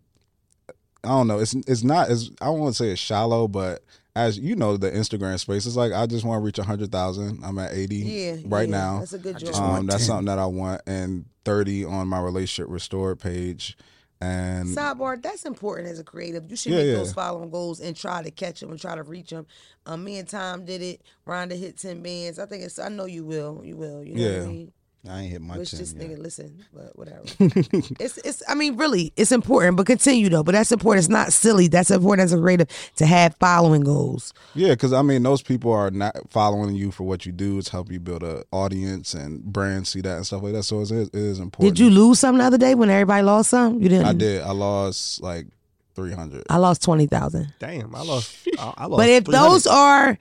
[1.03, 1.39] I don't know.
[1.39, 3.83] It's it's not as I don't want to say it's shallow, but
[4.17, 7.43] as you know, the Instagram space is like I just want to reach hundred thousand.
[7.45, 8.99] I'm at eighty yeah, right yeah, now.
[9.01, 9.79] That's a good just job.
[9.81, 10.07] Um, that's 10.
[10.07, 13.77] something that I want, and thirty on my relationship restored page,
[14.21, 16.49] and Sidebar, that's important as a creative.
[16.49, 16.95] You should Yeah, make yeah.
[16.95, 19.47] those following goals and try to catch them and try to reach them.
[19.87, 21.03] Um, me and Tom did it.
[21.27, 22.39] Rhonda hit ten bands.
[22.39, 22.79] I think it's.
[22.79, 23.63] I know you will.
[23.65, 24.05] You will.
[24.05, 24.47] You know what I Yeah.
[24.47, 24.73] mean?
[25.09, 26.09] I ain't hit my Wish chin this yet.
[26.09, 27.23] nigga listen, but whatever.
[27.39, 28.43] it's it's.
[28.49, 29.77] I mean, really, it's important.
[29.77, 30.43] But continue though.
[30.43, 31.05] But that's important.
[31.05, 31.69] It's not silly.
[31.69, 34.33] That's important as a creative to have following goals.
[34.55, 37.59] Yeah, because I mean, those people are not following you for what you do.
[37.59, 40.63] It's help you build a audience and brands see that and stuff like that.
[40.63, 41.77] So it is, it is important.
[41.77, 43.83] Did you lose something the other day when everybody lost some?
[43.83, 44.07] You didn't.
[44.07, 44.41] I did.
[44.43, 45.47] I lost like
[45.95, 46.45] three hundred.
[46.49, 47.53] I lost twenty thousand.
[47.59, 48.35] Damn, I lost.
[48.59, 48.99] I, I lost.
[48.99, 50.17] But if those are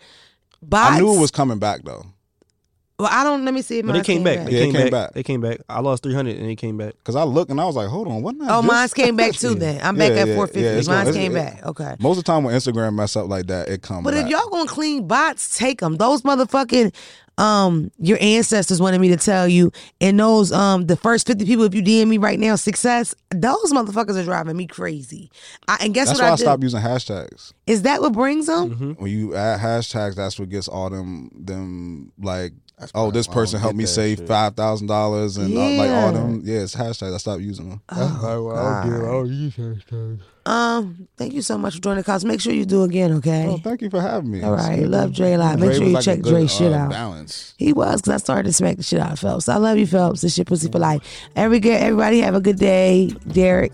[0.61, 2.05] bots, I knew it was coming back though,
[2.99, 3.43] Well, I don't.
[3.43, 4.45] Let me see if but they mine came back.
[4.45, 4.91] They Yeah, it came, came back.
[4.91, 5.13] back.
[5.13, 5.59] They came back.
[5.67, 6.93] I lost three hundred and they came back.
[6.93, 8.51] because I looked and I was like, hold on, wasn't that?
[8.51, 9.55] Oh, just- mine's came back too.
[9.55, 10.61] Then I'm back Yeah, at yeah, 450.
[10.61, 11.65] yeah, it's mine's gonna- came it's- back.
[11.65, 11.95] Okay.
[11.99, 14.03] Most of the time when Instagram mess up like that, it comes.
[14.03, 14.25] But back.
[14.25, 15.97] if y'all gonna clean bots, take them.
[15.97, 16.93] Those motherfucking
[17.39, 21.65] um your ancestors wanted me to tell you, and those um the first 50 people,
[21.65, 25.31] if you DM me right now, success, those motherfuckers are driving me crazy.
[25.67, 26.41] I, and guess that's what why I, I, did?
[26.43, 27.53] stopped using hashtags.
[27.65, 28.69] Is that what brings them?
[28.75, 28.91] Mm-hmm.
[29.01, 32.53] When you add hashtags, that's what gets all them them like.
[32.95, 34.27] Oh, this I don't person helped me save shit.
[34.27, 36.11] five thousand dollars and uh, like all Yeah.
[36.11, 36.41] them.
[36.43, 37.13] Yeah, it's hashtags.
[37.13, 37.81] I stopped using them.
[37.89, 40.23] Oh, God.
[40.45, 42.25] Um, thank you so much for joining the cause.
[42.25, 43.45] Make sure you do again, okay?
[43.47, 44.41] Oh, thank you for having me.
[44.43, 45.57] All right, love Dre a lot.
[45.57, 46.89] Make Dre sure you like check good, Dre's shit uh, out.
[46.89, 47.53] Balance.
[47.57, 49.47] He was because I started to smack the shit out of Phelps.
[49.47, 50.19] I love you, Phelps.
[50.21, 51.01] This shit pussy for life.
[51.37, 53.07] Every good, everybody have a good day.
[53.31, 53.71] Derek,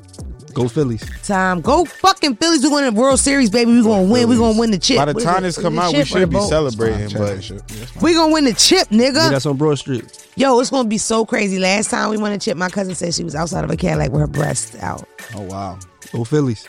[0.54, 1.04] Go Phillies.
[1.26, 1.62] Time.
[1.62, 2.64] go fucking Phillies.
[2.64, 3.72] We're going to the World Series, baby.
[3.72, 4.28] We gonna win.
[4.28, 4.98] We gonna win the chip.
[4.98, 5.42] By the What is time it?
[5.42, 6.50] this come it out, we chip or should be boat?
[6.50, 7.10] celebrating.
[7.18, 8.02] But Championship.
[8.02, 9.30] We gonna win the chip, Yeah, nigga.
[9.30, 10.28] that's on Broad Street.
[10.36, 11.60] Yo, it's gonna be so crazy.
[11.60, 14.12] Last time we won the chip, my cousin said she was outside of a Cadillac
[14.12, 15.08] with her breasts out.
[15.36, 15.78] Oh wow.
[16.12, 16.68] Go Phillies.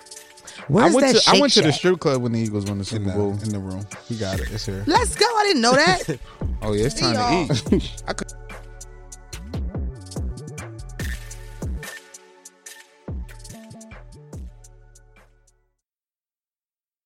[0.68, 1.78] Where's I went that to Shake I went to the Shack?
[1.78, 3.30] strip club when the Eagles won the In Super the, Bowl.
[3.42, 3.84] in the room.
[4.08, 4.50] We got it.
[4.52, 4.84] It's here.
[4.86, 5.24] Let's go.
[5.26, 6.18] I didn't know that.
[6.62, 7.46] Oh yeah, it's time y'all.
[7.48, 8.02] to eat.
[8.06, 8.30] I could